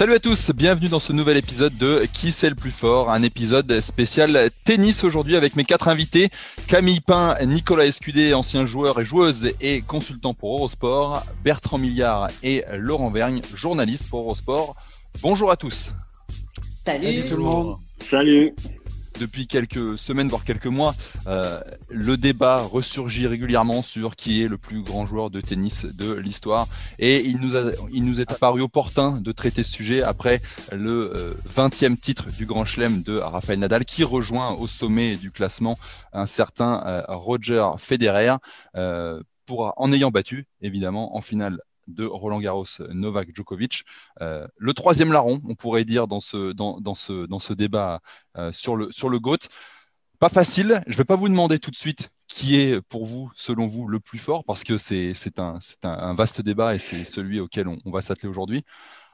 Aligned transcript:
Salut 0.00 0.14
à 0.14 0.18
tous, 0.18 0.50
bienvenue 0.52 0.88
dans 0.88 0.98
ce 0.98 1.12
nouvel 1.12 1.36
épisode 1.36 1.76
de 1.76 2.06
Qui 2.10 2.32
c'est 2.32 2.48
le 2.48 2.54
plus 2.54 2.70
fort, 2.70 3.10
un 3.10 3.22
épisode 3.22 3.82
spécial 3.82 4.48
tennis 4.64 5.04
aujourd'hui 5.04 5.36
avec 5.36 5.56
mes 5.56 5.64
quatre 5.64 5.88
invités, 5.88 6.30
Camille 6.68 7.00
Pain, 7.00 7.36
Nicolas 7.44 7.84
Escudé, 7.84 8.32
ancien 8.32 8.64
joueur 8.64 8.98
et 8.98 9.04
joueuse 9.04 9.52
et 9.60 9.82
consultant 9.82 10.32
pour 10.32 10.56
Eurosport, 10.56 11.22
Bertrand 11.44 11.76
Milliard 11.76 12.30
et 12.42 12.64
Laurent 12.78 13.10
Vergne, 13.10 13.42
journaliste 13.54 14.08
pour 14.08 14.20
Eurosport. 14.20 14.74
Bonjour 15.20 15.50
à 15.50 15.58
tous. 15.58 15.92
Salut, 16.86 17.04
Salut 17.04 17.24
tout 17.26 17.36
le 17.36 17.42
monde. 17.42 17.76
Salut 18.00 18.54
depuis 19.20 19.46
quelques 19.46 19.98
semaines, 19.98 20.28
voire 20.28 20.44
quelques 20.44 20.66
mois, 20.66 20.94
euh, 21.26 21.60
le 21.90 22.16
débat 22.16 22.62
ressurgit 22.62 23.26
régulièrement 23.26 23.82
sur 23.82 24.16
qui 24.16 24.42
est 24.42 24.48
le 24.48 24.56
plus 24.56 24.82
grand 24.82 25.06
joueur 25.06 25.30
de 25.30 25.40
tennis 25.40 25.84
de 25.84 26.14
l'histoire. 26.14 26.66
Et 26.98 27.26
il 27.26 27.38
nous, 27.38 28.20
est 28.20 28.32
apparu 28.32 28.62
opportun 28.62 29.20
de 29.20 29.32
traiter 29.32 29.62
ce 29.62 29.72
sujet 29.72 30.02
après 30.02 30.40
le 30.72 31.36
20e 31.48 31.92
euh, 31.92 31.96
titre 31.96 32.30
du 32.30 32.46
Grand 32.46 32.64
Chelem 32.64 33.02
de 33.02 33.18
Rafael 33.18 33.58
Nadal, 33.58 33.84
qui 33.84 34.02
rejoint 34.04 34.52
au 34.52 34.66
sommet 34.66 35.16
du 35.16 35.30
classement 35.30 35.78
un 36.12 36.26
certain 36.26 36.82
euh, 36.86 37.02
Roger 37.08 37.68
Federer. 37.78 38.36
Pour, 39.46 39.74
en 39.78 39.92
ayant 39.92 40.10
battu, 40.12 40.46
évidemment, 40.60 41.16
en 41.16 41.20
finale 41.22 41.60
de 41.86 42.04
Roland 42.04 42.40
Garros, 42.40 42.66
Novak 42.90 43.34
Djokovic. 43.34 43.84
Euh, 44.20 44.46
le 44.56 44.72
troisième 44.74 45.12
larron, 45.12 45.40
on 45.48 45.54
pourrait 45.54 45.84
dire, 45.84 46.06
dans 46.06 46.20
ce, 46.20 46.52
dans, 46.52 46.80
dans 46.80 46.94
ce, 46.94 47.26
dans 47.26 47.40
ce 47.40 47.52
débat 47.52 48.00
euh, 48.36 48.52
sur, 48.52 48.76
le, 48.76 48.90
sur 48.92 49.08
le 49.08 49.18
GOAT. 49.18 49.48
Pas 50.18 50.28
facile, 50.28 50.82
je 50.86 50.92
ne 50.92 50.96
vais 50.96 51.04
pas 51.04 51.16
vous 51.16 51.28
demander 51.28 51.58
tout 51.58 51.70
de 51.70 51.76
suite 51.76 52.10
qui 52.26 52.60
est 52.60 52.80
pour 52.82 53.06
vous, 53.06 53.30
selon 53.34 53.66
vous, 53.66 53.88
le 53.88 53.98
plus 54.00 54.18
fort, 54.18 54.44
parce 54.44 54.64
que 54.64 54.78
c'est 54.78 55.14
un, 55.38 55.58
un, 55.82 56.14
vaste 56.14 56.42
débat 56.42 56.74
et 56.74 56.78
c'est 56.78 57.04
celui 57.04 57.40
auquel 57.40 57.66
on 57.66 57.90
va 57.90 58.02
s'atteler 58.02 58.28
aujourd'hui. 58.28 58.64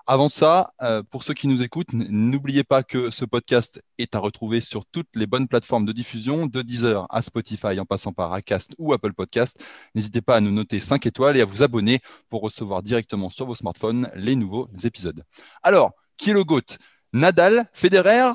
Avant 0.09 0.29
ça, 0.29 0.73
euh, 0.83 1.03
pour 1.03 1.25
ceux 1.25 1.35
qui 1.35 1.49
nous 1.49 1.65
écoutent, 1.65 1.93
n'oubliez 1.93 2.63
pas 2.63 2.85
que 2.85 3.11
ce 3.11 3.25
podcast 3.25 3.83
est 3.99 4.15
à 4.15 4.21
retrouver 4.21 4.61
sur 4.61 4.87
toutes 4.87 5.09
les 5.17 5.27
bonnes 5.27 5.49
plateformes 5.49 5.85
de 5.85 5.91
diffusion, 5.91 6.47
de 6.47 6.63
Deezer 6.63 7.09
à 7.11 7.23
Spotify 7.23 7.81
en 7.81 7.85
passant 7.85 8.13
par 8.13 8.33
Acast 8.33 8.77
ou 8.79 8.93
Apple 8.93 9.15
Podcast. 9.15 9.61
N'hésitez 9.97 10.21
pas 10.21 10.37
à 10.37 10.41
nous 10.41 10.53
noter 10.53 10.79
5 10.79 11.05
étoiles 11.07 11.37
et 11.37 11.41
à 11.41 11.45
vous 11.45 11.65
abonner 11.65 11.99
pour 12.29 12.43
recevoir 12.43 12.85
directement 12.85 13.31
sur 13.31 13.47
vos 13.47 13.57
smartphones 13.57 14.09
les 14.15 14.37
nouveaux 14.37 14.69
épisodes. 14.85 15.25
Alors, 15.65 15.91
qui 16.17 16.31
est 16.31 16.35
le 16.35 16.45
GOAT? 16.45 16.79
Nadal, 17.13 17.69
Federer, 17.73 18.31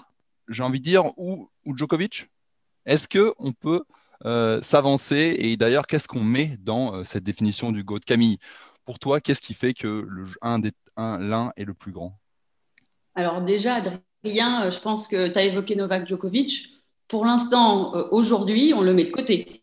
j'ai 0.50 0.64
envie 0.64 0.80
de 0.80 0.84
dire, 0.84 1.18
ou, 1.18 1.50
Djokovic? 1.66 2.28
Est-ce 2.86 3.08
qu'on 3.08 3.54
peut 3.54 3.86
euh, 4.26 4.62
s'avancer? 4.62 5.38
Et 5.40 5.56
d'ailleurs, 5.56 5.88
qu'est-ce 5.88 6.10
qu'on 6.10 6.26
met 6.26 6.58
dans 6.60 6.96
euh, 6.96 7.04
cette 7.06 7.24
définition 7.24 7.72
du 7.72 7.86
GOAT? 7.86 8.02
Camille, 8.06 8.40
pour 8.84 9.00
toi, 9.00 9.22
qu'est-ce 9.22 9.42
qui 9.42 9.54
fait 9.54 9.74
que 9.74 10.06
le, 10.06 10.26
un 10.42 10.60
des 10.60 10.74
l'un 10.98 11.52
est 11.58 11.66
le 11.66 11.74
plus 11.74 11.92
grand 11.92 12.18
Alors 13.16 13.42
déjà, 13.42 13.76
Adrien, 13.76 14.66
euh, 14.66 14.72
je 14.72 14.80
pense 14.80 15.08
que 15.08 15.28
tu 15.28 15.40
as 15.40 15.44
évoqué 15.44 15.76
Novak 15.76 16.08
Djokovic. 16.08 16.70
Pour 17.08 17.26
l'instant, 17.26 17.96
euh, 17.96 18.08
aujourd'hui, 18.12 18.74
on 18.76 18.82
le 18.82 18.94
met 18.94 19.04
de 19.04 19.12
côté. 19.12 19.62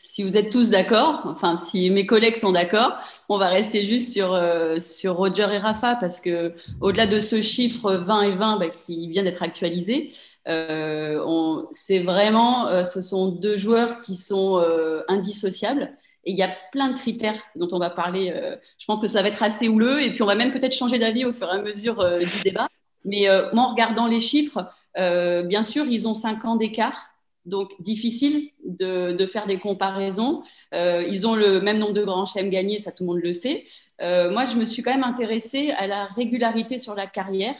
Si 0.00 0.22
vous 0.22 0.36
êtes 0.38 0.50
tous 0.50 0.70
d'accord, 0.70 1.22
enfin 1.26 1.58
si 1.58 1.90
mes 1.90 2.06
collègues 2.06 2.36
sont 2.36 2.52
d'accord, 2.52 2.96
on 3.28 3.36
va 3.36 3.48
rester 3.48 3.82
juste 3.82 4.10
sur, 4.10 4.32
euh, 4.32 4.78
sur 4.80 5.16
Roger 5.16 5.48
et 5.52 5.58
Rafa 5.58 5.96
parce 5.96 6.22
que 6.22 6.54
au-delà 6.80 7.06
de 7.06 7.20
ce 7.20 7.42
chiffre 7.42 7.92
20 7.92 8.22
et 8.22 8.32
20 8.32 8.58
bah, 8.58 8.68
qui 8.70 9.10
vient 9.10 9.24
d'être 9.24 9.42
actualisé, 9.42 10.08
c'est 10.46 11.98
vraiment, 11.98 12.84
ce 12.84 13.02
sont 13.02 13.26
deux 13.28 13.56
joueurs 13.56 13.98
qui 13.98 14.14
sont 14.14 14.64
indissociables 15.08 15.92
et 16.26 16.32
il 16.32 16.36
y 16.36 16.42
a 16.42 16.50
plein 16.72 16.88
de 16.88 16.98
critères 16.98 17.40
dont 17.54 17.68
on 17.70 17.78
va 17.78 17.88
parler. 17.88 18.32
Euh, 18.34 18.56
je 18.78 18.84
pense 18.84 19.00
que 19.00 19.06
ça 19.06 19.22
va 19.22 19.28
être 19.28 19.42
assez 19.44 19.68
houleux 19.68 20.02
et 20.02 20.10
puis 20.10 20.22
on 20.22 20.26
va 20.26 20.34
même 20.34 20.50
peut-être 20.50 20.74
changer 20.74 20.98
d'avis 20.98 21.24
au 21.24 21.32
fur 21.32 21.46
et 21.46 21.56
à 21.56 21.62
mesure 21.62 22.00
euh, 22.00 22.18
du 22.18 22.42
débat. 22.42 22.68
Mais 23.04 23.28
euh, 23.28 23.48
moi, 23.52 23.64
en 23.64 23.70
regardant 23.70 24.06
les 24.06 24.20
chiffres, 24.20 24.68
bien 24.96 25.62
sûr, 25.62 25.84
ils 25.84 26.08
ont 26.08 26.14
5 26.14 26.44
ans 26.44 26.56
d'écart. 26.56 27.10
Donc, 27.44 27.70
difficile 27.80 28.48
de, 28.64 29.26
faire 29.26 29.46
des 29.46 29.58
comparaisons. 29.58 30.42
ils 30.72 31.26
ont 31.26 31.36
le 31.36 31.60
même 31.60 31.78
nombre 31.78 31.92
de 31.92 32.02
grands 32.02 32.24
chelems 32.24 32.48
gagnés, 32.48 32.78
ça 32.78 32.92
tout 32.92 33.04
le 33.04 33.08
monde 33.08 33.20
le 33.22 33.34
sait. 33.34 33.66
moi, 34.00 34.46
je 34.46 34.56
me 34.56 34.64
suis 34.64 34.82
quand 34.82 34.92
même 34.92 35.04
intéressée 35.04 35.70
à 35.72 35.86
la 35.86 36.06
régularité 36.06 36.78
sur 36.78 36.94
la 36.94 37.06
carrière 37.06 37.54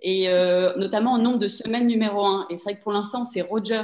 et 0.00 0.28
notamment 0.76 1.14
au 1.14 1.18
nombre 1.18 1.38
de 1.38 1.48
semaines 1.48 1.88
numéro 1.88 2.24
1. 2.24 2.46
Et 2.50 2.56
c'est 2.56 2.70
vrai 2.70 2.78
que 2.78 2.82
pour 2.82 2.92
l'instant, 2.92 3.24
c'est 3.24 3.42
Roger 3.42 3.82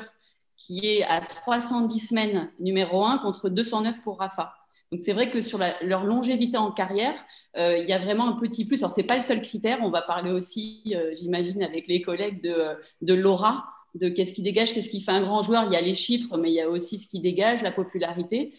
qui 0.66 0.86
est 0.86 1.02
à 1.02 1.20
310 1.20 1.98
semaines 1.98 2.50
numéro 2.60 3.04
1 3.04 3.18
contre 3.18 3.48
209 3.48 4.00
pour 4.02 4.18
Rafa. 4.18 4.54
Donc 4.92 5.00
c'est 5.00 5.12
vrai 5.12 5.30
que 5.30 5.40
sur 5.40 5.58
leur 5.58 6.04
longévité 6.04 6.56
en 6.56 6.70
carrière, 6.70 7.14
euh, 7.56 7.78
il 7.78 7.88
y 7.88 7.92
a 7.92 7.98
vraiment 7.98 8.28
un 8.28 8.34
petit 8.34 8.64
plus. 8.64 8.82
Alors 8.82 8.94
c'est 8.94 9.02
pas 9.02 9.16
le 9.16 9.22
seul 9.22 9.40
critère. 9.40 9.78
On 9.82 9.90
va 9.90 10.02
parler 10.02 10.30
aussi, 10.30 10.82
euh, 10.94 11.12
j'imagine, 11.14 11.62
avec 11.62 11.88
les 11.88 12.00
collègues 12.00 12.42
de, 12.42 12.76
de 13.00 13.14
l'aura, 13.14 13.64
de 13.94 14.08
qu'est-ce 14.08 14.32
qui 14.32 14.42
dégage, 14.42 14.72
qu'est-ce 14.72 14.90
qui 14.90 15.00
fait 15.00 15.10
un 15.10 15.22
grand 15.22 15.42
joueur. 15.42 15.64
Il 15.64 15.72
y 15.72 15.76
a 15.76 15.80
les 15.80 15.94
chiffres, 15.94 16.36
mais 16.36 16.50
il 16.50 16.54
y 16.54 16.60
a 16.60 16.68
aussi 16.68 16.98
ce 16.98 17.08
qui 17.08 17.20
dégage, 17.20 17.62
la 17.62 17.72
popularité. 17.72 18.52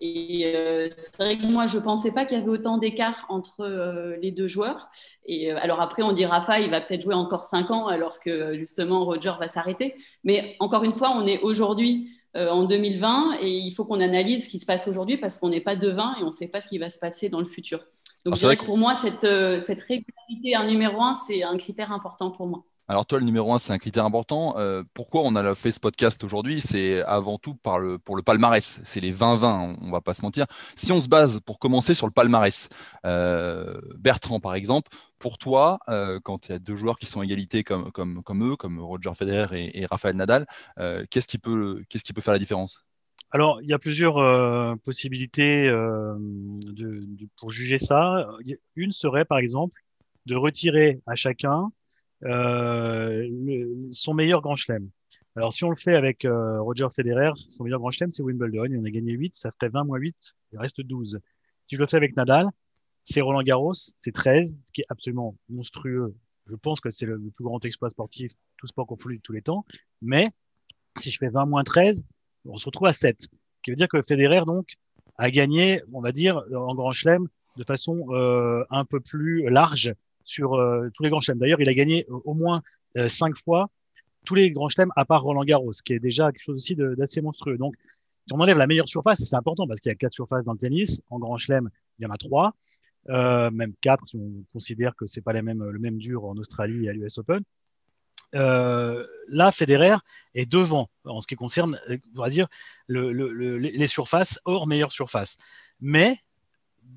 Et 0.00 0.52
euh, 0.54 0.88
c'est 0.96 1.16
vrai 1.16 1.36
que 1.36 1.46
moi, 1.46 1.66
je 1.66 1.78
ne 1.78 1.82
pensais 1.82 2.12
pas 2.12 2.24
qu'il 2.24 2.38
y 2.38 2.40
avait 2.40 2.50
autant 2.50 2.78
d'écart 2.78 3.26
entre 3.28 3.60
euh, 3.60 4.16
les 4.20 4.30
deux 4.30 4.48
joueurs. 4.48 4.90
Et 5.24 5.52
euh, 5.52 5.58
alors 5.60 5.80
après, 5.80 6.02
on 6.02 6.12
dit 6.12 6.24
Rafa, 6.24 6.60
il 6.60 6.70
va 6.70 6.80
peut-être 6.80 7.02
jouer 7.02 7.14
encore 7.14 7.44
5 7.44 7.70
ans, 7.70 7.86
alors 7.88 8.20
que 8.20 8.56
justement, 8.56 9.04
Roger 9.04 9.32
va 9.38 9.48
s'arrêter. 9.48 9.94
Mais 10.24 10.56
encore 10.60 10.84
une 10.84 10.94
fois, 10.94 11.10
on 11.10 11.26
est 11.26 11.40
aujourd'hui 11.40 12.10
en 12.34 12.64
2020 12.64 13.38
et 13.40 13.50
il 13.50 13.72
faut 13.72 13.84
qu'on 13.84 14.00
analyse 14.00 14.44
ce 14.44 14.50
qui 14.50 14.60
se 14.60 14.66
passe 14.66 14.86
aujourd'hui 14.86 15.16
parce 15.16 15.38
qu'on 15.38 15.48
n'est 15.48 15.62
pas 15.62 15.74
devin 15.74 16.14
et 16.20 16.22
on 16.22 16.26
ne 16.26 16.30
sait 16.30 16.46
pas 16.46 16.60
ce 16.60 16.68
qui 16.68 16.78
va 16.78 16.88
se 16.88 16.98
passer 16.98 17.28
dans 17.28 17.40
le 17.40 17.46
futur. 17.46 17.80
Donc, 18.24 18.36
ah, 18.44 18.64
pour 18.64 18.78
moi, 18.78 18.94
cette, 18.94 19.26
cette 19.60 19.80
régularité 19.80 20.56
en 20.56 20.66
numéro 20.66 21.02
1, 21.02 21.16
c'est 21.16 21.42
un 21.42 21.56
critère 21.56 21.90
important 21.90 22.30
pour 22.30 22.46
moi. 22.46 22.64
Alors 22.90 23.04
toi, 23.04 23.18
le 23.18 23.26
numéro 23.26 23.52
un, 23.52 23.58
c'est 23.58 23.74
un 23.74 23.76
critère 23.76 24.06
important. 24.06 24.54
Euh, 24.56 24.82
pourquoi 24.94 25.20
on 25.22 25.36
a 25.36 25.54
fait 25.54 25.72
ce 25.72 25.78
podcast 25.78 26.24
aujourd'hui? 26.24 26.62
C'est 26.62 27.02
avant 27.02 27.36
tout 27.36 27.54
par 27.54 27.78
le, 27.78 27.98
pour 27.98 28.16
le 28.16 28.22
palmarès. 28.22 28.80
C'est 28.82 29.00
les 29.00 29.12
20-20, 29.12 29.76
on, 29.82 29.90
va 29.90 30.00
pas 30.00 30.14
se 30.14 30.22
mentir. 30.22 30.46
Si 30.74 30.90
on 30.90 31.02
se 31.02 31.08
base 31.08 31.40
pour 31.40 31.58
commencer 31.58 31.92
sur 31.92 32.06
le 32.06 32.12
palmarès, 32.12 32.70
euh, 33.04 33.78
Bertrand 33.98 34.40
par 34.40 34.54
exemple, 34.54 34.90
pour 35.18 35.36
toi, 35.36 35.80
euh, 35.90 36.18
quand 36.24 36.48
il 36.48 36.52
y 36.52 36.54
a 36.54 36.58
deux 36.58 36.76
joueurs 36.76 36.98
qui 36.98 37.04
sont 37.04 37.22
égalité 37.22 37.62
comme, 37.62 37.92
comme, 37.92 38.22
comme 38.22 38.52
eux, 38.52 38.56
comme 38.56 38.80
Roger 38.80 39.12
Federer 39.14 39.66
et, 39.66 39.82
et 39.82 39.84
Rafael 39.84 40.16
Nadal, 40.16 40.46
qu'est-ce 41.10 41.28
qui, 41.28 41.36
peut, 41.36 41.84
qu'est-ce 41.90 42.04
qui 42.04 42.14
peut 42.14 42.22
faire 42.22 42.32
la 42.32 42.38
différence? 42.38 42.86
Alors, 43.32 43.60
il 43.60 43.68
y 43.68 43.74
a 43.74 43.78
plusieurs 43.78 44.78
possibilités 44.78 45.66
de, 45.66 47.06
pour 47.36 47.50
juger 47.50 47.76
ça. 47.76 48.26
Une 48.76 48.92
serait, 48.92 49.26
par 49.26 49.36
exemple, 49.36 49.78
de 50.24 50.36
retirer 50.36 51.02
à 51.06 51.16
chacun 51.16 51.70
euh, 52.24 53.28
son 53.90 54.14
meilleur 54.14 54.40
grand 54.40 54.56
chelem. 54.56 54.88
Alors, 55.36 55.52
si 55.52 55.64
on 55.64 55.70
le 55.70 55.76
fait 55.76 55.94
avec 55.94 56.24
euh, 56.24 56.60
Roger 56.60 56.88
Federer, 56.94 57.30
son 57.48 57.64
meilleur 57.64 57.78
grand 57.78 57.90
chelem, 57.90 58.10
c'est 58.10 58.22
Wimbledon. 58.22 58.64
Il 58.64 58.78
en 58.78 58.84
a 58.84 58.90
gagné 58.90 59.12
8, 59.12 59.36
ça 59.36 59.52
ferait 59.52 59.68
20 59.68 59.84
moins 59.84 59.98
8, 59.98 60.34
il 60.52 60.58
reste 60.58 60.80
12. 60.80 61.20
Si 61.66 61.76
je 61.76 61.80
le 61.80 61.86
fais 61.86 61.96
avec 61.96 62.16
Nadal, 62.16 62.48
c'est 63.04 63.20
Roland 63.20 63.42
Garros, 63.42 63.74
c'est 63.74 64.12
13, 64.12 64.54
ce 64.66 64.72
qui 64.72 64.80
est 64.80 64.86
absolument 64.88 65.36
monstrueux. 65.48 66.14
Je 66.46 66.56
pense 66.56 66.80
que 66.80 66.90
c'est 66.90 67.06
le, 67.06 67.18
plus 67.18 67.44
grand 67.44 67.64
exploit 67.64 67.90
sportif, 67.90 68.32
tout 68.56 68.66
sport 68.66 68.86
confondu 68.86 69.18
de 69.18 69.22
tous 69.22 69.32
les 69.32 69.42
temps. 69.42 69.64
Mais 70.02 70.28
si 70.98 71.10
je 71.10 71.18
fais 71.18 71.28
20 71.28 71.46
moins 71.46 71.62
13, 71.62 72.04
on 72.46 72.56
se 72.56 72.64
retrouve 72.66 72.88
à 72.88 72.92
7. 72.92 73.22
Ce 73.22 73.28
qui 73.62 73.70
veut 73.70 73.76
dire 73.76 73.88
que 73.88 74.02
Federer, 74.02 74.42
donc, 74.46 74.74
a 75.18 75.30
gagné, 75.30 75.82
on 75.92 76.00
va 76.00 76.12
dire, 76.12 76.42
en 76.54 76.74
grand 76.74 76.92
chelem 76.92 77.28
de 77.56 77.64
façon 77.64 78.06
euh, 78.10 78.64
un 78.70 78.84
peu 78.84 79.00
plus 79.00 79.48
large 79.48 79.94
sur 80.28 80.54
euh, 80.54 80.88
tous 80.94 81.02
les 81.02 81.10
grands 81.10 81.20
chelems. 81.20 81.38
D'ailleurs, 81.38 81.60
il 81.60 81.68
a 81.68 81.74
gagné 81.74 82.06
au 82.08 82.34
moins 82.34 82.62
euh, 82.96 83.08
cinq 83.08 83.36
fois 83.38 83.70
tous 84.24 84.34
les 84.34 84.50
grands 84.50 84.68
chelems 84.68 84.92
à 84.94 85.04
part 85.04 85.22
Roland 85.22 85.44
Garros, 85.44 85.72
qui 85.84 85.94
est 85.94 86.00
déjà 86.00 86.30
quelque 86.30 86.42
chose 86.42 86.56
aussi 86.56 86.76
d'assez 86.76 87.22
monstrueux. 87.22 87.56
Donc, 87.56 87.74
si 88.26 88.34
on 88.34 88.40
enlève 88.40 88.58
la 88.58 88.66
meilleure 88.66 88.88
surface, 88.88 89.20
c'est 89.20 89.36
important 89.36 89.66
parce 89.66 89.80
qu'il 89.80 89.90
y 89.90 89.92
a 89.92 89.96
quatre 89.96 90.12
surfaces 90.12 90.44
dans 90.44 90.52
le 90.52 90.58
tennis. 90.58 91.00
En 91.08 91.18
grand 91.18 91.38
chelem, 91.38 91.70
il 91.98 92.02
y 92.02 92.06
en 92.06 92.10
a 92.10 92.18
trois, 92.18 92.54
euh, 93.08 93.50
même 93.50 93.72
quatre 93.80 94.06
si 94.06 94.16
on 94.16 94.44
considère 94.52 94.94
que 94.96 95.06
c'est 95.06 95.22
pas 95.22 95.32
les 95.32 95.40
mêmes, 95.40 95.64
le 95.64 95.78
même 95.78 95.96
dur 95.96 96.26
en 96.26 96.36
Australie 96.36 96.86
et 96.86 96.90
à 96.90 96.92
l'US 96.92 97.16
Open. 97.16 97.42
là, 98.32 99.50
Federer 99.50 99.96
est 100.34 100.50
devant 100.50 100.90
en 101.04 101.22
ce 101.22 101.26
qui 101.26 101.36
concerne, 101.36 101.80
on 102.16 102.20
va 102.20 102.28
dire, 102.28 102.48
les 102.88 103.86
surfaces 103.86 104.40
hors 104.44 104.66
meilleure 104.66 104.92
surface. 104.92 105.38
Mais 105.80 106.18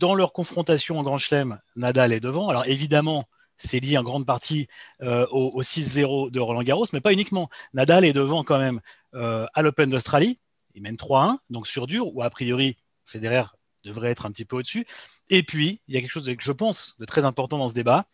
dans 0.01 0.15
leur 0.15 0.33
confrontation 0.33 0.98
en 0.98 1.03
Grand 1.03 1.19
Chelem, 1.19 1.59
Nadal 1.75 2.12
est 2.12 2.19
devant. 2.19 2.50
Alors 2.50 2.65
évidemment, 2.65 3.30
c'est 3.57 3.80
lié 3.80 4.00
en 4.00 4.03
grande 4.03 4.25
partie 4.25 4.68
euh, 5.03 5.27
au, 5.30 5.62
6-0 5.62 6.31
de 6.31 6.39
Roland 6.39 6.63
Garros, 6.63 6.88
mais 6.92 7.01
pas 7.01 7.13
uniquement. 7.13 7.50
Nadal 7.75 8.03
est 8.03 8.12
devant 8.12 8.44
quand 8.44 8.57
même 8.57 8.81
euh, 9.13 9.45
à 9.53 9.62
l'Open 9.62 9.92
d'Australie. 9.92 10.39
Il 10.74 10.81
mène 10.81 10.95
3-1, 10.95 11.38
donc 11.51 11.68
sur 11.68 11.86
dur, 11.86 12.13
où 12.15 12.24
a 12.24 12.30
priori 12.31 12.77
Federer 13.06 13.44
devrait 13.83 14.09
être 14.09 14.25
un 14.25 14.31
petit 14.31 14.45
peu 14.45 14.57
au-dessus. 14.57 14.88
Et 15.30 15.44
puis, 15.44 15.81
il 15.88 15.94
y 15.94 15.98
a 15.98 16.01
quelque 16.01 16.12
chose 16.12 16.25
que 16.25 16.44
je 16.44 16.51
pense 16.51 16.95
de 17.00 17.06
très 17.06 17.24
important 17.24 17.59
dans 17.59 17.68
ce 17.68 17.75
débat, 17.75 18.07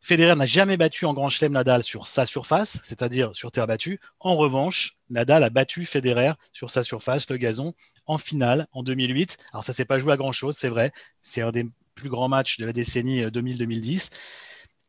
Federer 0.00 0.36
n'a 0.36 0.46
jamais 0.46 0.76
battu 0.76 1.04
en 1.04 1.12
Grand 1.12 1.28
Chelem 1.28 1.52
Nadal 1.52 1.82
sur 1.82 2.06
sa 2.06 2.24
surface, 2.24 2.80
c'est-à-dire 2.84 3.30
sur 3.34 3.50
terre 3.50 3.66
battue. 3.66 4.00
En 4.20 4.36
revanche, 4.36 4.96
Nadal 5.10 5.42
a 5.44 5.50
battu 5.50 5.84
Federer 5.84 6.32
sur 6.52 6.70
sa 6.70 6.82
surface, 6.82 7.28
le 7.30 7.36
gazon, 7.36 7.74
en 8.06 8.18
finale 8.18 8.66
en 8.72 8.82
2008. 8.82 9.38
Alors 9.52 9.64
ça 9.64 9.72
s'est 9.72 9.84
pas 9.84 9.98
joué 9.98 10.12
à 10.12 10.16
grand-chose, 10.16 10.56
c'est 10.56 10.68
vrai. 10.68 10.92
C'est 11.22 11.42
un 11.42 11.50
des 11.50 11.66
plus 11.94 12.08
grands 12.08 12.28
matchs 12.28 12.58
de 12.58 12.66
la 12.66 12.72
décennie 12.72 13.22
2000-2010. 13.22 14.10
Euh, 14.12 14.16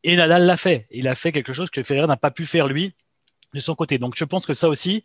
Et 0.03 0.15
Nadal 0.15 0.45
l'a 0.45 0.57
fait. 0.57 0.87
Il 0.91 1.07
a 1.07 1.15
fait 1.15 1.31
quelque 1.31 1.53
chose 1.53 1.69
que 1.69 1.83
Federer 1.83 2.07
n'a 2.07 2.17
pas 2.17 2.31
pu 2.31 2.45
faire 2.45 2.67
lui 2.67 2.93
de 3.53 3.59
son 3.59 3.75
côté. 3.75 3.97
Donc 3.97 4.15
je 4.15 4.23
pense 4.25 4.45
que 4.45 4.53
ça 4.53 4.69
aussi, 4.69 5.03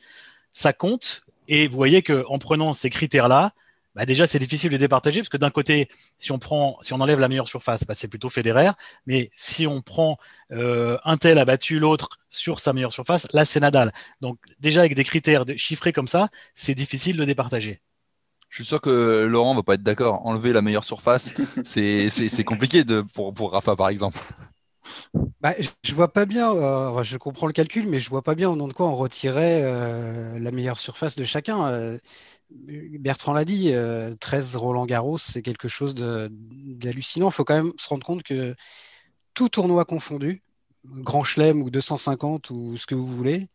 ça 0.53 0.73
compte. 0.73 1.25
Et 1.49 1.67
vous 1.67 1.77
voyez 1.77 2.03
qu'en 2.03 2.39
prenant 2.39 2.73
ces 2.75 2.91
critères-là, 2.91 3.53
bah 3.95 4.07
déjà 4.07 4.27
c'est 4.27 4.39
difficile 4.39 4.71
de 4.71 4.77
départager 4.77 5.21
parce 5.21 5.29
que 5.29 5.37
d'un 5.37 5.51
côté, 5.51 5.89
si 6.19 6.33
on 6.33 6.39
prend, 6.39 6.79
si 6.83 6.93
on 6.93 7.01
enlève 7.01 7.21
la 7.21 7.29
meilleure 7.29 7.49
surface, 7.49 7.85
bah 7.85 7.95
c'est 7.95 8.09
plutôt 8.09 8.31
Federer. 8.31 8.71
Mais 9.07 9.31
si 9.37 9.67
on 9.67 9.83
prend 9.83 10.19
euh, 10.53 10.99
un 11.05 11.17
tel 11.17 11.39
a 11.39 11.45
battu 11.45 11.79
l'autre 11.79 12.09
sur 12.29 12.61
sa 12.61 12.73
meilleure 12.73 12.93
surface, 12.93 13.27
là 13.33 13.45
c'est 13.45 13.61
Nadal. 13.61 13.93
Donc 14.21 14.39
déjà 14.61 14.81
avec 14.81 14.95
des 14.95 15.05
critères 15.05 15.45
chiffrés 15.57 15.93
comme 15.93 16.09
ça, 16.09 16.29
c'est 16.55 16.75
difficile 16.75 17.17
de 17.17 17.25
départager. 17.25 17.81
Je 18.49 18.63
suis 18.63 18.65
sûr 18.65 18.81
que 18.81 19.25
Laurent 19.25 19.55
va 19.55 19.65
pas 19.65 19.75
être 19.75 19.83
d'accord. 19.83 20.25
Enlever 20.25 20.53
la 20.53 20.63
meilleure 20.63 20.85
surface, 20.85 21.35
c'est 21.65 22.45
compliqué 22.45 22.85
de, 22.85 23.01
pour, 23.01 23.35
pour 23.35 23.53
Rafa 23.53 23.75
par 23.75 23.89
exemple. 23.89 24.19
Bah, 25.41 25.55
je 25.85 25.95
vois 25.95 26.13
pas 26.13 26.27
bien, 26.27 26.53
euh, 26.55 27.03
je 27.03 27.17
comprends 27.19 27.47
le 27.47 27.53
calcul, 27.53 27.87
mais 27.89 27.99
je 27.99 28.11
vois 28.11 28.23
pas 28.23 28.35
bien 28.35 28.51
au 28.51 28.57
nom 28.57 28.69
de 28.69 28.73
quoi 28.73 28.87
on 28.89 28.97
retirait 28.97 29.63
euh, 29.63 30.39
la 30.39 30.51
meilleure 30.51 30.79
surface 30.79 31.17
de 31.17 31.25
chacun. 31.25 31.67
Euh, 31.71 31.99
Bertrand 32.51 33.33
l'a 33.33 33.45
dit, 33.45 33.73
13 34.21 34.57
Roland 34.57 34.87
Garros, 34.87 35.19
c'est 35.19 35.43
quelque 35.43 35.69
chose 35.69 35.95
d'hallucinant. 35.95 37.29
Il 37.31 37.33
faut 37.33 37.45
quand 37.45 37.57
même 37.57 37.73
se 37.79 37.89
rendre 37.89 38.05
compte 38.07 38.23
que 38.23 38.55
tout 39.35 39.49
tournoi 39.49 39.85
confondu, 39.85 40.43
Grand 40.87 41.25
Chelem 41.25 41.63
ou 41.63 41.71
250 41.71 42.51
ou 42.51 42.77
ce 42.77 42.87
que 42.87 42.95
vous 42.95 43.07
voulez, 43.07 43.49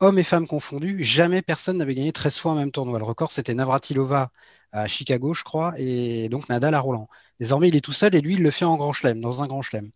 hommes 0.00 0.18
et 0.18 0.24
femmes 0.24 0.46
confondus, 0.46 1.02
jamais 1.04 1.42
personne 1.42 1.78
n'avait 1.78 1.94
gagné 1.94 2.12
13 2.12 2.38
fois 2.38 2.52
en 2.52 2.56
même 2.56 2.72
tournoi. 2.72 2.98
Le 2.98 3.04
record, 3.04 3.32
c'était 3.32 3.54
Navratilova 3.54 4.30
à 4.72 4.86
Chicago, 4.88 5.34
je 5.34 5.44
crois, 5.44 5.74
et 5.78 6.28
donc 6.28 6.48
Nadal 6.48 6.74
à 6.74 6.80
Roland. 6.80 7.08
Désormais, 7.40 7.68
il 7.68 7.76
est 7.76 7.80
tout 7.80 7.92
seul 7.92 8.14
et 8.14 8.20
lui, 8.20 8.34
il 8.34 8.42
le 8.42 8.50
fait 8.50 8.64
en 8.66 8.76
Grand 8.76 8.92
Chelem, 8.92 9.20
dans 9.20 9.42
un 9.42 9.46
Grand 9.46 9.62
Chelem. 9.62 9.90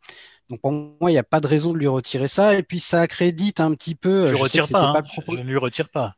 Donc 0.51 0.61
pour 0.61 0.73
moi, 0.73 1.11
il 1.11 1.15
n'y 1.15 1.19
a 1.19 1.25
pas 1.25 1.41
de 1.41 1.47
raison 1.47 1.73
de 1.73 1.79
lui 1.79 1.87
retirer 1.87 2.29
ça. 2.29 2.55
Et 2.55 2.63
puis 2.63 2.81
ça 2.81 3.01
accrédite 3.01 3.61
un 3.61 3.73
petit 3.75 3.95
peu. 3.95 4.33
Je, 4.33 4.35
retire 4.35 4.69
pas, 4.69 4.93
hein. 4.97 5.03
je 5.29 5.35
ne 5.35 5.43
lui 5.43 5.57
retire 5.57 5.89
pas. 5.89 6.15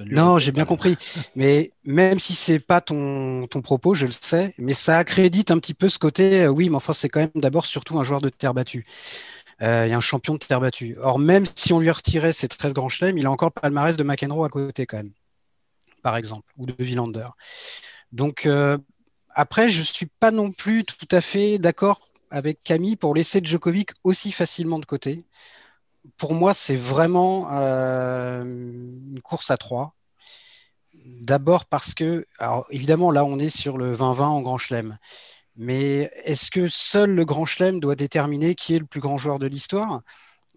non, 0.00 0.38
j'ai 0.38 0.52
bien 0.52 0.64
compris. 0.64 0.96
Mais 1.34 1.72
même 1.84 2.18
si 2.18 2.34
c'est 2.34 2.60
pas 2.60 2.80
ton, 2.80 3.46
ton 3.48 3.60
propos, 3.60 3.94
je 3.94 4.06
le 4.06 4.12
sais, 4.12 4.54
mais 4.58 4.74
ça 4.74 4.98
accrédite 4.98 5.50
un 5.50 5.58
petit 5.58 5.74
peu 5.74 5.88
ce 5.88 5.98
côté. 5.98 6.42
Euh, 6.42 6.48
oui, 6.48 6.68
mais 6.68 6.76
enfin, 6.76 6.92
c'est 6.92 7.08
quand 7.08 7.20
même 7.20 7.30
d'abord 7.34 7.66
surtout 7.66 7.98
un 7.98 8.02
joueur 8.02 8.20
de 8.20 8.28
terre 8.28 8.54
battue. 8.54 8.86
Euh, 9.62 9.84
il 9.86 9.90
y 9.90 9.92
a 9.92 9.96
un 9.96 10.00
champion 10.00 10.34
de 10.34 10.38
terre 10.38 10.60
battue. 10.60 10.96
Or, 11.00 11.18
même 11.18 11.44
si 11.54 11.72
on 11.72 11.78
lui 11.78 11.90
retirait 11.90 12.32
ses 12.32 12.48
13 12.48 12.74
grands 12.74 12.88
chelems, 12.88 13.18
il 13.18 13.26
a 13.26 13.30
encore 13.30 13.50
le 13.54 13.60
palmarès 13.60 13.96
de 13.96 14.02
McEnroe 14.02 14.44
à 14.44 14.48
côté 14.48 14.86
quand 14.86 14.96
même, 14.96 15.12
par 16.02 16.16
exemple, 16.16 16.52
ou 16.56 16.66
de 16.66 16.74
Villander. 16.78 17.26
Donc, 18.10 18.46
euh, 18.46 18.76
après, 19.34 19.68
je 19.68 19.82
suis 19.82 20.06
pas 20.06 20.30
non 20.30 20.50
plus 20.50 20.84
tout 20.84 21.08
à 21.10 21.20
fait 21.20 21.58
d'accord 21.58 22.00
avec 22.32 22.62
Camille 22.64 22.96
pour 22.96 23.14
laisser 23.14 23.40
Djokovic 23.42 23.90
aussi 24.04 24.32
facilement 24.32 24.78
de 24.78 24.86
côté. 24.86 25.26
Pour 26.16 26.34
moi, 26.34 26.54
c'est 26.54 26.76
vraiment 26.76 27.52
euh, 27.52 28.42
une 28.42 29.20
course 29.22 29.50
à 29.50 29.56
trois. 29.56 29.94
D'abord 30.94 31.66
parce 31.66 31.94
que, 31.94 32.26
évidemment, 32.70 33.10
là, 33.10 33.24
on 33.24 33.38
est 33.38 33.50
sur 33.50 33.78
le 33.78 33.94
20-20 33.94 34.22
en 34.22 34.40
Grand 34.40 34.58
Chelem. 34.58 34.98
Mais 35.56 36.10
est-ce 36.24 36.50
que 36.50 36.68
seul 36.68 37.10
le 37.10 37.24
Grand 37.24 37.44
Chelem 37.44 37.80
doit 37.80 37.96
déterminer 37.96 38.54
qui 38.54 38.74
est 38.74 38.78
le 38.78 38.86
plus 38.86 39.00
grand 39.00 39.18
joueur 39.18 39.38
de 39.38 39.46
l'histoire? 39.46 40.02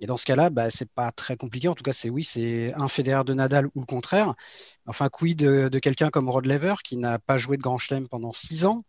Et 0.01 0.07
dans 0.07 0.17
ce 0.17 0.25
cas-là, 0.25 0.49
bah, 0.49 0.69
c'est 0.71 0.89
pas 0.89 1.11
très 1.11 1.37
compliqué. 1.37 1.67
En 1.67 1.75
tout 1.75 1.83
cas, 1.83 1.93
c'est 1.93 2.09
oui, 2.09 2.23
c'est 2.23 2.73
un 2.75 2.87
fédérateur 2.87 3.25
de 3.25 3.33
Nadal 3.33 3.67
ou 3.75 3.81
le 3.81 3.85
contraire. 3.85 4.33
Enfin, 4.87 5.09
quid 5.09 5.37
de, 5.37 5.79
quelqu'un 5.79 6.09
comme 6.09 6.29
Rod 6.29 6.45
Lever 6.45 6.75
qui 6.83 6.97
n'a 6.97 7.19
pas 7.19 7.37
joué 7.37 7.57
de 7.57 7.61
Grand 7.61 7.77
Chelem 7.77 8.07
pendant 8.07 8.33
six 8.33 8.65
ans? 8.65 8.83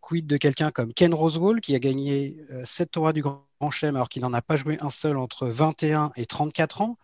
Quid 0.00 0.26
de 0.26 0.36
quelqu'un 0.36 0.70
comme 0.70 0.92
Ken 0.92 1.12
Rosewall 1.14 1.60
qui 1.60 1.74
a 1.74 1.78
gagné 1.78 2.36
7 2.64 2.86
euh, 2.86 2.90
tournois 2.90 3.12
du 3.12 3.22
Grand 3.22 3.70
Chelem 3.70 3.96
alors 3.96 4.08
qu'il 4.08 4.22
n'en 4.22 4.32
a 4.32 4.42
pas 4.42 4.56
joué 4.56 4.78
un 4.80 4.90
seul 4.90 5.16
entre 5.16 5.46
21 5.48 6.12
et 6.16 6.26
34 6.26 6.82
ans 6.82 6.96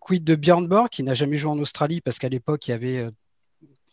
Quid 0.00 0.24
de 0.24 0.34
Björn 0.34 0.66
Borg 0.66 0.88
qui 0.88 1.02
n'a 1.02 1.14
jamais 1.14 1.36
joué 1.36 1.50
en 1.50 1.58
Australie 1.58 2.00
parce 2.00 2.18
qu'à 2.18 2.28
l'époque 2.28 2.66
il 2.68 2.70
y 2.72 2.74
avait 2.74 2.98
euh, 2.98 3.10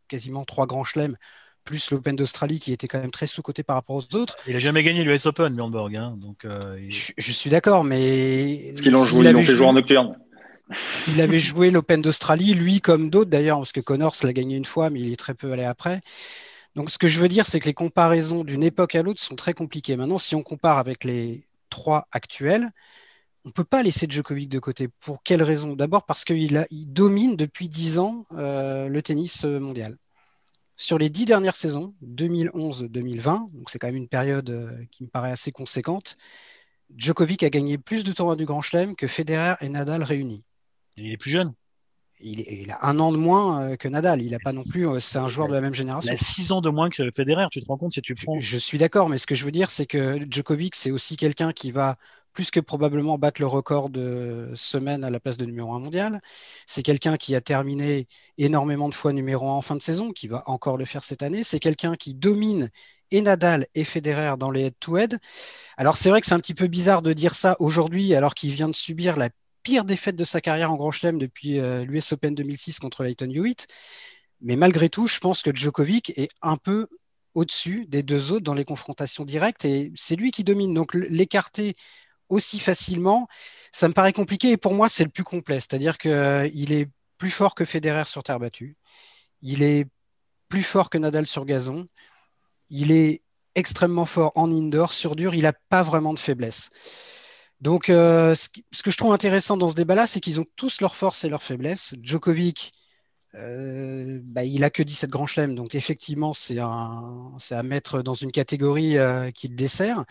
quasiment 0.08 0.46
trois 0.46 0.68
grands 0.68 0.84
chelems 0.84 1.16
plus 1.64 1.90
l'Open 1.90 2.16
d'Australie 2.16 2.60
qui 2.60 2.72
était 2.72 2.88
quand 2.88 3.00
même 3.00 3.12
très 3.12 3.26
sous-coté 3.26 3.64
par 3.64 3.76
rapport 3.76 3.96
aux 3.96 4.16
autres. 4.16 4.38
Il 4.46 4.54
n'a 4.54 4.60
jamais 4.60 4.84
gagné 4.84 5.04
l'US 5.04 5.26
Open, 5.26 5.56
Björn 5.56 5.72
Borg. 5.72 5.96
Hein, 5.96 6.16
donc, 6.16 6.46
je, 6.46 7.32
suis 7.32 7.50
d'accord, 7.50 7.84
mais. 7.84 8.70
Parce 8.70 8.82
qu'ils 8.84 8.96
ont 8.96 9.04
joué, 9.04 9.30
ils 9.32 9.44
fait 9.44 9.56
jouer 9.56 9.66
en 9.66 9.74
nocturne. 9.74 10.16
Il 11.08 11.22
avait 11.22 11.40
joué 11.40 11.70
l'Open 11.70 12.02
d'Australie, 12.02 12.54
lui 12.54 12.82
comme 12.82 13.10
d'autres 13.10 13.30
d'ailleurs, 13.30 13.60
parce 13.60 13.72
que 13.72 13.82
Connors 13.82 14.16
l'a 14.24 14.34
gagné 14.34 14.58
une 14.58 14.66
fois, 14.66 14.90
mais 14.90 15.00
il 15.00 15.12
est 15.12 15.18
très 15.18 15.36
peu 15.36 15.52
allé 15.52 15.64
après. 15.64 16.02
Donc, 16.76 16.90
ce 16.90 16.98
que 16.98 17.08
je 17.08 17.20
veux 17.20 17.30
dire, 17.30 17.46
c'est 17.46 17.60
que 17.60 17.66
les 17.66 17.74
comparaisons 17.74 18.44
d'une 18.44 18.64
époque 18.64 18.96
à 18.96 19.02
l'autre 19.02 19.22
sont 19.22 19.36
très 19.36 19.54
compliquées. 19.54 19.96
Maintenant, 19.96 20.18
si 20.18 20.36
on 20.36 20.44
compare 20.44 20.78
avec 20.78 21.04
les 21.04 21.48
trois 21.70 22.08
actuels, 22.12 22.70
on 23.46 23.50
ne 23.50 23.54
peut 23.54 23.64
pas 23.64 23.84
laisser 23.84 24.08
Djokovic 24.10 24.50
de 24.50 24.60
côté. 24.60 24.90
Pour 25.00 25.24
quelle 25.24 25.44
raison? 25.44 25.76
D'abord 25.76 26.06
parce 26.06 26.26
qu'il 26.26 26.66
il 26.72 26.86
domine 26.88 27.36
depuis 27.38 27.70
dix 27.70 28.00
ans 28.00 28.26
euh, 28.34 28.88
le 28.90 29.02
tennis 29.02 29.44
mondial. 29.46 29.98
Sur 30.78 30.98
les 30.98 31.10
dix 31.10 31.26
dernières 31.26 31.56
saisons, 31.56 31.96
2011-2020, 32.04 33.52
donc 33.54 33.70
c'est 33.70 33.80
quand 33.80 33.88
même 33.88 33.96
une 33.96 34.10
période 34.10 34.50
euh, 34.50 34.84
qui 34.92 35.04
me 35.04 35.10
paraît 35.10 35.32
assez 35.32 35.52
conséquente, 35.52 36.18
Djokovic 36.98 37.44
a 37.44 37.50
gagné 37.50 37.78
plus 37.78 38.04
de 38.04 38.12
tournois 38.12 38.36
du 38.36 38.46
Grand 38.46 38.62
Chelem 38.62 38.96
que 38.96 39.08
Federer 39.08 39.56
et 39.62 39.70
Nadal 39.70 40.04
réunis. 40.04 40.44
Il 40.98 41.12
est 41.12 41.18
plus 41.18 41.32
jeune 41.32 41.54
il, 42.22 42.72
a 42.72 42.86
un 42.88 43.00
an 43.00 43.12
de 43.12 43.18
moins 43.18 43.62
euh, 43.62 43.76
que 43.76 43.88
Nadal. 43.88 44.22
Il 44.22 44.34
a 44.36 44.40
pas 44.40 44.54
non 44.54 44.64
plus. 44.64 44.88
Euh, 44.88 45.00
c'est 45.00 45.18
un 45.18 45.28
joueur 45.28 45.48
de 45.48 45.54
la 45.54 45.62
même 45.62 45.74
génération. 45.74 46.14
Il 46.14 46.24
a 46.24 46.28
six 46.28 46.52
ans 46.52 46.62
de 46.62 46.70
moins 46.70 46.90
que 46.90 47.10
Federer. 47.12 47.46
Tu 47.52 47.62
te 47.62 47.68
rends 47.68 47.78
compte 47.78 47.94
si 47.94 48.02
tu 48.02 48.16
prends. 48.16 48.40
Je, 48.40 48.58
suis 48.58 48.78
d'accord, 48.78 49.10
mais 49.10 49.18
ce 49.18 49.28
que 49.28 49.36
je 49.36 49.46
veux 49.46 49.52
dire, 49.52 49.70
c'est 49.70 49.86
que 49.86 50.20
Djokovic, 50.30 50.76
c'est 50.76 50.92
aussi 50.92 51.18
quelqu'un 51.18 51.52
qui 51.52 51.72
va 51.72 51.98
plus 52.34 52.52
que 52.52 52.60
probablement 52.60 53.18
battre 53.18 53.42
le 53.42 53.48
record 53.48 53.90
de 53.90 54.52
semaine 54.56 55.06
à 55.06 55.10
la 55.10 55.22
place 55.22 55.38
de 55.38 55.46
numéro 55.46 55.74
un 55.74 55.80
mondial. 55.80 56.20
C'est 56.68 56.84
quelqu'un 56.84 57.16
qui 57.16 57.34
a 57.34 57.42
terminé 57.42 58.08
énormément 58.38 58.90
de 58.90 58.94
fois 58.94 59.14
numéro 59.14 59.48
un 59.48 59.54
en 59.54 59.62
fin 59.62 59.76
de 59.76 59.82
saison, 59.82 60.12
qui 60.12 60.28
va 60.28 60.44
encore 60.46 60.78
le 60.78 60.84
faire 60.84 61.04
cette 61.04 61.24
année. 61.24 61.44
C'est 61.44 61.60
quelqu'un 61.60 61.96
qui 61.96 62.14
domine 62.14 62.70
et 63.12 63.22
Nadal 63.22 63.68
et 63.74 63.84
Federer 63.84 64.36
dans 64.38 64.52
les 64.52 64.66
head-to-head. 64.66 65.18
Alors 65.78 65.96
c'est 65.96 66.10
vrai 66.10 66.20
que 66.20 66.28
c'est 66.28 66.34
un 66.34 66.40
petit 66.40 66.54
peu 66.54 66.68
bizarre 66.68 67.02
de 67.02 67.14
dire 67.14 67.36
ça 67.36 67.56
aujourd'hui 67.60 68.16
alors 68.16 68.34
qu'il 68.34 68.52
vient 68.52 68.68
de 68.68 68.76
subir 68.76 69.16
la 69.16 69.30
pire 69.66 69.84
défaite 69.84 70.16
de 70.16 70.24
sa 70.24 70.42
carrière 70.42 70.72
en 70.72 70.76
Grand 70.76 70.92
Chelem 70.92 71.18
depuis 71.18 71.60
euh, 71.60 71.84
l'US 71.86 72.14
Open 72.14 72.36
2006 72.36 72.78
contre 72.80 73.04
Leighton 73.04 73.30
Hewitt. 73.30 73.68
Mais 74.40 74.56
malgré 74.56 74.90
tout, 74.90 75.08
je 75.08 75.20
pense 75.20 75.42
que 75.42 75.54
Djokovic 75.54 76.14
est 76.18 76.30
un 76.44 76.56
peu 76.56 76.88
au-dessus 77.34 77.88
des 77.88 78.04
deux 78.04 78.32
autres 78.32 78.46
dans 78.46 78.54
les 78.54 78.64
confrontations 78.64 79.26
directes 79.26 79.66
et 79.66 79.92
c'est 79.96 80.16
lui 80.16 80.32
qui 80.32 80.44
domine. 80.44 80.74
Donc 80.76 80.94
l'écarter 80.94 81.76
aussi 82.30 82.60
facilement, 82.60 83.28
ça 83.72 83.88
me 83.88 83.94
paraît 83.94 84.14
compliqué 84.14 84.52
et 84.52 84.58
pour 84.58 84.76
moi, 84.76 84.88
c'est 84.88 85.04
le 85.04 85.10
plus 85.10 85.24
complet. 85.24 85.60
C'est-à-dire 85.60 85.98
qu'il 85.98 86.12
euh, 86.12 86.44
est 86.46 86.88
plus 87.18 87.32
fort 87.32 87.56
que 87.56 87.66
Federer 87.66 88.06
sur 88.06 88.22
terre 88.22 88.40
battue. 88.40 88.78
Il 89.42 89.64
est 89.64 89.88
plus 90.48 90.64
fort 90.64 90.92
que 90.92 91.00
Nadal 91.00 91.26
sur 91.26 91.44
gazon. 91.44 91.88
Il 92.70 92.92
est 92.92 93.24
extrêmement 93.56 94.06
fort 94.06 94.32
en 94.36 94.52
indoor. 94.52 94.94
Sur 94.94 95.16
dur, 95.16 95.34
il 95.34 95.42
n'a 95.42 95.54
pas 95.54 95.82
vraiment 95.82 96.14
de 96.14 96.20
faiblesse. 96.20 96.70
Donc, 97.62 97.90
euh, 97.90 98.36
ce, 98.36 98.84
que 98.84 98.92
je 98.92 98.98
trouve 98.98 99.14
intéressant 99.14 99.58
dans 99.58 99.70
ce 99.70 99.76
débat-là, 99.76 100.08
c'est 100.08 100.20
qu'ils 100.20 100.40
ont 100.40 100.46
tous 100.56 100.82
leurs 100.82 100.96
forces 100.96 101.24
et 101.24 101.30
leurs 101.30 101.44
faiblesses. 101.44 101.96
Djokovic, 102.02 102.74
euh, 103.36 104.20
bah, 104.24 104.44
il 104.44 104.64
a 104.64 104.70
que 104.70 104.84
17 104.84 105.10
grands 105.10 105.28
chelems, 105.28 105.56
donc 105.56 105.76
effectivement, 105.76 106.34
c'est 106.34 106.60
à 106.60 107.64
mettre 107.64 108.02
dans 108.02 108.14
une 108.14 108.32
catégorie 108.32 108.98
euh, 108.98 109.32
qui 109.32 109.48
le 109.48 109.56
dessert. 109.56 110.04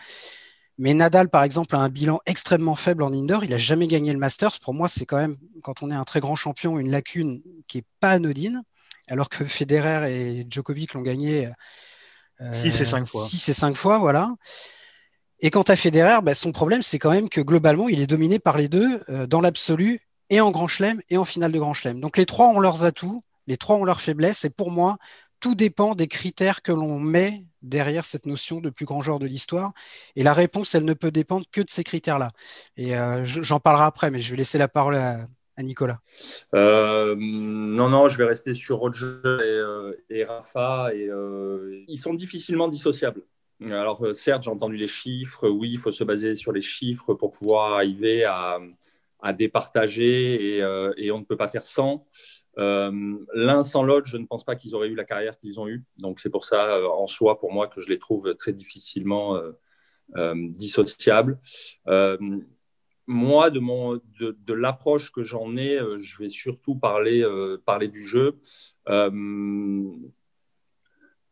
Mais 0.77 0.93
Nadal, 0.93 1.29
par 1.29 1.43
exemple, 1.43 1.75
a 1.75 1.79
un 1.79 1.87
bilan 1.87 2.19
extrêmement 2.25 2.75
faible 2.75 3.03
en 3.03 3.13
indoor. 3.13 3.45
Il 3.45 3.51
n'a 3.51 3.57
jamais 3.57 3.87
gagné 3.87 4.11
le 4.11 4.19
Masters. 4.19 4.59
Pour 4.59 4.73
moi, 4.73 4.89
c'est 4.89 5.05
quand 5.05 5.17
même, 5.17 5.37
quand 5.63 5.81
on 5.83 5.89
est 5.89 5.95
un 5.95 6.03
très 6.03 6.19
grand 6.19 6.35
champion, 6.35 6.77
une 6.79 6.91
lacune 6.91 7.41
qui 7.67 7.77
n'est 7.77 7.85
pas 8.01 8.11
anodine. 8.11 8.61
Alors 9.09 9.29
que 9.29 9.45
Federer 9.45 10.11
et 10.11 10.45
Djokovic 10.49 10.93
l'ont 10.95 11.01
gagné 11.01 11.49
6 12.41 12.81
et 12.81 12.85
5 12.85 13.05
fois. 13.05 13.23
6 13.23 13.47
et 13.49 13.53
5 13.53 13.77
fois, 13.77 13.99
voilà. 13.99 14.33
Et 15.41 15.51
quant 15.51 15.63
à 15.63 15.75
Federer, 15.75 16.21
bah, 16.23 16.33
son 16.33 16.51
problème, 16.51 16.81
c'est 16.81 16.99
quand 16.99 17.11
même 17.11 17.29
que 17.29 17.41
globalement, 17.41 17.89
il 17.89 17.99
est 17.99 18.07
dominé 18.07 18.39
par 18.39 18.57
les 18.57 18.67
deux 18.69 19.01
euh, 19.09 19.27
dans 19.27 19.41
l'absolu 19.41 19.99
et 20.29 20.41
en 20.41 20.51
Grand 20.51 20.67
Chelem 20.67 21.01
et 21.09 21.17
en 21.17 21.25
finale 21.25 21.51
de 21.51 21.59
Grand 21.59 21.73
Chelem. 21.73 21.99
Donc 21.99 22.17
les 22.17 22.25
trois 22.25 22.47
ont 22.47 22.59
leurs 22.59 22.83
atouts, 22.83 23.23
les 23.47 23.57
trois 23.57 23.75
ont 23.75 23.83
leurs 23.83 24.01
faiblesses. 24.01 24.45
Et 24.45 24.49
pour 24.49 24.71
moi, 24.71 24.97
tout 25.39 25.55
dépend 25.55 25.93
des 25.93 26.07
critères 26.07 26.61
que 26.61 26.71
l'on 26.71 26.99
met 26.99 27.33
derrière 27.61 28.05
cette 28.05 28.25
notion 28.25 28.61
de 28.61 28.69
plus 28.69 28.85
grand 28.85 29.01
joueur 29.01 29.19
de 29.19 29.27
l'histoire. 29.27 29.73
Et 30.15 30.23
la 30.23 30.33
réponse, 30.33 30.73
elle 30.73 30.85
ne 30.85 30.93
peut 30.93 31.11
dépendre 31.11 31.45
que 31.51 31.61
de 31.61 31.69
ces 31.69 31.83
critères-là. 31.83 32.29
Et 32.77 32.95
euh, 32.97 33.25
j'en 33.25 33.59
parlerai 33.59 33.85
après, 33.85 34.11
mais 34.11 34.19
je 34.19 34.31
vais 34.31 34.37
laisser 34.37 34.57
la 34.57 34.67
parole 34.67 34.95
à, 34.95 35.25
Nicolas. 35.59 35.99
Euh, 36.53 37.15
non, 37.17 37.89
non, 37.89 38.09
je 38.09 38.17
vais 38.17 38.25
rester 38.25 38.53
sur 38.53 38.77
Roger 38.77 39.15
et, 40.09 40.23
Rafa. 40.25 40.93
Et, 40.93 41.09
ils 41.87 41.97
sont 41.97 42.13
difficilement 42.13 42.67
dissociables. 42.67 43.21
Alors, 43.61 44.03
euh, 44.03 44.13
certes, 44.13 44.43
j'ai 44.43 44.51
entendu 44.51 44.75
les 44.75 44.87
chiffres. 44.87 45.47
Oui, 45.47 45.71
il 45.71 45.79
faut 45.79 45.91
se 45.91 46.03
baser 46.03 46.35
sur 46.35 46.51
les 46.51 46.61
chiffres 46.61 47.13
pour 47.13 47.31
pouvoir 47.31 47.73
arriver 47.73 48.25
à, 48.25 48.59
départager 49.33 50.61
euh, 50.61 50.93
et, 50.97 51.11
on 51.11 51.19
ne 51.19 51.23
peut 51.23 51.37
pas 51.37 51.47
faire 51.47 51.65
sans. 51.65 52.05
Euh, 52.59 53.17
l'un 53.33 53.63
sans 53.63 53.81
l'autre, 53.81 54.05
je 54.07 54.17
ne 54.17 54.25
pense 54.25 54.43
pas 54.43 54.55
qu'ils 54.55 54.75
auraient 54.75 54.89
eu 54.89 54.95
la 54.95 55.05
carrière 55.05 55.37
qu'ils 55.39 55.59
ont 55.59 55.67
eue. 55.67 55.83
Donc, 55.97 56.19
c'est 56.19 56.29
pour 56.29 56.45
ça, 56.45 56.79
en 56.87 57.07
soi, 57.07 57.39
pour 57.39 57.51
moi, 57.51 57.67
que 57.67 57.81
je 57.81 57.89
les 57.89 57.97
trouve 57.97 58.35
très 58.35 58.53
difficilement 58.53 59.39
dissociables. 60.15 61.39
moi, 63.07 63.49
de, 63.49 64.53
l'approche 64.53 65.11
que 65.11 65.23
j'en 65.23 65.57
ai, 65.57 65.79
je 65.97 66.19
vais 66.19 66.29
surtout 66.29 66.75
parler 66.75 67.23
du 67.87 68.05
jeu 68.05 68.37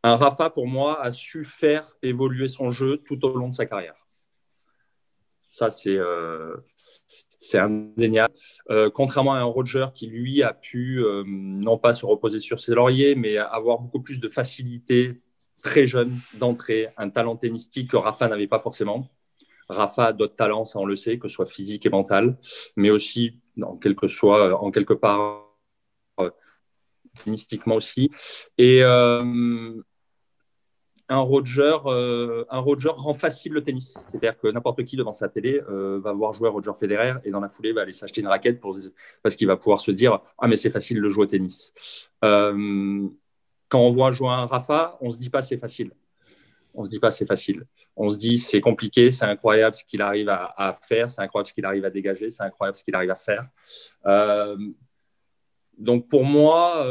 un 0.04 0.16
Rafa, 0.18 0.50
pour 0.50 0.68
moi, 0.68 1.02
a 1.02 1.12
su 1.12 1.46
faire 1.46 1.96
évoluer 2.02 2.50
son 2.50 2.72
jeu 2.72 2.98
tout 2.98 3.24
au 3.26 3.38
long 3.38 3.50
de 3.50 3.54
sa 3.54 3.66
carrière. 3.66 3.96
Ça, 5.40 5.70
c'est 5.70 5.96
euh, 5.98 6.58
indéniable. 7.54 8.34
Euh, 8.70 8.90
contrairement 8.90 9.34
à 9.34 9.38
un 9.38 9.44
Roger 9.44 9.88
qui, 9.94 10.08
lui, 10.08 10.44
a 10.44 10.54
pu, 10.54 11.00
euh, 11.00 11.24
non 11.26 11.78
pas 11.78 11.94
se 11.94 12.06
reposer 12.06 12.40
sur 12.40 12.60
ses 12.60 12.74
lauriers, 12.74 13.16
mais 13.16 13.38
avoir 13.38 13.80
beaucoup 13.80 14.02
plus 14.02 14.20
de 14.20 14.28
facilité 14.28 15.22
très 15.62 15.86
jeune 15.86 16.18
d'entrée, 16.36 16.90
un 16.98 17.10
talent 17.10 17.38
tennistique 17.38 17.92
que 17.92 17.98
Rafa 17.98 18.28
n'avait 18.28 18.48
pas 18.48 18.60
forcément. 18.60 19.10
Rafa 19.70 20.08
a 20.08 20.14
d'autres 20.14 20.36
talents, 20.36 20.66
ça 20.66 20.80
on 20.80 20.86
le 20.86 20.98
sait, 20.98 21.18
que 21.18 21.30
ce 21.30 21.36
soit 21.36 21.46
physique 21.46 21.86
et 21.86 21.90
mental, 21.90 22.38
mais 22.76 22.90
aussi 22.90 23.40
en 23.62 23.78
quelque, 23.78 24.08
soit, 24.08 24.62
en 24.62 24.72
quelque 24.72 24.94
part 24.94 25.48
euh, 26.20 26.30
tennistiquement 27.24 27.76
aussi. 27.76 28.10
Et, 28.58 28.82
un 31.10 31.20
Roger, 31.20 31.78
euh, 31.86 32.46
un 32.50 32.60
Roger 32.60 32.90
rend 32.90 33.14
facile 33.14 33.54
le 33.54 33.62
tennis. 33.62 33.98
C'est-à-dire 34.08 34.38
que 34.38 34.48
n'importe 34.48 34.84
qui 34.84 34.96
devant 34.96 35.12
sa 35.12 35.28
télé 35.28 35.62
euh, 35.70 36.00
va 36.00 36.14
voir 36.14 36.34
jouer 36.34 36.50
Roger 36.50 36.72
Federer 36.80 37.16
et 37.24 37.32
dans 37.32 37.40
la 37.40 37.50
foulée 37.50 37.74
va 37.74 37.82
aller 37.82 37.92
s'acheter 37.92 38.22
une 38.22 38.28
raquette 38.28 38.60
pour, 38.60 38.78
parce 39.22 39.36
qu'il 39.36 39.48
va 39.48 39.58
pouvoir 39.58 39.80
se 39.80 39.92
dire 39.92 40.20
Ah, 40.38 40.48
mais 40.48 40.58
c'est 40.58 40.70
facile 40.70 41.02
de 41.02 41.10
jouer 41.10 41.24
au 41.24 41.28
tennis. 41.28 41.74
Euh, 42.24 43.08
quand 43.68 43.80
on 43.80 43.90
voit 43.90 44.12
jouer 44.12 44.30
un 44.30 44.46
Rafa, 44.46 44.98
on 45.02 45.08
ne 45.08 45.12
se 45.12 45.18
dit 45.18 45.30
pas 45.30 45.42
c'est 45.42 45.58
facile. 45.58 45.92
On 46.74 46.86
se 46.86 46.90
dit 46.90 47.00
pas 47.00 47.12
c'est 47.12 47.26
facile. 47.26 47.66
On 47.96 48.10
se 48.10 48.18
dit 48.18 48.38
c'est 48.38 48.62
compliqué, 48.62 49.12
c'est 49.12 49.26
incroyable 49.26 49.76
ce 49.76 49.84
qu'il 49.84 50.02
arrive 50.02 50.30
à, 50.30 50.54
à 50.58 50.74
faire, 50.74 51.10
c'est 51.10 51.22
incroyable 51.22 51.50
ce 51.50 51.54
qu'il 51.54 51.66
arrive 51.66 51.86
à 51.86 51.90
dégager, 51.90 52.30
c'est 52.30 52.44
incroyable 52.44 52.78
ce 52.78 52.84
qu'il 52.84 52.96
arrive 52.96 53.12
à 53.12 53.16
faire. 53.16 53.48
donc 55.78 56.08
pour 56.08 56.24
moi, 56.24 56.86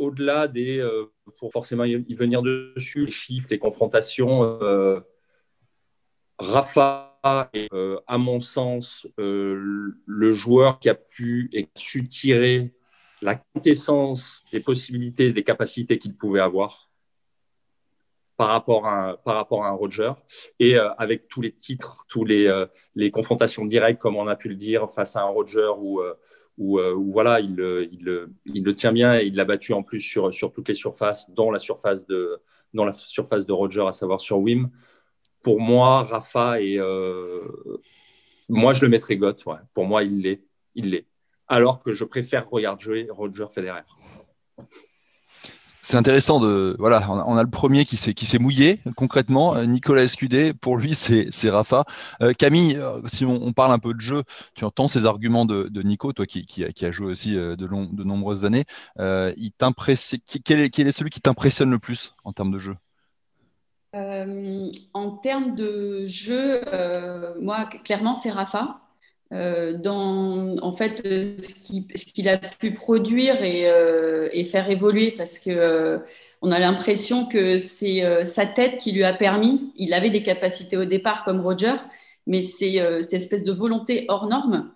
au-delà 0.00 0.48
des, 0.48 0.78
euh, 0.78 1.12
pour 1.38 1.52
forcément 1.52 1.84
y 1.84 2.14
venir 2.14 2.42
dessus, 2.42 3.04
les 3.04 3.10
chiffres, 3.12 3.46
les 3.50 3.58
confrontations, 3.58 4.58
euh, 4.62 4.98
Rafa 6.38 7.20
est, 7.52 7.72
euh, 7.74 8.00
à 8.06 8.16
mon 8.16 8.40
sens, 8.40 9.06
le 9.18 10.32
joueur 10.32 10.80
qui 10.80 10.88
a 10.88 10.94
pu 10.94 11.50
et 11.52 11.68
su 11.76 12.08
tirer 12.08 12.72
la 13.20 13.34
quintessence 13.34 14.42
des 14.52 14.60
possibilités, 14.60 15.32
des 15.32 15.44
capacités 15.44 15.98
qu'il 15.98 16.16
pouvait 16.16 16.40
avoir 16.40 16.90
par 18.38 18.48
rapport 18.48 18.86
à 18.86 19.10
un, 19.10 19.16
par 19.16 19.34
rapport 19.34 19.66
à 19.66 19.68
un 19.68 19.72
Roger. 19.72 20.12
Et 20.58 20.78
avec 20.78 21.28
tous 21.28 21.42
les 21.42 21.52
titres, 21.52 22.06
tous 22.08 22.24
les, 22.24 22.50
les 22.94 23.10
confrontations 23.10 23.66
directes, 23.66 24.00
comme 24.00 24.16
on 24.16 24.26
a 24.28 24.36
pu 24.36 24.48
le 24.48 24.54
dire, 24.54 24.90
face 24.90 25.14
à 25.14 25.20
un 25.20 25.28
Roger 25.28 25.70
ou 25.76 26.00
où, 26.60 26.78
voilà, 27.10 27.40
il, 27.40 27.58
il, 27.90 28.28
il, 28.44 28.62
le 28.62 28.74
tient 28.74 28.92
bien 28.92 29.18
et 29.18 29.24
il 29.24 29.34
l'a 29.34 29.44
battu 29.44 29.72
en 29.72 29.82
plus 29.82 30.00
sur, 30.00 30.30
toutes 30.52 30.68
les 30.68 30.74
surfaces, 30.74 31.30
dont 31.30 31.50
la 31.50 31.58
surface 31.58 32.06
de, 32.06 32.40
dans 32.74 32.84
la 32.84 32.92
surface 32.92 33.46
de 33.46 33.52
Roger, 33.52 33.84
à 33.88 33.92
savoir 33.92 34.20
sur 34.20 34.38
Wim. 34.38 34.70
Pour 35.42 35.58
moi, 35.58 36.04
Rafa 36.04 36.60
et 36.60 36.78
euh, 36.78 37.40
moi 38.48 38.74
je 38.74 38.82
le 38.82 38.90
mettrais 38.90 39.16
Gott. 39.16 39.42
Pour 39.74 39.86
moi, 39.86 40.02
il 40.02 40.20
l'est, 40.20 40.44
il 40.74 40.90
l'est. 40.90 41.06
Alors 41.48 41.82
que 41.82 41.92
je 41.92 42.04
préfère 42.04 42.48
regarder 42.48 43.08
Roger 43.10 43.46
Federer 43.52 43.80
c'est 45.90 45.96
intéressant 45.96 46.38
de 46.38 46.76
voilà, 46.78 47.04
on 47.10 47.36
a, 47.36 47.42
le 47.42 47.50
premier 47.50 47.84
qui 47.84 47.96
s'est 47.96 48.14
qui 48.14 48.24
s'est 48.24 48.38
mouillé 48.38 48.78
concrètement. 48.96 49.56
Euh, 49.56 49.64
Nicolas 49.64 50.04
Escudé, 50.04 50.54
pour 50.54 50.76
lui 50.76 50.94
c'est 50.94 51.50
Rafa. 51.50 51.84
Euh, 52.22 52.32
Camille, 52.32 52.76
euh, 52.76 53.00
si 53.06 53.24
on, 53.24 53.52
parle 53.52 53.72
un 53.72 53.80
peu 53.80 53.92
de 53.92 54.00
jeu, 54.00 54.22
tu 54.54 54.64
entends 54.64 54.86
ces 54.86 55.04
arguments 55.04 55.46
de, 55.46 55.82
Nico, 55.82 56.12
toi 56.12 56.26
qui, 56.26 56.46
qui, 56.46 56.86
a 56.86 56.92
joué 56.92 57.10
aussi 57.10 57.34
de, 57.34 57.56
de 57.56 58.04
nombreuses 58.04 58.44
années. 58.44 58.66
il. 58.98 59.50
Quel 60.44 60.60
est, 60.60 60.70
quel 60.70 60.86
est 60.86 60.92
celui 60.92 61.10
qui 61.10 61.20
t'impressionne 61.20 61.72
le 61.72 61.80
plus 61.80 62.14
en 62.22 62.32
termes 62.32 62.52
de 62.52 62.60
jeu? 62.60 62.76
En 63.92 65.10
termes 65.16 65.56
de 65.56 66.06
jeu, 66.06 66.60
moi 67.40 67.66
clairement 67.82 68.14
c'est 68.14 68.30
Rafa. 68.30 68.80
Euh, 69.32 69.78
dans 69.78 70.56
en 70.60 70.72
fait 70.72 71.06
ce 71.06 72.04
qu'il 72.12 72.28
a 72.28 72.36
pu 72.36 72.74
produire 72.74 73.44
et, 73.44 73.70
euh, 73.70 74.28
faire 74.44 74.68
évoluer 74.68 75.12
parce 75.12 75.38
que 75.38 75.50
euh, 75.50 75.98
on 76.42 76.50
a 76.50 76.58
l'impression 76.58 77.26
que 77.26 77.58
c'est 77.58 78.02
sa 78.24 78.46
tête 78.46 78.78
qui 78.78 78.92
lui 78.92 79.04
a 79.04 79.12
permis. 79.12 79.72
Il 79.76 79.94
avait 79.94 80.10
des 80.10 80.22
capacités 80.22 80.76
au 80.76 80.84
départ 80.84 81.22
comme 81.24 81.40
Roger, 81.40 81.74
mais 82.26 82.42
c'est 82.42 82.78
cette 83.02 83.12
espèce 83.12 83.44
de 83.44 83.52
volonté 83.52 84.06
hors 84.08 84.26
norme 84.26 84.72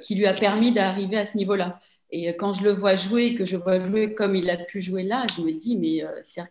qui 0.00 0.14
lui 0.14 0.26
a 0.26 0.32
permis 0.32 0.72
d'arriver 0.72 1.18
à 1.18 1.26
ce 1.26 1.36
niveau-là. 1.36 1.78
Et 2.10 2.34
quand 2.36 2.54
je 2.54 2.64
le 2.64 2.70
vois 2.70 2.94
jouer, 2.96 3.34
que 3.34 3.44
je 3.44 3.56
vois 3.58 3.80
jouer 3.80 4.14
comme 4.14 4.34
il 4.34 4.48
a 4.48 4.56
pu 4.56 4.80
jouer 4.80 5.02
là, 5.02 5.26
je 5.36 5.42
me 5.42 5.52
dis, 5.52 5.76
mais 5.76 6.02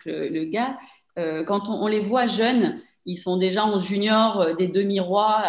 que 0.04 0.10
le, 0.10 0.46
gars, 0.46 0.78
quand 1.16 1.68
on, 1.70 1.88
les 1.88 2.02
voit 2.02 2.28
jeunes, 2.28 2.80
ils 3.06 3.18
sont 3.18 3.38
déjà 3.38 3.66
en 3.66 3.80
junior 3.80 4.56
des 4.56 4.68
demi-rois 4.68 5.42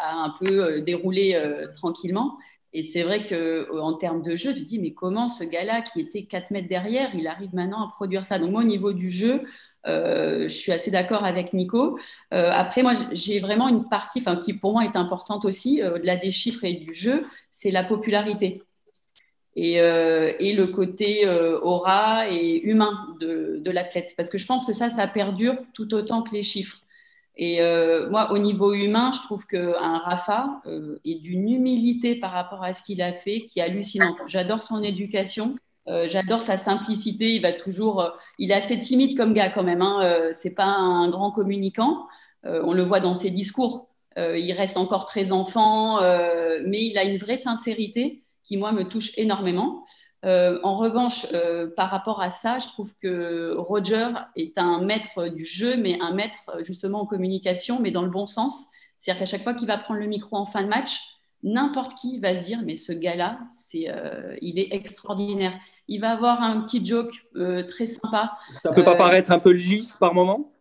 à 0.00 0.14
un 0.14 0.30
peu 0.30 0.64
euh, 0.64 0.80
dérouler 0.80 1.34
euh, 1.34 1.66
tranquillement. 1.72 2.38
Et 2.72 2.82
c'est 2.82 3.02
vrai 3.02 3.26
qu'en 3.26 3.34
euh, 3.34 3.96
termes 3.98 4.22
de 4.22 4.36
jeu, 4.36 4.54
tu 4.54 4.62
te 4.62 4.68
dis, 4.68 4.78
mais 4.78 4.92
comment 4.92 5.26
ce 5.26 5.42
gars-là, 5.44 5.80
qui 5.80 6.00
était 6.00 6.24
4 6.24 6.52
mètres 6.52 6.68
derrière, 6.68 7.10
il 7.14 7.26
arrive 7.26 7.54
maintenant 7.54 7.84
à 7.84 7.90
produire 7.90 8.24
ça? 8.24 8.38
Donc 8.38 8.50
moi, 8.50 8.60
au 8.60 8.66
niveau 8.66 8.92
du 8.92 9.10
jeu, 9.10 9.42
je 9.86 10.46
suis 10.48 10.70
assez 10.70 10.90
d'accord 10.90 11.24
avec 11.24 11.52
Nico. 11.52 11.98
après, 12.30 12.82
moi, 12.82 12.92
j'ai 13.12 13.40
vraiment 13.40 13.66
une 13.66 13.88
partie 13.88 14.22
qui 14.44 14.54
pour 14.54 14.72
moi 14.72 14.84
est 14.84 14.96
importante 14.96 15.44
aussi, 15.44 15.82
au-delà 15.82 16.14
des 16.14 16.30
chiffres 16.30 16.64
et 16.64 16.74
du 16.74 16.92
jeu, 16.92 17.24
c'est 17.50 17.70
la 17.72 17.82
popularité. 17.82 18.62
Et, 19.56 19.74
et 19.74 20.52
le 20.54 20.66
côté 20.68 21.28
aura 21.28 22.28
et 22.30 22.60
humain 22.62 23.16
de, 23.20 23.70
l'athlète. 23.70 24.14
Parce 24.16 24.30
que 24.30 24.38
je 24.38 24.46
pense 24.46 24.64
que 24.64 24.72
ça, 24.72 24.90
ça 24.90 25.06
perdure 25.06 25.56
tout 25.74 25.92
autant 25.94 26.22
que 26.22 26.32
les 26.32 26.42
chiffres. 26.42 26.82
Et 27.40 27.62
euh, 27.62 28.10
moi, 28.10 28.32
au 28.32 28.38
niveau 28.38 28.74
humain, 28.74 29.12
je 29.14 29.20
trouve 29.20 29.46
qu'un 29.46 29.96
Rafa 29.98 30.60
euh, 30.66 31.00
est 31.06 31.20
d'une 31.20 31.48
humilité 31.48 32.14
par 32.14 32.32
rapport 32.32 32.62
à 32.62 32.74
ce 32.74 32.82
qu'il 32.82 33.00
a 33.00 33.14
fait 33.14 33.46
qui 33.46 33.60
est 33.60 33.62
hallucinante. 33.62 34.18
J'adore 34.28 34.62
son 34.62 34.82
éducation. 34.82 35.56
Euh, 35.88 36.06
j'adore 36.06 36.42
sa 36.42 36.58
simplicité. 36.58 37.34
Il 37.34 37.40
va 37.40 37.54
toujours. 37.54 38.12
il 38.38 38.50
est 38.50 38.54
assez 38.54 38.78
timide 38.78 39.16
comme 39.16 39.32
gars 39.32 39.48
quand 39.48 39.62
même. 39.62 39.80
Hein. 39.80 40.30
c'est 40.38 40.50
pas 40.50 40.66
un 40.66 41.08
grand 41.08 41.30
communicant. 41.30 42.06
on 42.44 42.74
le 42.74 42.82
voit 42.82 43.00
dans 43.00 43.14
ses 43.14 43.30
discours. 43.30 43.88
il 44.18 44.52
reste 44.52 44.76
encore 44.76 45.06
très 45.06 45.32
enfant, 45.32 46.00
mais 46.66 46.84
il 46.84 46.98
a 46.98 47.04
une 47.04 47.16
vraie 47.16 47.38
sincérité 47.38 48.22
qui 48.42 48.56
moi 48.56 48.72
me 48.72 48.84
touche 48.84 49.12
énormément. 49.16 49.84
Euh, 50.24 50.60
en 50.62 50.76
revanche, 50.76 51.26
euh, 51.32 51.68
par 51.74 51.90
rapport 51.90 52.20
à 52.20 52.30
ça, 52.30 52.58
je 52.58 52.66
trouve 52.66 52.94
que 52.98 53.54
Roger 53.56 54.08
est 54.36 54.58
un 54.58 54.82
maître 54.82 55.28
du 55.28 55.44
jeu, 55.44 55.76
mais 55.76 55.98
un 56.00 56.12
maître 56.12 56.38
euh, 56.50 56.62
justement 56.62 57.00
en 57.00 57.06
communication, 57.06 57.80
mais 57.80 57.90
dans 57.90 58.02
le 58.02 58.10
bon 58.10 58.26
sens. 58.26 58.66
C'est-à-dire 58.98 59.20
qu'à 59.20 59.26
chaque 59.26 59.42
fois 59.42 59.54
qu'il 59.54 59.66
va 59.66 59.78
prendre 59.78 60.00
le 60.00 60.06
micro 60.06 60.36
en 60.36 60.44
fin 60.44 60.62
de 60.62 60.68
match, 60.68 61.00
n'importe 61.42 61.94
qui 61.94 62.20
va 62.20 62.36
se 62.36 62.44
dire 62.44 62.60
mais 62.62 62.76
ce 62.76 62.92
gars-là, 62.92 63.38
c'est, 63.48 63.86
il 64.42 64.58
est 64.58 64.74
extraordinaire. 64.74 65.58
Il 65.88 66.02
va 66.02 66.10
avoir 66.10 66.42
un 66.42 66.60
petit 66.60 66.84
joke 66.84 67.10
très 67.66 67.86
sympa. 67.86 68.36
Ça 68.52 68.72
peut 68.72 68.84
pas 68.84 68.96
paraître 68.96 69.32
un 69.32 69.38
peu 69.38 69.52
lisse 69.52 69.96
par 69.96 70.12
moment? 70.12 70.52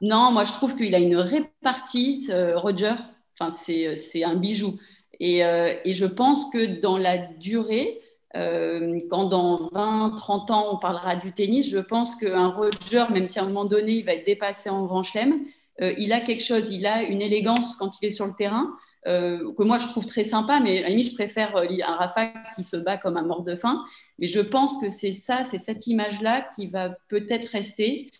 Non, 0.00 0.32
moi 0.32 0.44
je 0.44 0.52
trouve 0.52 0.76
qu'il 0.76 0.94
a 0.94 0.98
une 0.98 1.16
répartie, 1.16 2.30
Roger. 2.54 2.94
Enfin, 3.38 3.52
c'est, 3.52 3.96
c'est 3.96 4.24
un 4.24 4.36
bijou. 4.36 4.78
Et, 5.20 5.40
et, 5.40 5.94
je 5.94 6.06
pense 6.06 6.50
que 6.50 6.80
dans 6.80 6.96
la 6.96 7.18
durée, 7.18 8.00
euh, 8.36 8.98
quand 9.10 9.24
dans 9.24 9.68
20, 9.72 10.14
30 10.16 10.50
ans, 10.50 10.66
on 10.72 10.78
parlera 10.78 11.16
du 11.16 11.32
tennis, 11.32 11.68
je 11.68 11.78
pense 11.78 12.14
qu'un 12.14 12.48
Roger, 12.48 13.04
même 13.12 13.26
si 13.26 13.38
à 13.38 13.42
un 13.42 13.46
moment 13.46 13.64
donné, 13.64 13.92
il 13.92 14.04
va 14.04 14.14
être 14.14 14.26
dépassé 14.26 14.70
en 14.70 14.84
Grand 14.84 15.02
Chelem, 15.02 15.40
il 15.80 16.12
a 16.12 16.20
quelque 16.20 16.42
chose, 16.42 16.70
il 16.70 16.86
a 16.86 17.02
une 17.02 17.22
élégance 17.22 17.76
quand 17.76 18.00
il 18.02 18.06
est 18.06 18.10
sur 18.10 18.26
le 18.26 18.34
terrain. 18.34 18.76
que 19.04 19.62
moi 19.62 19.78
je 19.78 19.86
trouve 19.86 20.06
très 20.06 20.24
sympa, 20.24 20.60
mais 20.60 20.82
à 20.84 20.88
la 20.88 20.98
je 20.98 21.14
préfère 21.14 21.56
un 21.56 21.94
Rafa 21.94 22.32
qui 22.54 22.64
se 22.64 22.76
bat 22.76 22.96
comme 22.96 23.16
un 23.16 23.22
mort 23.22 23.42
de 23.42 23.54
faim. 23.56 23.84
Mais 24.18 24.26
je 24.26 24.40
pense 24.40 24.80
que 24.80 24.90
c'est 24.90 25.12
ça, 25.12 25.44
c'est 25.44 25.58
cette 25.58 25.86
image-là 25.86 26.42
qui 26.54 26.66
va 26.66 26.90
peut-être 27.08 27.48
rester. 27.48 28.10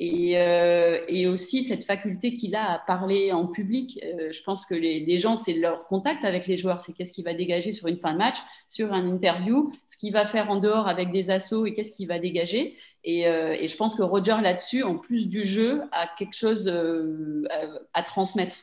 Euh, 0.00 1.00
et, 1.08 1.26
aussi 1.26 1.62
cette 1.62 1.84
faculté 1.84 2.32
qu'il 2.32 2.56
a 2.56 2.72
à 2.72 2.78
parler 2.78 3.32
en 3.32 3.46
public. 3.46 4.00
Euh, 4.02 4.32
je 4.32 4.42
pense 4.42 4.64
que 4.64 4.74
les, 4.74 5.18
gens, 5.18 5.36
c'est 5.36 5.52
leur 5.52 5.84
contact 5.86 6.24
avec 6.24 6.46
les 6.46 6.56
joueurs, 6.56 6.80
c'est 6.80 6.92
qu'est-ce 6.92 7.12
qu'il 7.12 7.24
va 7.24 7.34
dégager 7.34 7.70
sur 7.70 7.86
une 7.86 7.98
fin 7.98 8.12
de 8.12 8.18
match, 8.18 8.38
sur 8.66 8.94
un 8.94 9.06
interview, 9.06 9.70
ce 9.86 9.98
qu'il 9.98 10.12
va 10.12 10.24
faire 10.24 10.50
en 10.50 10.56
dehors 10.56 10.88
avec 10.88 11.12
des 11.12 11.30
assauts 11.30 11.66
et 11.66 11.74
qu'est-ce 11.74 11.92
qu'il 11.92 12.08
va 12.08 12.18
dégager. 12.18 12.76
Et, 13.04 13.26
euh, 13.26 13.56
je 13.66 13.76
pense 13.76 13.94
que 13.94 14.02
Roger, 14.02 14.36
là-dessus, 14.42 14.82
en 14.82 14.96
plus 14.96 15.28
du 15.28 15.44
jeu, 15.44 15.82
a 15.92 16.06
quelque 16.18 16.34
chose 16.34 16.72
à, 17.92 18.02
transmettre. 18.02 18.56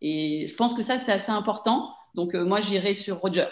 Et 0.00 0.46
je 0.48 0.54
pense 0.54 0.74
que 0.74 0.82
ça, 0.82 0.98
c'est 0.98 1.12
assez 1.12 1.32
important. 1.32 1.92
Donc, 2.14 2.34
moi, 2.34 2.60
j'irai 2.60 2.94
sur 2.94 3.18
Roger. 3.18 3.48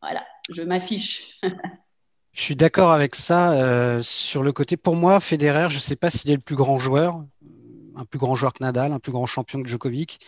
Voilà, 0.00 0.24
je 0.50 0.62
m'affiche. 0.62 1.38
Je 2.32 2.42
suis 2.42 2.56
d'accord 2.56 2.92
avec 2.92 3.14
ça. 3.14 3.52
Euh, 3.52 4.02
sur 4.02 4.42
le 4.42 4.52
côté, 4.52 4.76
pour 4.76 4.96
moi, 4.96 5.20
Federer, 5.20 5.68
je 5.70 5.76
ne 5.76 5.80
sais 5.80 5.96
pas 5.96 6.10
s'il 6.10 6.30
est 6.30 6.36
le 6.36 6.40
plus 6.40 6.56
grand 6.56 6.78
joueur, 6.78 7.24
un 7.96 8.04
plus 8.04 8.18
grand 8.18 8.34
joueur 8.34 8.52
que 8.52 8.62
Nadal, 8.62 8.92
un 8.92 8.98
plus 8.98 9.12
grand 9.12 9.26
champion 9.26 9.62
que 9.62 9.68
Djokovic. 9.68 10.20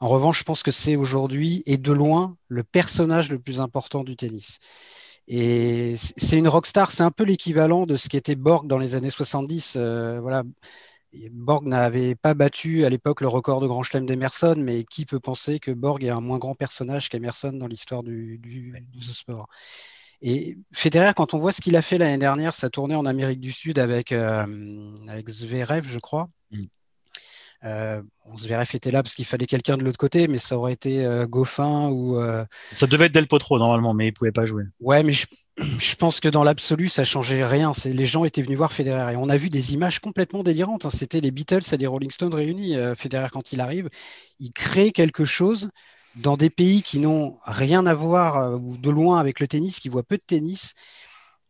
En 0.00 0.08
revanche, 0.08 0.40
je 0.40 0.44
pense 0.44 0.62
que 0.62 0.70
c'est 0.70 0.96
aujourd'hui 0.96 1.62
et 1.66 1.78
de 1.78 1.92
loin 1.92 2.36
le 2.48 2.64
personnage 2.64 3.30
le 3.30 3.38
plus 3.38 3.60
important 3.60 4.04
du 4.04 4.16
tennis. 4.16 4.58
Et 5.28 5.94
c'est 5.96 6.38
une 6.38 6.48
rockstar, 6.48 6.90
c'est 6.90 7.02
un 7.04 7.10
peu 7.10 7.24
l'équivalent 7.24 7.86
de 7.86 7.96
ce 7.96 8.08
qu'était 8.08 8.34
Borg 8.34 8.66
dans 8.66 8.78
les 8.78 8.94
années 8.94 9.10
70. 9.10 9.74
Euh, 9.76 10.20
voilà. 10.20 10.42
Borg 11.30 11.66
n'avait 11.66 12.14
pas 12.14 12.34
battu 12.34 12.84
à 12.84 12.88
l'époque 12.88 13.20
le 13.20 13.28
record 13.28 13.60
de 13.60 13.66
Grand 13.66 13.82
Chelem 13.82 14.06
d'Emerson, 14.06 14.56
mais 14.58 14.84
qui 14.84 15.04
peut 15.04 15.20
penser 15.20 15.58
que 15.60 15.70
Borg 15.70 16.02
est 16.04 16.10
un 16.10 16.20
moins 16.20 16.38
grand 16.38 16.54
personnage 16.54 17.08
qu'Emerson 17.10 17.52
dans 17.52 17.66
l'histoire 17.66 18.02
du, 18.02 18.38
du, 18.38 18.74
sport? 19.12 19.48
Et 20.22 20.56
Federer, 20.72 21.12
quand 21.16 21.34
on 21.34 21.38
voit 21.38 21.50
ce 21.52 21.60
qu'il 21.60 21.76
a 21.76 21.82
fait 21.82 21.98
l'année 21.98 22.18
dernière, 22.18 22.54
sa 22.54 22.70
tournée 22.70 22.94
en 22.94 23.06
Amérique 23.06 23.40
du 23.40 23.50
Sud 23.50 23.80
avec, 23.80 24.12
euh, 24.12 24.46
avec 25.08 25.28
Zverev, 25.28 25.84
je 25.88 25.98
crois. 25.98 26.28
Mm. 26.52 26.64
Euh, 27.64 28.02
Zverev 28.36 28.68
était 28.74 28.92
là 28.92 29.02
parce 29.02 29.16
qu'il 29.16 29.24
fallait 29.24 29.46
quelqu'un 29.46 29.76
de 29.76 29.82
l'autre 29.82 29.98
côté, 29.98 30.28
mais 30.28 30.38
ça 30.38 30.56
aurait 30.56 30.72
été 30.72 31.04
euh, 31.04 31.26
Goffin 31.26 31.88
ou. 31.88 32.18
Euh, 32.18 32.44
ça 32.72 32.86
devait 32.86 33.06
être 33.06 33.12
Del 33.12 33.26
Potro 33.26 33.58
normalement, 33.58 33.94
mais 33.94 34.08
il 34.08 34.12
pouvait 34.12 34.32
pas 34.32 34.46
jouer. 34.46 34.64
Ouais, 34.80 35.02
mais 35.02 35.12
je, 35.12 35.26
je 35.58 35.94
pense 35.96 36.20
que 36.20 36.28
dans 36.28 36.44
l'absolu, 36.44 36.88
ça 36.88 37.02
changeait 37.02 37.44
rien. 37.44 37.72
Les 37.84 38.06
gens 38.06 38.24
étaient 38.24 38.42
venus 38.42 38.58
voir 38.58 38.72
Federer 38.72 39.12
et 39.12 39.16
on 39.16 39.28
a 39.28 39.36
vu 39.36 39.48
des 39.48 39.74
images 39.74 39.98
complètement 39.98 40.44
délirantes. 40.44 40.84
Hein. 40.86 40.90
C'était 40.90 41.20
les 41.20 41.32
Beatles 41.32 41.62
et 41.72 41.76
les 41.76 41.86
Rolling 41.88 42.12
Stones 42.12 42.34
réunis. 42.34 42.76
Federer, 42.96 43.28
quand 43.32 43.52
il 43.52 43.60
arrive, 43.60 43.88
il 44.38 44.52
crée 44.52 44.92
quelque 44.92 45.24
chose 45.24 45.68
dans 46.16 46.36
des 46.36 46.50
pays 46.50 46.82
qui 46.82 46.98
n'ont 46.98 47.38
rien 47.44 47.86
à 47.86 47.94
voir 47.94 48.36
euh, 48.36 48.58
de 48.58 48.90
loin 48.90 49.18
avec 49.18 49.40
le 49.40 49.48
tennis, 49.48 49.80
qui 49.80 49.88
voient 49.88 50.02
peu 50.02 50.16
de 50.16 50.22
tennis. 50.26 50.74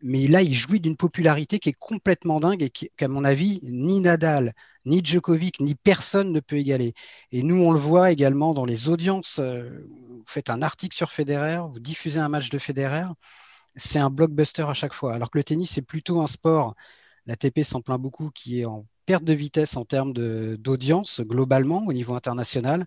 Mais 0.02 0.26
là, 0.26 0.42
il 0.42 0.54
jouit 0.54 0.80
d'une 0.80 0.96
popularité 0.96 1.58
qui 1.58 1.68
est 1.68 1.78
complètement 1.78 2.40
dingue 2.40 2.62
et 2.62 2.70
qu'à 2.70 3.08
mon 3.08 3.24
avis, 3.24 3.60
ni 3.62 4.00
Nadal, 4.00 4.52
ni 4.84 5.04
Djokovic, 5.04 5.60
ni 5.60 5.74
personne 5.76 6.32
ne 6.32 6.40
peut 6.40 6.56
égaler. 6.56 6.94
Et 7.30 7.42
nous, 7.42 7.56
on 7.56 7.72
le 7.72 7.78
voit 7.78 8.10
également 8.10 8.52
dans 8.54 8.64
les 8.64 8.88
audiences. 8.88 9.38
Euh, 9.40 9.86
vous 9.88 10.24
faites 10.26 10.50
un 10.50 10.62
article 10.62 10.96
sur 10.96 11.12
Federer, 11.12 11.60
vous 11.70 11.80
diffusez 11.80 12.18
un 12.18 12.28
match 12.28 12.50
de 12.50 12.58
Federer, 12.58 13.06
c'est 13.76 13.98
un 13.98 14.10
blockbuster 14.10 14.62
à 14.68 14.74
chaque 14.74 14.94
fois. 14.94 15.14
Alors 15.14 15.30
que 15.30 15.38
le 15.38 15.44
tennis, 15.44 15.70
c'est 15.72 15.82
plutôt 15.82 16.20
un 16.20 16.26
sport, 16.26 16.74
la 17.26 17.36
TP 17.36 17.62
s'en 17.64 17.80
plaint 17.80 18.00
beaucoup, 18.00 18.30
qui 18.30 18.60
est 18.60 18.64
en 18.64 18.86
perte 19.06 19.24
de 19.24 19.32
vitesse 19.32 19.76
en 19.76 19.84
termes 19.84 20.12
d'audience 20.12 21.20
globalement 21.20 21.84
au 21.86 21.92
niveau 21.92 22.14
international. 22.14 22.86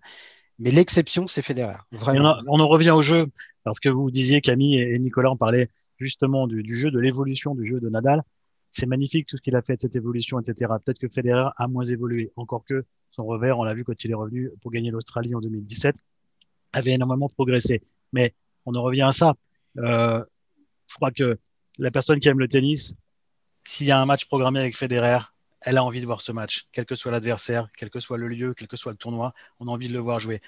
Mais 0.58 0.70
l'exception, 0.70 1.26
c'est 1.26 1.42
Federer. 1.42 1.76
Vraiment. 1.92 2.36
On, 2.46 2.60
en 2.60 2.68
revient 2.68 2.90
au 2.90 3.02
jeu, 3.02 3.26
parce 3.62 3.80
que 3.80 3.88
vous 3.88 4.10
disiez, 4.10 4.40
Camille 4.40 4.80
et 4.80 4.98
Nicolas, 4.98 5.30
on 5.30 5.36
parlait 5.36 5.70
justement 5.98 6.46
du, 6.46 6.62
jeu, 6.74 6.90
de 6.90 6.98
l'évolution 6.98 7.54
du 7.54 7.66
jeu 7.66 7.80
de 7.80 7.88
Nadal. 7.88 8.22
C'est 8.72 8.86
magnifique 8.86 9.26
tout 9.26 9.36
ce 9.36 9.42
qu'il 9.42 9.56
a 9.56 9.62
fait 9.62 9.76
de 9.76 9.82
cette 9.82 9.96
évolution, 9.96 10.40
etc. 10.40 10.72
Peut-être 10.84 10.98
que 10.98 11.08
Federer 11.08 11.48
a 11.56 11.68
moins 11.68 11.84
évolué, 11.84 12.32
encore 12.36 12.64
que 12.64 12.84
son 13.10 13.24
revers, 13.24 13.58
on 13.58 13.64
l'a 13.64 13.74
vu 13.74 13.84
quand 13.84 14.04
il 14.04 14.10
est 14.10 14.14
revenu 14.14 14.50
pour 14.60 14.70
gagner 14.70 14.90
l'Australie 14.90 15.34
en 15.34 15.40
2017, 15.40 15.96
avait 16.72 16.92
énormément 16.92 17.28
progressé. 17.28 17.82
Mais 18.12 18.34
on 18.66 18.74
en 18.74 18.82
revient 18.82 19.02
à 19.02 19.12
ça. 19.12 19.34
Euh, 19.78 20.22
je 20.86 20.94
crois 20.94 21.10
que 21.10 21.38
la 21.78 21.90
personne 21.90 22.20
qui 22.20 22.28
aime 22.28 22.38
le 22.38 22.48
tennis, 22.48 22.96
s'il 23.64 23.86
y 23.86 23.90
a 23.90 23.98
un 23.98 24.06
match 24.06 24.26
programmé 24.26 24.60
avec 24.60 24.76
Federer, 24.76 25.18
elle 25.66 25.78
a 25.78 25.84
envie 25.84 26.00
de 26.00 26.06
voir 26.06 26.22
ce 26.22 26.32
match, 26.32 26.66
quel 26.72 26.86
que 26.86 26.94
soit 26.94 27.10
l'adversaire, 27.10 27.68
quel 27.76 27.90
que 27.90 27.98
soit 27.98 28.16
le 28.16 28.28
lieu, 28.28 28.54
quel 28.54 28.68
que 28.68 28.76
soit 28.76 28.92
le 28.92 28.98
tournoi, 28.98 29.34
on 29.58 29.66
a 29.66 29.70
envie 29.70 29.88
de 29.88 29.92
le 29.92 29.98
voir 29.98 30.20
jouer. 30.20 30.40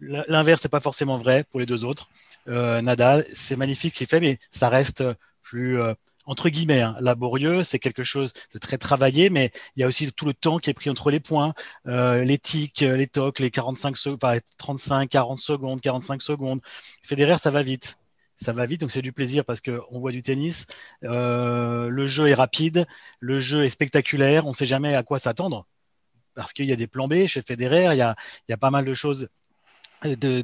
L'inverse 0.00 0.64
n'est 0.64 0.70
pas 0.70 0.80
forcément 0.80 1.18
vrai 1.18 1.44
pour 1.44 1.60
les 1.60 1.66
deux 1.66 1.84
autres. 1.84 2.08
Euh, 2.48 2.80
Nadal, 2.80 3.26
c'est 3.34 3.54
magnifique 3.54 3.92
ce 3.92 3.98
qu'il 3.98 4.06
fait, 4.06 4.18
mais 4.18 4.38
ça 4.50 4.70
reste 4.70 5.04
plus 5.42 5.78
euh, 5.78 5.92
entre 6.24 6.48
guillemets 6.48 6.80
hein, 6.80 6.96
laborieux. 7.00 7.62
C'est 7.64 7.78
quelque 7.78 8.02
chose 8.02 8.32
de 8.54 8.58
très 8.58 8.78
travaillé, 8.78 9.28
mais 9.28 9.50
il 9.76 9.80
y 9.80 9.82
a 9.84 9.86
aussi 9.86 10.10
tout 10.10 10.24
le 10.24 10.32
temps 10.32 10.56
qui 10.56 10.70
est 10.70 10.74
pris 10.74 10.88
entre 10.88 11.10
les 11.10 11.20
points, 11.20 11.52
euh, 11.86 12.24
les 12.24 12.38
tics, 12.38 12.80
les 12.80 13.06
tocs, 13.08 13.40
les 13.40 13.50
45 13.50 13.94
enfin, 14.06 14.38
35, 14.56 15.10
40 15.10 15.38
secondes, 15.38 15.82
45 15.82 16.22
secondes. 16.22 16.62
Federer, 17.02 17.36
ça 17.36 17.50
va 17.50 17.62
vite 17.62 17.99
ça 18.40 18.52
va 18.52 18.66
vite, 18.66 18.80
donc 18.80 18.90
c'est 18.90 19.02
du 19.02 19.12
plaisir 19.12 19.44
parce 19.44 19.60
qu'on 19.60 19.98
voit 19.98 20.12
du 20.12 20.22
tennis. 20.22 20.66
Euh, 21.04 21.88
le 21.88 22.06
jeu 22.06 22.28
est 22.28 22.34
rapide, 22.34 22.86
le 23.18 23.38
jeu 23.40 23.64
est 23.64 23.68
spectaculaire, 23.68 24.46
on 24.46 24.50
ne 24.50 24.54
sait 24.54 24.66
jamais 24.66 24.94
à 24.94 25.02
quoi 25.02 25.18
s'attendre 25.18 25.66
parce 26.34 26.52
qu'il 26.52 26.66
y 26.66 26.72
a 26.72 26.76
des 26.76 26.86
plans 26.86 27.08
B 27.08 27.26
chez 27.26 27.42
Federer, 27.42 27.88
il 27.92 27.98
y 27.98 28.02
a, 28.02 28.56
pas 28.56 28.70
mal 28.70 28.84
de 28.84 28.94
choses. 28.94 29.28
De, 30.02 30.42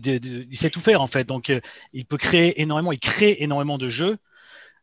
il 0.51 0.57
sait 0.59 0.69
tout 0.69 0.83
faire 0.83 1.01
en 1.01 1.07
fait, 1.07 1.25
donc 1.25 1.49
euh, 1.49 1.61
il 1.95 2.05
peut 2.05 2.19
créer 2.19 2.61
énormément, 2.61 2.93
il 2.93 2.99
crée 2.99 3.37
énormément 3.41 3.79
de 3.79 3.89
jeux. 3.89 4.19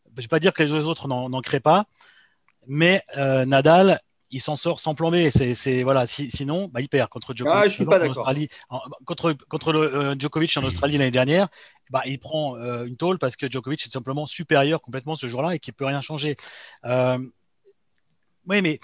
Je 0.05 0.17
ne 0.17 0.21
vais 0.23 0.27
pas 0.27 0.39
dire 0.39 0.53
que 0.53 0.63
les 0.63 0.71
autres 0.71 1.07
n'en 1.07 1.41
créent 1.41 1.59
pas, 1.59 1.85
mais 2.65 3.03
euh, 3.17 3.45
Nadal, 3.45 4.01
il 4.33 4.41
s'en 4.41 4.55
sort 4.55 4.79
sans 4.79 4.95
plomber. 4.95 5.31
C'est 5.31 5.83
voilà. 5.83 6.05
sinon, 6.07 6.67
bah, 6.67 6.81
il 6.81 6.89
perd 6.89 7.07
contre 7.09 7.33
Djokovic. 7.35 7.79
en 7.87 8.09
Australie, 8.09 8.49
contre 9.05 9.33
contre 9.33 9.71
le, 9.71 9.95
euh, 9.95 10.15
Djokovic 10.17 10.57
en 10.57 10.63
Australie 10.63 10.97
l'année 10.97 11.11
dernière. 11.11 11.47
Bah, 11.91 12.01
il 12.05 12.19
prend 12.19 12.57
euh, 12.57 12.85
une 12.85 12.97
tôle 12.97 13.19
parce 13.19 13.37
que 13.37 13.49
Djokovic 13.49 13.85
est 13.85 13.89
simplement 13.89 14.25
supérieur 14.25 14.81
complètement 14.81 15.15
ce 15.15 15.27
jour-là 15.27 15.55
et 15.55 15.59
qu'il 15.59 15.73
peut 15.73 15.85
rien 15.85 16.01
changer. 16.01 16.35
Euh, 16.85 17.19
oui, 18.47 18.61
mais 18.61 18.79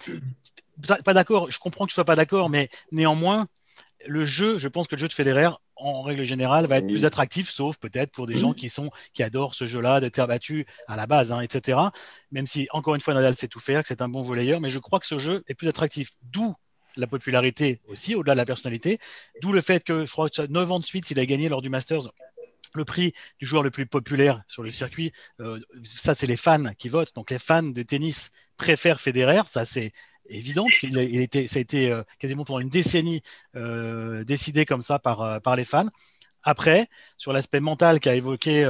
pas 1.04 1.14
d'accord. 1.14 1.50
Je 1.50 1.60
comprends 1.60 1.86
que 1.86 1.90
tu 1.90 1.96
sois 1.96 2.06
pas 2.06 2.16
d'accord, 2.16 2.50
mais 2.50 2.70
néanmoins, 2.92 3.48
le 4.06 4.24
jeu, 4.24 4.58
je 4.58 4.68
pense 4.68 4.88
que 4.88 4.96
le 4.96 5.02
jeu 5.02 5.08
de 5.08 5.14
Federer, 5.14 5.50
en 5.80 6.02
règle 6.02 6.24
générale, 6.24 6.66
va 6.66 6.78
être 6.78 6.88
plus 6.88 7.06
attractif, 7.06 7.50
sauf 7.50 7.78
peut-être 7.78 8.12
pour 8.12 8.28
des 8.28 8.38
gens 8.38 8.54
qui 8.54 8.70
sont 8.70 8.90
qui 9.14 9.24
adorent 9.24 9.56
ce 9.56 9.66
jeu-là 9.66 10.00
de 10.00 10.10
terre 10.10 10.28
battue 10.28 10.66
à 10.88 10.96
la 10.96 11.08
base, 11.08 11.32
hein, 11.32 11.42
etc. 11.42 11.80
Même 12.32 12.48
si, 12.48 12.68
encore 12.72 12.96
une 12.96 13.02
fois, 13.02 13.14
Nadal 13.14 13.36
sait 13.36 13.48
tout 13.48 13.60
faire, 13.60 13.82
que 13.82 13.88
c'est 13.88 14.02
un 14.02 14.10
bon 14.10 14.22
volleyeur, 14.22 14.60
mais 14.60 14.70
je 14.70 14.80
crois 14.80 15.00
que 15.00 15.08
ce 15.08 15.18
jeu 15.18 15.44
est 15.48 15.56
plus 15.56 15.68
attractif. 15.68 16.12
D'où 16.24 16.56
la 16.96 17.08
popularité 17.08 17.80
aussi, 17.88 18.16
au-delà 18.16 18.34
de 18.34 18.38
la 18.38 18.46
personnalité. 18.46 19.00
D'où 19.42 19.54
le 19.54 19.62
fait 19.62 19.84
que, 19.84 20.06
je 20.06 20.12
crois 20.12 20.30
que 20.30 20.42
9 20.42 20.72
ans 20.72 20.80
de 20.80 20.86
suite, 20.86 21.10
il 21.12 21.20
a 21.20 21.26
gagné 21.26 21.48
lors 21.48 21.62
du 21.62 21.70
Masters 21.70 22.10
le 22.74 22.86
prix 22.86 23.14
du 23.40 23.46
joueur 23.46 23.64
le 23.64 23.72
plus 23.72 23.86
populaire 23.86 24.44
sur 24.48 24.64
le 24.64 24.72
circuit, 24.72 25.12
euh, 25.40 25.60
ça 25.84 26.14
c'est 26.14 26.28
les 26.28 26.38
fans 26.38 26.74
qui 26.78 26.90
votent. 26.90 27.14
Donc 27.16 27.32
les 27.32 27.40
fans 27.40 27.64
de 27.64 27.82
tennis 27.82 28.32
préfèrent 28.58 29.00
Federer, 29.00 29.42
ça 29.48 29.66
c'est 29.66 29.92
évident. 30.30 30.66
Il, 30.84 30.98
il 30.98 31.22
était, 31.22 31.48
ça 31.48 31.60
a 31.60 31.62
été 31.62 31.92
euh, 31.92 32.04
quasiment 32.20 32.46
pendant 32.46 32.60
une 32.60 32.70
décennie 32.70 33.22
euh, 33.56 34.24
décidé 34.24 34.66
comme 34.66 34.82
ça 34.82 35.00
par, 35.00 35.22
euh, 35.22 35.40
par 35.40 35.56
les 35.56 35.66
fans. 35.66 35.88
Après, 36.44 36.88
sur 37.18 37.34
l'aspect 37.34 37.60
mental 37.60 38.00
qu'a 38.00 38.16
évoqué 38.16 38.66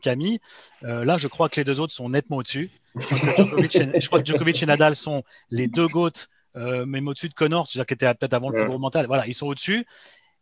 Camille, 0.00 0.40
là, 0.80 1.18
je 1.18 1.28
crois 1.28 1.50
que 1.50 1.60
les 1.60 1.64
deux 1.64 1.78
autres 1.78 1.92
sont 1.92 2.08
nettement 2.08 2.38
au-dessus. 2.38 2.70
Je, 2.96 4.06
crois 4.06 4.22
que 4.22 4.26
Djokovic 4.26 4.62
et 4.62 4.66
Nadal 4.66 4.96
sont 4.96 5.22
les 5.50 5.68
deux 5.68 5.86
GOAT, 5.86 6.28
même 6.54 7.08
au-dessus 7.08 7.28
de 7.28 7.34
Connor, 7.34 7.66
c'est-à-dire 7.66 7.84
qui 7.84 7.92
était 7.92 8.14
peut-être 8.14 8.32
avant 8.32 8.48
le 8.48 8.54
plus 8.54 8.66
gros 8.66 8.78
mental. 8.78 9.06
Voilà, 9.06 9.26
ils 9.26 9.34
sont 9.34 9.46
au-dessus. 9.46 9.86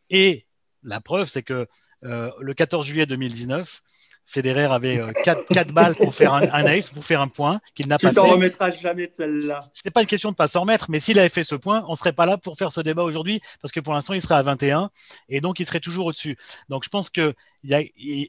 Et 0.08 0.46
la 0.84 1.00
preuve, 1.00 1.28
c'est 1.28 1.42
que 1.42 1.66
le 2.02 2.52
14 2.54 2.86
juillet 2.86 3.06
2019, 3.06 3.82
Federer 4.30 4.64
avait 4.64 5.00
4, 5.24 5.50
euh, 5.56 5.64
balles 5.72 5.94
pour 5.94 6.14
faire 6.14 6.34
un, 6.34 6.66
ace, 6.66 6.90
pour 6.90 7.02
faire 7.02 7.22
un 7.22 7.28
point 7.28 7.62
qu'il 7.74 7.88
n'a 7.88 7.96
pas 7.96 8.08
fait. 8.08 8.14
Tu 8.14 8.16
t'en 8.16 8.26
remettras 8.26 8.70
jamais 8.70 9.06
de 9.06 9.14
celle-là. 9.14 9.60
C'est 9.72 9.90
pas 9.90 10.02
une 10.02 10.06
question 10.06 10.30
de 10.30 10.36
pas 10.36 10.48
s'en 10.48 10.60
remettre, 10.60 10.90
mais 10.90 11.00
s'il 11.00 11.18
avait 11.18 11.30
fait 11.30 11.44
ce 11.44 11.54
point, 11.54 11.82
on 11.88 11.94
serait 11.94 12.12
pas 12.12 12.26
là 12.26 12.36
pour 12.36 12.58
faire 12.58 12.70
ce 12.70 12.82
débat 12.82 13.04
aujourd'hui 13.04 13.40
parce 13.62 13.72
que 13.72 13.80
pour 13.80 13.94
l'instant, 13.94 14.12
il 14.12 14.20
serait 14.20 14.34
à 14.34 14.42
21 14.42 14.90
et 15.30 15.40
donc 15.40 15.60
il 15.60 15.66
serait 15.66 15.80
toujours 15.80 16.04
au-dessus. 16.04 16.36
Donc 16.68 16.84
je 16.84 16.90
pense 16.90 17.08
que 17.08 17.34
il 17.62 17.70
y 17.70 17.74
a, 17.74 17.80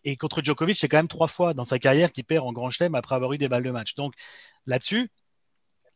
et 0.05 0.15
contre 0.15 0.41
Djokovic, 0.41 0.79
c'est 0.79 0.87
quand 0.87 0.97
même 0.97 1.09
trois 1.09 1.27
fois 1.27 1.53
dans 1.53 1.65
sa 1.65 1.79
carrière 1.79 2.13
qu'il 2.13 2.23
perd 2.23 2.47
en 2.47 2.53
Grand 2.53 2.69
Chelem 2.69 2.95
après 2.95 3.15
avoir 3.15 3.33
eu 3.33 3.37
des 3.37 3.49
balles 3.49 3.63
de 3.63 3.71
match. 3.71 3.95
Donc 3.95 4.13
là-dessus, 4.67 5.11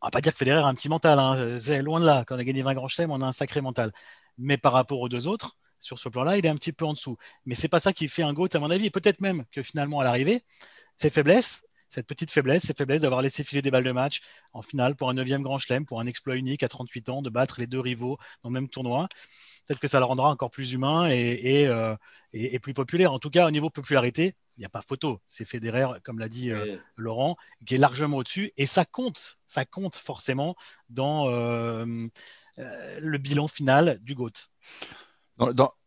on 0.02 0.08
va 0.08 0.10
pas 0.10 0.20
dire 0.20 0.32
que 0.32 0.38
Federer 0.38 0.60
a 0.60 0.66
un 0.66 0.74
petit 0.74 0.90
mental, 0.90 1.18
hein. 1.18 1.56
c'est 1.56 1.80
loin 1.80 1.98
de 1.98 2.04
là. 2.04 2.24
Quand 2.26 2.36
on 2.36 2.38
a 2.38 2.44
gagné 2.44 2.60
20 2.60 2.74
Grand 2.74 2.88
Chelem, 2.88 3.10
on 3.10 3.22
a 3.22 3.26
un 3.26 3.32
sacré 3.32 3.62
mental. 3.62 3.90
Mais 4.36 4.58
par 4.58 4.74
rapport 4.74 5.00
aux 5.00 5.08
deux 5.08 5.28
autres, 5.28 5.56
sur 5.84 5.98
ce 5.98 6.08
plan-là, 6.08 6.38
il 6.38 6.46
est 6.46 6.48
un 6.48 6.56
petit 6.56 6.72
peu 6.72 6.86
en 6.86 6.94
dessous. 6.94 7.16
Mais 7.44 7.54
c'est 7.54 7.68
pas 7.68 7.78
ça 7.78 7.92
qui 7.92 8.08
fait 8.08 8.22
un 8.22 8.32
GOAT, 8.32 8.48
à 8.54 8.58
mon 8.58 8.70
avis. 8.70 8.86
Et 8.86 8.90
peut-être 8.90 9.20
même 9.20 9.44
que 9.52 9.62
finalement, 9.62 10.00
à 10.00 10.04
l'arrivée, 10.04 10.42
ses 10.96 11.10
faiblesses, 11.10 11.64
cette 11.90 12.06
petite 12.06 12.30
faiblesse, 12.30 12.62
cette 12.62 12.78
faiblesse 12.78 13.02
d'avoir 13.02 13.22
laissé 13.22 13.44
filer 13.44 13.62
des 13.62 13.70
balles 13.70 13.84
de 13.84 13.92
match 13.92 14.20
en 14.52 14.62
finale 14.62 14.96
pour 14.96 15.10
un 15.10 15.14
neuvième 15.14 15.42
grand 15.42 15.58
chelem, 15.58 15.86
pour 15.86 16.00
un 16.00 16.06
exploit 16.06 16.36
unique 16.36 16.62
à 16.62 16.68
38 16.68 17.08
ans, 17.08 17.22
de 17.22 17.30
battre 17.30 17.60
les 17.60 17.66
deux 17.66 17.80
rivaux 17.80 18.18
dans 18.42 18.48
le 18.48 18.54
même 18.54 18.68
tournoi. 18.68 19.08
Peut-être 19.66 19.78
que 19.78 19.86
ça 19.86 20.00
le 20.00 20.04
rendra 20.04 20.28
encore 20.28 20.50
plus 20.50 20.72
humain 20.72 21.08
et, 21.08 21.66
euh, 21.66 21.94
plus 22.60 22.74
populaire. 22.74 23.12
En 23.12 23.18
tout 23.18 23.30
cas, 23.30 23.46
au 23.46 23.50
niveau 23.50 23.70
popularité, 23.70 24.34
il 24.56 24.60
n'y 24.60 24.66
a 24.66 24.68
pas 24.68 24.82
photo. 24.82 25.20
C'est 25.24 25.44
Federer, 25.44 25.86
comme 26.02 26.18
l'a 26.18 26.28
dit 26.28 26.50
euh, 26.50 26.76
Laurent, 26.96 27.36
qui 27.64 27.76
est 27.76 27.78
largement 27.78 28.18
au-dessus. 28.18 28.52
Et 28.56 28.66
ça 28.66 28.84
compte, 28.84 29.38
ça 29.46 29.64
compte 29.64 29.96
forcément 29.96 30.56
dans 30.88 31.30
euh, 31.30 32.08
le 32.56 33.18
bilan 33.18 33.46
final 33.46 33.98
du 34.02 34.14
GOAT. 34.14 34.32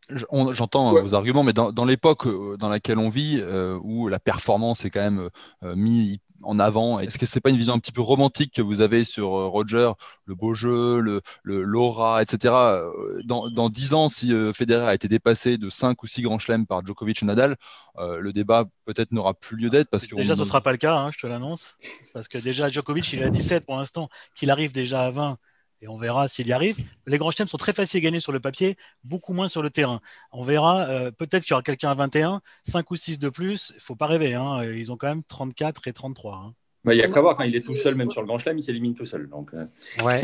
J'entends 0.09 1.01
vos 1.01 1.13
arguments, 1.13 1.43
mais 1.43 1.53
dans, 1.53 1.85
l'époque 1.85 2.27
dans 2.57 2.69
laquelle 2.69 2.97
on 2.97 3.09
vit, 3.09 3.41
où 3.83 4.07
la 4.07 4.19
performance 4.19 4.85
est 4.85 4.89
quand 4.89 5.01
même 5.01 5.29
mise 5.75 6.19
en 6.43 6.59
avant 6.59 6.99
Est-ce 6.99 7.17
que 7.17 7.25
c'est 7.25 7.41
pas 7.41 7.49
une 7.49 7.57
vision 7.57 7.73
un 7.73 7.79
petit 7.79 7.91
peu 7.91 8.01
romantique 8.01 8.53
que 8.53 8.61
vous 8.61 8.81
avez 8.81 9.03
sur 9.03 9.35
euh, 9.35 9.47
Roger, 9.47 9.91
le 10.25 10.35
beau 10.35 10.53
jeu, 10.53 10.99
le, 10.99 11.21
l'aura, 11.43 12.21
etc. 12.21 12.53
Euh, 12.53 13.21
dans, 13.23 13.49
dans 13.49 13.69
10 13.69 13.93
ans, 13.93 14.09
si 14.09 14.33
euh, 14.33 14.53
Federer 14.53 14.87
a 14.87 14.93
été 14.93 15.07
dépassé 15.07 15.57
de 15.57 15.69
5 15.69 16.01
ou 16.03 16.07
6 16.07 16.21
grands 16.23 16.39
chelems 16.39 16.65
par 16.65 16.85
Djokovic 16.85 17.21
et 17.23 17.25
Nadal, 17.25 17.55
le 17.99 18.31
débat 18.31 18.65
peut-être 18.85 19.11
n'aura 19.11 19.33
plus 19.33 19.57
lieu 19.57 19.69
d'être. 19.69 19.89
parce 19.89 20.05
que 20.05 20.15
Déjà, 20.15 20.35
ce 20.35 20.41
ne 20.41 20.45
sera 20.45 20.61
pas 20.61 20.71
le 20.71 20.77
cas, 20.77 20.95
hein, 20.95 21.09
je 21.11 21.17
te 21.19 21.25
l'annonce. 21.25 21.77
Parce 22.13 22.27
que 22.27 22.37
déjà, 22.37 22.69
Djokovic, 22.69 23.11
il 23.13 23.21
est 23.21 23.25
à 23.25 23.29
17 23.29 23.65
pour 23.65 23.75
l'instant, 23.75 24.07
qu'il 24.35 24.51
arrive 24.51 24.71
déjà 24.71 25.03
à 25.03 25.09
20 25.09 25.37
et 25.81 25.87
on 25.87 25.97
verra 25.97 26.27
s'il 26.27 26.47
y 26.47 26.53
arrive. 26.53 26.77
Les 27.05 27.17
grands 27.17 27.31
chelems 27.31 27.47
sont 27.47 27.57
très 27.57 27.73
faciles 27.73 27.99
à 27.99 28.01
gagner 28.01 28.19
sur 28.19 28.31
le 28.31 28.39
papier, 28.39 28.77
beaucoup 29.03 29.33
moins 29.33 29.47
sur 29.47 29.61
le 29.61 29.69
terrain. 29.69 30.01
On 30.31 30.43
verra, 30.43 30.87
euh, 30.87 31.11
peut-être 31.11 31.43
qu'il 31.43 31.51
y 31.51 31.53
aura 31.53 31.63
quelqu'un 31.63 31.91
à 31.91 31.93
21, 31.93 32.41
5 32.67 32.91
ou 32.91 32.95
6 32.95 33.19
de 33.19 33.29
plus. 33.29 33.71
Il 33.71 33.77
ne 33.77 33.81
faut 33.81 33.95
pas 33.95 34.07
rêver, 34.07 34.33
hein. 34.33 34.63
ils 34.63 34.91
ont 34.91 34.97
quand 34.97 35.07
même 35.07 35.23
34 35.23 35.87
et 35.87 35.93
33. 35.93 36.35
Hein. 36.35 36.53
Bah, 36.83 36.93
il 36.93 36.97
n'y 36.97 37.03
a 37.03 37.09
qu'à 37.09 37.21
voir, 37.21 37.35
quand 37.35 37.43
il 37.43 37.55
est 37.55 37.65
tout 37.65 37.75
seul, 37.75 37.95
même 37.95 38.11
sur 38.11 38.21
le 38.21 38.27
grand 38.27 38.37
chelem, 38.37 38.57
il 38.57 38.63
s'élimine 38.63 38.95
tout 38.95 39.05
seul. 39.05 39.27
Donc, 39.29 39.51
euh. 39.53 39.65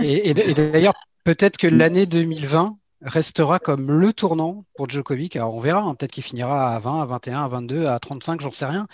et, 0.02 0.34
d'ailleurs, 0.34 0.94
peut-être 1.24 1.58
que 1.58 1.68
l'année 1.68 2.06
2020 2.06 2.76
restera 3.02 3.60
comme 3.60 3.92
le 3.92 4.14
tournant 4.14 4.64
pour 4.76 4.90
Djokovic. 4.90 5.36
Alors 5.36 5.56
on 5.56 5.60
verra, 5.60 5.82
hein. 5.82 5.96
peut-être 5.96 6.14
qu'il 6.14 6.24
finira 6.24 6.74
à 6.74 6.80
20, 6.80 7.02
à 7.02 7.06
21, 7.06 7.44
à 7.44 7.48
22, 7.50 7.86
à 7.88 8.00
35, 8.00 8.40
j'en 8.40 8.52
sais 8.52 8.66
rien. 8.66 8.88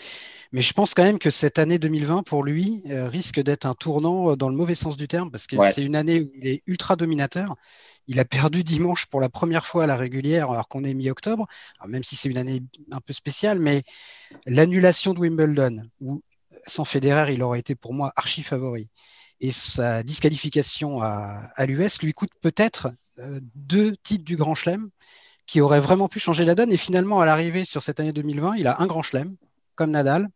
Mais 0.51 0.61
je 0.61 0.73
pense 0.73 0.95
quand 0.95 1.03
même 1.03 1.19
que 1.19 1.29
cette 1.29 1.59
année 1.59 1.77
2020, 1.77 2.23
pour 2.23 2.43
lui, 2.43 2.81
euh, 2.89 3.07
risque 3.07 3.39
d'être 3.39 3.65
un 3.65 3.75
tournant 3.75 4.31
euh, 4.31 4.35
dans 4.35 4.49
le 4.49 4.55
mauvais 4.55 4.75
sens 4.75 4.97
du 4.97 5.07
terme, 5.07 5.29
parce 5.29 5.45
que 5.45 5.55
c'est 5.71 5.83
une 5.83 5.95
année 5.95 6.21
où 6.21 6.31
il 6.35 6.47
est 6.47 6.63
ultra 6.65 6.95
dominateur. 6.95 7.55
Il 8.07 8.19
a 8.19 8.25
perdu 8.25 8.63
dimanche 8.63 9.05
pour 9.05 9.21
la 9.21 9.29
première 9.29 9.67
fois 9.67 9.83
à 9.83 9.87
la 9.87 9.95
régulière, 9.95 10.49
alors 10.49 10.67
qu'on 10.67 10.83
est 10.83 10.95
mi-octobre, 10.95 11.45
même 11.87 12.03
si 12.03 12.15
c'est 12.15 12.29
une 12.29 12.39
année 12.39 12.61
un 12.91 12.99
peu 12.99 13.13
spéciale, 13.13 13.59
mais 13.59 13.83
l'annulation 14.47 15.13
de 15.13 15.19
Wimbledon, 15.19 15.83
où 16.01 16.23
sans 16.65 16.85
Federer, 16.85 17.33
il 17.33 17.43
aurait 17.43 17.59
été 17.59 17.75
pour 17.75 17.93
moi 17.93 18.11
archi 18.15 18.41
favori, 18.41 18.89
et 19.41 19.51
sa 19.51 20.03
disqualification 20.03 21.01
à, 21.01 21.65
l'US 21.65 22.01
lui 22.01 22.13
coûte 22.13 22.31
peut-être 22.41 22.91
euh, 23.19 23.39
deux 23.55 23.95
titres 23.97 24.25
du 24.25 24.35
Grand 24.35 24.55
Chelem 24.55 24.89
qui 25.45 25.61
auraient 25.61 25.79
vraiment 25.79 26.07
pu 26.07 26.19
changer 26.19 26.45
la 26.45 26.55
donne. 26.55 26.71
Et 26.71 26.77
finalement, 26.77 27.21
à 27.21 27.25
l'arrivée 27.25 27.63
sur 27.63 27.81
cette 27.81 27.99
année 27.99 28.11
2020, 28.11 28.55
il 28.57 28.67
a 28.67 28.81
un 28.81 28.87
Grand 28.87 29.01
Chelem, 29.01 29.35
comme 29.75 29.91
Nadal, 29.91 30.27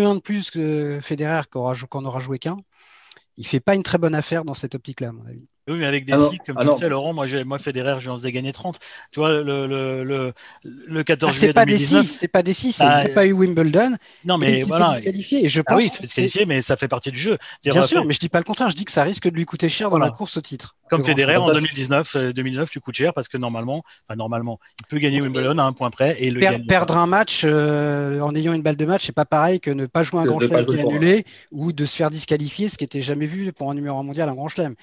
un 0.00 0.14
de 0.16 0.20
plus 0.20 0.50
que 0.50 1.00
Federer 1.02 1.42
qu'on 1.50 2.04
aura 2.04 2.20
joué 2.20 2.38
qu'un. 2.38 2.58
Il 3.36 3.46
fait 3.46 3.60
pas 3.60 3.74
une 3.74 3.82
très 3.82 3.98
bonne 3.98 4.14
affaire 4.14 4.44
dans 4.44 4.54
cette 4.54 4.74
optique-là, 4.74 5.08
à 5.08 5.12
mon 5.12 5.26
avis. 5.26 5.48
Oui, 5.68 5.78
mais 5.78 5.86
avec 5.86 6.04
des 6.04 6.12
ah 6.12 6.28
cycles, 6.28 6.52
comme 6.52 6.70
tu 6.70 6.78
sais, 6.78 6.88
Laurent, 6.88 7.12
moi, 7.12 7.26
moi 7.44 7.58
Federer, 7.58 7.96
je 8.00 8.06
lui 8.06 8.10
en 8.10 8.16
faisais 8.16 8.32
gagner 8.32 8.52
30. 8.52 8.80
Tu 9.12 9.20
vois, 9.20 9.30
le, 9.30 9.66
le, 9.68 10.02
le, 10.02 10.32
le 10.64 11.04
14 11.04 11.30
ah, 11.30 11.38
juillet 11.38 11.52
pas 11.52 11.64
2019... 11.64 12.10
C'est 12.10 12.26
pas 12.26 12.42
des 12.42 12.52
6, 12.52 12.78
bah, 12.80 13.02
il 13.02 13.08
n'a 13.08 13.14
pas 13.14 13.26
eu 13.26 13.32
Wimbledon. 13.32 13.96
Non, 14.24 14.38
mais 14.38 14.60
il 14.60 14.66
voilà. 14.66 14.86
Disqualifié. 14.86 15.44
Et 15.44 15.48
je 15.48 15.60
ah 15.60 15.72
pense 15.72 15.84
oui, 15.84 15.90
disqualifié, 16.00 16.46
mais 16.46 16.62
ça 16.62 16.76
fait 16.76 16.88
partie 16.88 17.12
du 17.12 17.18
jeu. 17.18 17.38
Bien 17.62 17.82
sûr, 17.82 18.04
mais 18.04 18.12
je 18.12 18.18
dis 18.18 18.28
pas 18.28 18.38
le 18.38 18.44
contraire. 18.44 18.70
Je 18.70 18.76
dis 18.76 18.84
que 18.84 18.92
ça 18.92 19.04
risque 19.04 19.28
de 19.28 19.36
lui 19.36 19.44
coûter 19.44 19.68
cher 19.68 19.88
dans 19.88 19.98
la 19.98 20.10
course 20.10 20.36
au 20.36 20.40
titre. 20.40 20.74
Comme 20.90 21.04
Federer 21.04 21.36
en 21.36 21.52
2019, 21.52 22.16
2019, 22.34 22.70
tu 22.70 22.80
coûtes 22.80 22.96
cher 22.96 23.14
parce 23.14 23.28
que 23.28 23.38
normalement, 23.38 23.82
enfin 24.06 24.16
normalement, 24.16 24.58
il 24.80 24.86
peut 24.86 24.98
gagner 24.98 25.20
Wimbledon 25.22 25.58
à 25.58 25.62
un 25.62 25.72
point 25.72 25.90
près 25.90 26.16
et 26.18 26.30
le 26.30 26.40
Perdre 26.66 26.96
un 26.96 27.06
match 27.06 27.42
euh, 27.44 28.20
en 28.20 28.34
ayant 28.34 28.52
une 28.52 28.62
balle 28.62 28.76
de 28.76 28.84
match, 28.84 29.06
c'est 29.06 29.14
pas 29.14 29.24
pareil 29.24 29.60
que 29.60 29.70
ne 29.70 29.86
pas 29.86 30.02
jouer 30.02 30.20
un 30.20 30.24
grand 30.24 30.40
chelem 30.40 30.66
qui 30.66 30.76
est 30.76 30.80
annulé 30.80 31.24
ou 31.50 31.72
de 31.72 31.84
se 31.84 31.96
faire 31.96 32.10
disqualifier, 32.10 32.68
ce 32.68 32.76
qui 32.76 32.84
était 32.84 33.00
jamais 33.00 33.26
vu 33.26 33.52
pour 33.52 33.70
un 33.70 33.74
numéro 33.74 34.02
mondial, 34.02 34.28
un 34.28 34.34
grand 34.34 34.48
chelem 34.48 34.74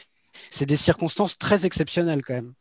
c'est 0.50 0.66
des 0.66 0.78
circonstances 0.78 1.38
très 1.38 1.66
exceptionnelles 1.66 2.24
quand 2.24 2.34
même. 2.34 2.54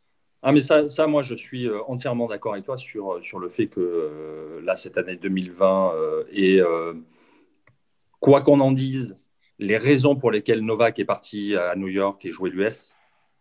Ah 0.42 0.52
mais 0.52 0.62
ça, 0.62 1.06
moi 1.08 1.22
je 1.22 1.34
suis 1.34 1.66
euh, 1.66 1.80
entièrement 1.88 2.28
d'accord 2.28 2.52
avec 2.52 2.64
toi 2.64 2.76
sur, 2.76 3.14
euh, 3.14 3.20
le 3.40 3.48
fait 3.48 3.66
que 3.66 3.80
euh, 3.80 4.60
là 4.62 4.76
cette 4.76 4.96
année 4.96 5.16
2020 5.16 5.94
et 6.30 6.60
quoi 8.20 8.42
qu'on 8.42 8.60
en 8.60 8.72
dise, 8.72 9.16
les 9.58 9.76
raisons 9.76 10.14
pour 10.14 10.30
lesquelles 10.30 10.60
Novak 10.60 10.98
est 10.98 11.04
parti 11.04 11.56
à 11.56 11.74
New 11.74 11.88
York 11.88 12.24
et 12.24 12.30
jouer 12.30 12.50
l'US, 12.50 12.94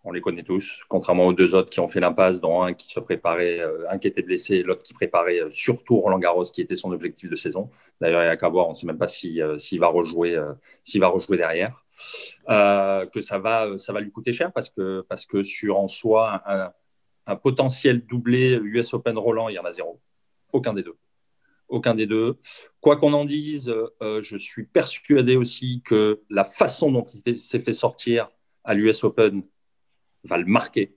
on 0.08 0.12
les 0.12 0.22
connaît 0.22 0.44
tous, 0.44 0.82
contrairement 0.88 1.28
aux 1.28 1.34
deux 1.34 1.54
autres 1.54 1.70
qui 1.70 1.80
ont 1.80 1.88
fait 1.88 2.00
l'impasse, 2.00 2.40
dont 2.40 2.62
un 2.64 2.74
qui 2.74 2.88
se 2.88 3.00
préparait, 3.00 3.62
un 3.90 3.98
qui 3.98 4.08
était 4.08 4.22
blessé, 4.22 4.64
l'autre 4.64 4.82
qui 4.82 4.94
préparait 4.94 5.42
surtout 5.50 6.00
Roland 6.00 6.20
Garros, 6.20 6.46
qui 6.46 6.62
était 6.62 6.76
son 6.76 6.92
objectif 6.92 7.30
de 7.30 7.36
saison. 7.36 7.70
D'ailleurs, 8.00 8.22
il 8.22 8.26
n'y 8.26 8.32
a 8.32 8.38
qu'à 8.38 8.48
voir, 8.48 8.68
on 8.68 8.72
ne 8.72 8.76
sait 8.76 8.88
même 8.88 8.98
pas 8.98 9.08
s'il 9.08 9.42
va 9.80 9.88
rejouer, 9.88 10.40
va 10.96 11.08
rejouer 11.08 11.38
derrière. 11.38 11.84
Euh, 12.50 13.06
que 13.08 13.22
ça 13.22 13.40
va, 13.40 13.78
ça 13.78 13.92
va 13.92 14.02
lui 14.02 14.12
coûter 14.12 14.32
cher 14.32 14.52
parce 14.54 14.70
que, 14.70 15.06
parce 15.10 15.26
que 15.26 15.44
sur 15.44 15.78
en 15.78 15.88
soi, 15.88 16.42
un, 17.26 17.36
potentiel 17.36 18.06
doublé 18.06 18.58
US 18.62 18.94
Open 18.94 19.18
Roland, 19.18 19.50
il 19.50 19.56
y 19.56 19.60
en 19.60 19.66
a 19.66 19.72
zéro. 19.72 20.00
Aucun 20.54 20.74
des 20.74 20.84
deux. 20.84 20.96
Aucun 21.68 21.94
des 21.94 22.06
deux. 22.06 22.38
Quoi 22.80 22.96
qu'on 22.96 23.12
en 23.12 23.26
dise, 23.26 23.74
euh, 24.02 24.22
je 24.22 24.38
suis 24.38 24.66
persuadé 24.66 25.36
aussi 25.36 25.82
que 25.84 26.22
la 26.30 26.46
façon 26.46 26.92
dont 26.92 27.04
il 27.26 27.38
s'est 27.38 27.60
fait 27.60 27.74
sortir 27.74 28.32
à 28.64 28.74
l'US 28.74 29.04
Open 29.04 29.44
va 30.28 30.38
le 30.38 30.46
marquer. 30.46 30.96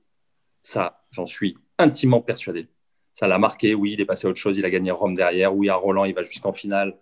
Ça, 0.62 1.02
j'en 1.12 1.26
suis 1.26 1.56
intimement 1.78 2.20
persuadé. 2.20 2.68
Ça 3.12 3.26
l'a 3.26 3.38
marqué. 3.38 3.74
Oui, 3.74 3.92
il 3.92 4.00
est 4.00 4.06
passé 4.06 4.26
à 4.26 4.30
autre 4.30 4.38
chose. 4.38 4.58
Il 4.58 4.64
a 4.64 4.70
gagné 4.70 4.90
Rome 4.90 5.14
derrière. 5.14 5.54
Oui, 5.54 5.68
à 5.68 5.76
Roland, 5.76 6.04
il 6.04 6.14
va 6.14 6.22
jusqu'en 6.22 6.52
finale. 6.52 6.98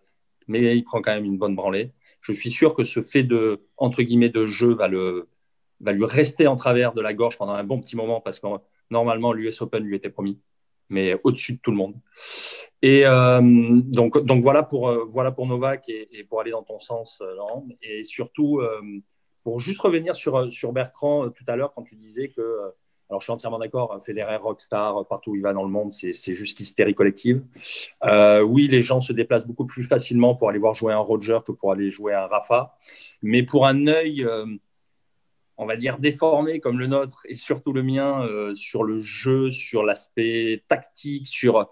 Mais 0.46 0.76
il 0.76 0.84
prend 0.84 1.02
quand 1.02 1.12
même 1.12 1.24
une 1.24 1.38
bonne 1.38 1.56
branlée 1.56 1.92
je 2.20 2.32
suis 2.32 2.50
sûr 2.50 2.74
que 2.74 2.84
ce 2.84 3.02
fait 3.02 3.22
de, 3.22 3.66
entre 3.76 4.02
guillemets, 4.02 4.28
de 4.28 4.46
jeu 4.46 4.74
va, 4.74 4.88
le, 4.88 5.28
va 5.80 5.92
lui 5.92 6.04
rester 6.04 6.46
en 6.46 6.56
travers 6.56 6.92
de 6.92 7.00
la 7.00 7.14
gorge 7.14 7.38
pendant 7.38 7.52
un 7.52 7.64
bon 7.64 7.80
petit 7.80 7.96
moment 7.96 8.20
parce 8.20 8.40
que 8.40 8.46
normalement, 8.90 9.32
l'US 9.32 9.60
Open 9.62 9.82
lui 9.82 9.96
était 9.96 10.10
promis, 10.10 10.40
mais 10.88 11.16
au-dessus 11.24 11.54
de 11.54 11.58
tout 11.58 11.70
le 11.70 11.76
monde. 11.76 11.94
Et 12.82 13.06
euh, 13.06 13.40
donc, 13.42 14.18
donc 14.24 14.42
voilà, 14.42 14.62
pour, 14.62 14.88
euh, 14.88 15.04
voilà 15.08 15.32
pour 15.32 15.46
Novak 15.46 15.88
et, 15.88 16.24
pour 16.28 16.40
aller 16.40 16.50
dans 16.50 16.62
ton 16.62 16.78
sens, 16.78 17.18
euh, 17.20 17.34
Laurent. 17.34 17.66
Et 17.82 18.04
surtout, 18.04 18.60
pour 19.48 19.60
juste 19.60 19.80
revenir 19.80 20.14
sur, 20.14 20.52
sur 20.52 20.74
Bertrand 20.74 21.30
tout 21.30 21.44
à 21.46 21.56
l'heure, 21.56 21.72
quand 21.72 21.82
tu 21.82 21.96
disais 21.96 22.28
que 22.28 22.74
alors, 23.08 23.22
je 23.22 23.24
suis 23.24 23.32
entièrement 23.32 23.58
d'accord. 23.58 23.94
Hein, 23.94 24.00
Federer, 24.04 24.36
rockstar, 24.36 25.06
partout 25.08 25.30
où 25.30 25.36
il 25.36 25.40
va 25.40 25.54
dans 25.54 25.62
le 25.62 25.70
monde, 25.70 25.90
c'est 25.90 26.34
juste 26.34 26.58
l'hystérie 26.58 26.94
collective. 26.94 27.42
Euh, 28.04 28.42
oui, 28.42 28.68
les 28.68 28.82
gens 28.82 29.00
se 29.00 29.14
déplacent 29.14 29.46
beaucoup 29.46 29.64
plus 29.64 29.84
facilement 29.84 30.34
pour 30.34 30.50
aller 30.50 30.58
voir 30.58 30.74
jouer 30.74 30.92
un 30.92 30.98
Roger 30.98 31.38
que 31.46 31.52
pour 31.52 31.72
aller 31.72 31.88
jouer 31.88 32.12
un 32.12 32.26
Rafa. 32.26 32.76
Mais 33.22 33.42
pour 33.42 33.66
un 33.66 33.86
œil, 33.86 34.22
euh, 34.22 34.44
on 35.56 35.64
va 35.64 35.76
dire, 35.76 35.96
déformé 35.98 36.60
comme 36.60 36.78
le 36.78 36.86
nôtre 36.86 37.22
et 37.26 37.34
surtout 37.34 37.72
le 37.72 37.82
mien 37.82 38.26
euh, 38.26 38.54
sur 38.54 38.84
le 38.84 39.00
jeu, 39.00 39.48
sur 39.48 39.82
l'aspect 39.82 40.62
tactique, 40.68 41.26
sur 41.26 41.70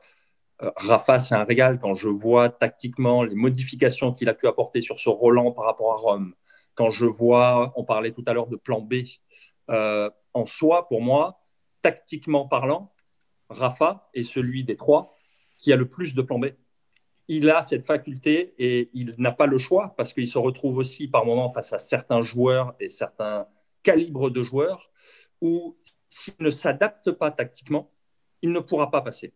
Rafa, 0.59 1.21
c'est 1.21 1.35
un 1.35 1.45
régal 1.45 1.79
quand 1.79 1.95
je 1.95 2.09
vois 2.09 2.49
tactiquement 2.49 3.23
les 3.23 3.35
modifications 3.35 4.15
qu'il 4.15 4.31
a 4.31 4.33
pu 4.33 4.47
apporter 4.47 4.81
sur 4.81 4.99
ce 4.99 5.11
Roland 5.11 5.53
par 5.53 5.67
rapport 5.67 5.93
à 5.93 5.97
Rome. 5.97 6.33
Quand 6.77 6.91
je 6.91 7.07
vois, 7.07 7.73
on 7.75 7.85
parlait 7.85 8.13
tout 8.13 8.23
à 8.27 8.33
l'heure 8.33 8.47
de 8.47 8.57
plan 8.57 8.81
B 8.81 8.95
en 10.37 10.45
soi, 10.45 10.87
pour 10.87 11.01
moi, 11.01 11.41
tactiquement 11.81 12.47
parlant, 12.47 12.93
Rafa 13.49 14.11
est 14.13 14.23
celui 14.23 14.65
des 14.65 14.77
trois 14.77 15.17
qui 15.59 15.73
a 15.73 15.77
le 15.77 15.89
plus 15.89 16.15
de 16.15 16.21
plan 16.21 16.39
B. 16.39 16.49
Il 17.29 17.49
a 17.49 17.63
cette 17.63 17.87
faculté 17.87 18.55
et 18.59 18.91
il 18.93 19.15
n'a 19.17 19.33
pas 19.33 19.47
le 19.47 19.57
choix 19.57 19.95
parce 19.97 20.13
qu'il 20.13 20.29
se 20.29 20.37
retrouve 20.37 20.77
aussi 20.77 21.09
par 21.09 21.25
moments 21.25 21.49
face 21.49 21.73
à 21.73 21.79
certains 21.79 22.21
joueurs 22.21 22.75
et 22.81 22.91
certains 22.91 23.49
calibres 23.83 24.31
de 24.31 24.43
joueurs 24.43 24.91
où 25.41 25.79
s'il 26.11 26.35
ne 26.41 26.51
s'adapte 26.51 27.11
pas 27.13 27.31
tactiquement, 27.31 27.91
il 28.43 28.53
ne 28.53 28.61
pourra 28.61 28.91
pas 28.91 29.01
passer. 29.01 29.33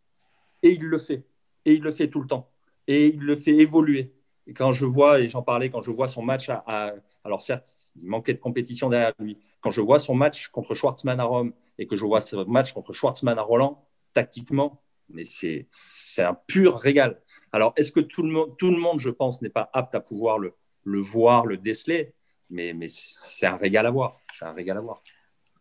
Et 0.63 0.73
il 0.73 0.85
le 0.85 0.99
fait. 0.99 1.25
Et 1.65 1.73
il 1.73 1.83
le 1.83 1.93
fait 1.93 2.09
tout 2.09 2.21
le 2.21 2.27
temps. 2.27 2.51
Et 2.87 3.07
il 3.07 3.21
le 3.21 3.37
fait 3.37 3.57
évoluer. 3.57 4.13
Quand 4.55 4.73
je 4.73 4.87
vois, 4.87 5.21
et 5.21 5.29
j'en 5.29 5.43
parlais, 5.43 5.71
quand 5.71 5.83
je 5.83 5.91
vois 5.91 6.09
son 6.09 6.23
match 6.23 6.49
à 6.49 6.95
alors 7.25 7.43
certes, 7.43 7.77
il 7.97 8.09
manquait 8.09 8.35
de 8.35 8.39
compétition 8.39 8.89
derrière 8.89 9.13
lui, 9.19 9.39
quand 9.61 9.71
je 9.71 9.81
vois 9.81 9.99
son 9.99 10.15
match 10.15 10.49
contre 10.49 10.75
Schwartzmann 10.75 11.21
à 11.21 11.25
Rome 11.25 11.53
et 11.79 11.87
que 11.87 11.97
je 11.97 12.05
vois 12.05 12.21
ce 12.21 12.37
match 12.37 12.73
contre 12.73 12.93
Schwartzmann 12.93 13.39
à 13.39 13.43
Roland, 13.43 13.85
tactiquement, 14.15 14.81
mais 15.09 15.25
c'est 15.25 15.67
un 16.19 16.35
pur 16.35 16.79
régal. 16.79 17.21
Alors, 17.53 17.73
est-ce 17.77 17.93
que 17.93 18.01
tout 18.01 18.23
le, 18.23 18.31
monde, 18.31 18.57
tout 18.59 18.71
le 18.71 18.79
monde, 18.79 19.01
je 19.01 19.11
pense, 19.11 19.43
n'est 19.43 19.51
pas 19.51 19.71
apte 19.73 19.95
à 19.95 20.01
pouvoir 20.01 20.39
le, 20.39 20.55
le 20.85 21.01
voir, 21.01 21.47
le 21.47 21.57
déceler? 21.57 22.15
Mais, 22.49 22.73
mais 22.73 22.87
c'est 22.89 23.47
un 23.47 23.57
régal 23.57 23.87
à 23.87 23.91
voir. 23.91 24.19
C'est 24.35 24.45
un 24.45 24.53
régal 24.53 24.79
à 24.79 24.81
voir. 24.81 25.03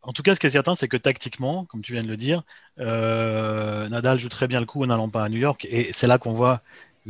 En 0.01 0.13
tout 0.13 0.23
cas, 0.23 0.33
ce 0.33 0.39
qui 0.39 0.47
est 0.47 0.51
certain, 0.51 0.75
c'est 0.75 0.87
que 0.87 0.97
tactiquement, 0.97 1.65
comme 1.65 1.81
tu 1.81 1.93
viens 1.93 2.03
de 2.03 2.07
le 2.07 2.15
dire, 2.15 2.43
euh, 2.79 3.89
Nadal 3.89 4.17
joue 4.17 4.29
très 4.29 4.47
bien 4.47 4.59
le 4.59 4.65
coup 4.65 4.83
en 4.83 4.87
n'allant 4.87 5.09
pas 5.09 5.23
à 5.23 5.29
New 5.29 5.39
York. 5.39 5.67
Et 5.69 5.91
c'est 5.93 6.07
là 6.07 6.17
qu'on 6.17 6.31
voit 6.31 6.61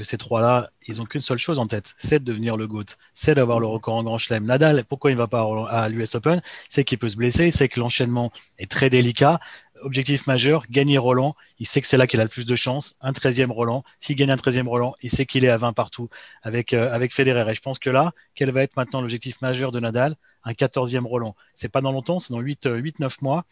ces 0.03 0.17
trois-là, 0.17 0.71
ils 0.87 0.97
n'ont 0.97 1.05
qu'une 1.05 1.21
seule 1.21 1.37
chose 1.37 1.59
en 1.59 1.67
tête, 1.67 1.93
c'est 1.97 2.19
de 2.19 2.25
devenir 2.25 2.57
le 2.57 2.67
GOAT, 2.67 2.85
c'est 3.13 3.35
d'avoir 3.35 3.59
le 3.59 3.67
record 3.67 3.95
en 3.95 4.03
Grand 4.03 4.17
Chelem. 4.17 4.45
Nadal, 4.45 4.83
pourquoi 4.85 5.11
il 5.11 5.15
ne 5.15 5.19
va 5.19 5.27
pas 5.27 5.45
à 5.69 5.89
l'US 5.89 6.15
Open? 6.15 6.41
C'est 6.69 6.83
qu'il 6.83 6.97
peut 6.97 7.09
se 7.09 7.15
blesser, 7.15 7.51
c'est 7.51 7.67
que 7.67 7.79
l'enchaînement 7.79 8.31
est 8.57 8.69
très 8.69 8.89
délicat. 8.89 9.39
Objectif 9.81 10.27
majeur, 10.27 10.65
gagner 10.69 10.97
Roland. 10.97 11.35
Il 11.57 11.65
sait 11.65 11.79
que 11.79 11.87
c'est 11.87 11.95
là 11.95 12.05
qu'il 12.05 12.19
a 12.19 12.23
le 12.23 12.29
plus 12.29 12.45
de 12.45 12.55
chance. 12.55 12.95
Un 13.01 13.13
13e 13.13 13.51
Roland. 13.51 13.83
S'il 13.99 14.15
gagne 14.17 14.31
un 14.31 14.35
13e 14.35 14.67
Roland, 14.67 14.95
il 15.01 15.09
sait 15.09 15.25
qu'il 15.25 15.45
est 15.45 15.49
à 15.49 15.57
20 15.57 15.71
partout 15.73 16.09
avec, 16.43 16.73
euh, 16.73 16.93
avec 16.93 17.13
Federer. 17.13 17.49
Et 17.49 17.55
je 17.55 17.61
pense 17.61 17.79
que 17.79 17.89
là, 17.89 18.11
quel 18.35 18.51
va 18.51 18.61
être 18.61 18.75
maintenant 18.75 18.99
l'objectif 18.99 19.41
majeur 19.41 19.71
de 19.71 19.79
Nadal? 19.79 20.17
Un 20.43 20.51
14e 20.51 21.05
Roland. 21.05 21.35
C'est 21.55 21.69
pas 21.69 21.81
dans 21.81 21.91
longtemps, 21.91 22.19
c'est 22.19 22.33
dans 22.33 22.41
8-9 22.41 22.67
euh, 22.67 23.09
mois. 23.21 23.45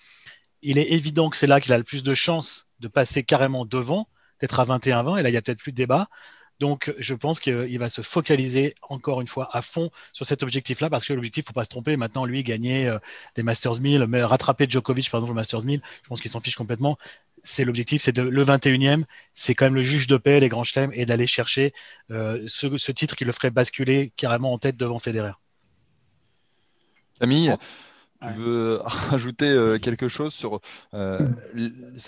Il 0.61 0.77
est 0.77 0.91
évident 0.91 1.29
que 1.29 1.37
c'est 1.37 1.47
là 1.47 1.61
qu'il 1.61 1.71
a 1.71 1.77
le 1.77 1.83
plus 1.83 2.03
de 2.03 2.13
chance 2.13 2.73
de 2.79 2.87
passer 2.87 3.23
carrément 3.23 3.65
devant, 3.65 4.07
d'être 4.41 4.59
à 4.59 4.65
21-20. 4.65 5.19
Et 5.19 5.21
là, 5.21 5.29
il 5.29 5.33
y 5.33 5.37
a 5.37 5.41
peut-être 5.41 5.59
plus 5.59 5.71
de 5.71 5.77
débat. 5.77 6.07
Donc, 6.59 6.93
je 6.97 7.13
pense 7.13 7.39
qu'il 7.39 7.77
va 7.77 7.89
se 7.89 8.01
focaliser 8.01 8.75
encore 8.81 9.21
une 9.21 9.27
fois 9.27 9.49
à 9.51 9.61
fond 9.61 9.91
sur 10.13 10.25
cet 10.25 10.41
objectif-là, 10.43 10.89
parce 10.89 11.05
que 11.05 11.13
l'objectif, 11.13 11.45
faut 11.45 11.53
pas 11.53 11.63
se 11.63 11.69
tromper. 11.69 11.97
Maintenant, 11.97 12.25
lui, 12.25 12.43
gagner 12.43 12.87
euh, 12.87 12.97
des 13.35 13.43
Masters 13.43 13.79
1000, 13.79 14.05
mais 14.07 14.23
rattraper 14.23 14.65
Djokovic, 14.67 15.09
par 15.11 15.19
exemple, 15.19 15.33
le 15.33 15.35
Masters 15.35 15.63
1000, 15.63 15.81
je 16.03 16.07
pense 16.07 16.21
qu'il 16.21 16.31
s'en 16.31 16.39
fiche 16.39 16.55
complètement. 16.55 16.97
C'est 17.43 17.63
l'objectif, 17.63 18.01
c'est 18.01 18.17
le 18.17 18.43
21e, 18.43 19.03
c'est 19.33 19.55
quand 19.55 19.65
même 19.65 19.75
le 19.75 19.83
juge 19.83 20.07
de 20.07 20.17
paix, 20.17 20.39
les 20.39 20.49
grands 20.49 20.63
chelems, 20.63 20.91
et 20.93 21.05
d'aller 21.05 21.27
chercher 21.27 21.71
euh, 22.11 22.43
ce, 22.47 22.91
titre 22.91 23.15
qui 23.15 23.23
le 23.23 23.31
ferait 23.31 23.51
basculer 23.51 24.11
carrément 24.17 24.51
en 24.51 24.57
tête 24.57 24.75
devant 24.75 24.99
Federer. 24.99 25.31
Camille, 27.19 27.55
tu 28.21 28.39
veux 28.39 28.79
rajouter 28.83 29.49
euh, 29.49 29.77
quelque 29.77 30.07
chose 30.07 30.33
sur. 30.33 30.59
Euh, 30.93 31.27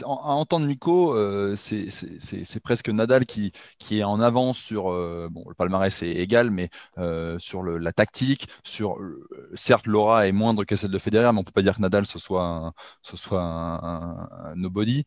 en, 0.03 0.39
entendre 0.39 0.65
Nico, 0.65 1.15
euh, 1.15 1.55
c'est 1.55 2.59
presque 2.63 2.89
Nadal 2.89 3.25
qui, 3.25 3.51
qui 3.77 3.99
est 3.99 4.03
en 4.03 4.19
avance 4.19 4.57
sur. 4.57 4.85
bon, 5.29 5.45
le 5.47 5.53
palmarès 5.53 6.01
est 6.03 6.15
égal, 6.15 6.51
mais 6.51 6.69
sur 7.39 7.63
la 7.63 7.91
tactique, 7.91 8.47
sur. 8.63 8.97
certes, 9.55 9.87
Laura 9.87 10.27
est 10.27 10.31
moindre 10.31 10.63
que 10.63 10.75
celle 10.75 10.91
de 10.91 10.99
Federer, 10.99 11.31
mais 11.31 11.39
on 11.39 11.41
ne 11.41 11.45
peut 11.45 11.51
pas 11.51 11.61
dire 11.61 11.75
que 11.75 11.81
Nadal 11.81 12.05
ce 12.05 12.19
soit 12.19 12.43
un, 12.43 12.73
ce 13.01 13.17
soit 13.17 13.41
un, 13.41 14.55
nobody. 14.55 15.03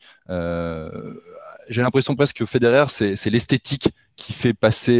J'ai 1.69 1.83
l'impression 1.83 2.15
presque 2.17 2.39
que 2.39 2.47
Federer, 2.47 2.87
c'est 2.89 3.31
l'esthétique 3.31 3.89
qui 4.17 4.33
fait 4.33 4.55
passer, 4.55 4.99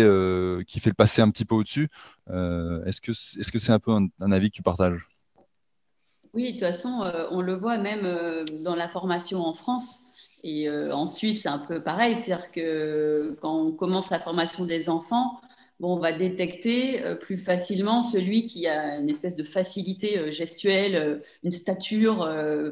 qui 0.67 0.81
fait 0.81 0.91
le 0.91 0.95
passer 0.95 1.23
un 1.23 1.31
petit 1.31 1.45
peu 1.45 1.55
au-dessus. 1.55 1.89
Est-ce 2.29 3.01
que 3.01 3.13
c'est 3.13 3.41
-ce 3.41 3.59
c'est 3.59 3.73
un 3.73 3.79
peu 3.79 3.93
un 3.93 4.33
avis 4.33 4.51
que 4.51 4.57
tu 4.57 4.63
partages? 4.63 5.12
Oui, 6.35 6.47
de 6.47 6.51
toute 6.53 6.61
façon, 6.61 7.03
euh, 7.03 7.27
on 7.31 7.43
le 7.43 7.55
voit 7.55 7.77
même 7.77 8.07
euh, 8.07 8.45
dans 8.65 8.75
la 8.75 8.89
formation 8.89 9.41
en 9.41 9.53
France. 9.53 10.05
Et 10.43 10.67
euh, 10.69 10.91
en 10.93 11.07
Suisse, 11.07 11.43
c'est 11.43 11.49
un 11.49 11.59
peu 11.59 11.83
pareil. 11.83 12.17
C'est-à-dire 12.17 12.51
que 12.51 13.37
quand 13.43 13.55
on 13.55 13.73
commence 13.73 14.11
la 14.11 14.19
formation 14.19 14.65
des 14.65 14.89
enfants, 14.89 15.41
bon, 15.79 15.97
on 15.97 15.99
va 15.99 16.13
détecter 16.13 17.03
plus 17.21 17.37
facilement 17.37 18.01
celui 18.01 18.47
qui 18.47 18.67
a 18.67 18.97
une 18.99 19.11
espèce 19.11 19.37
de 19.37 19.45
facilité 19.45 20.33
gestuelle, 20.33 21.23
une 21.45 21.51
stature 21.51 22.29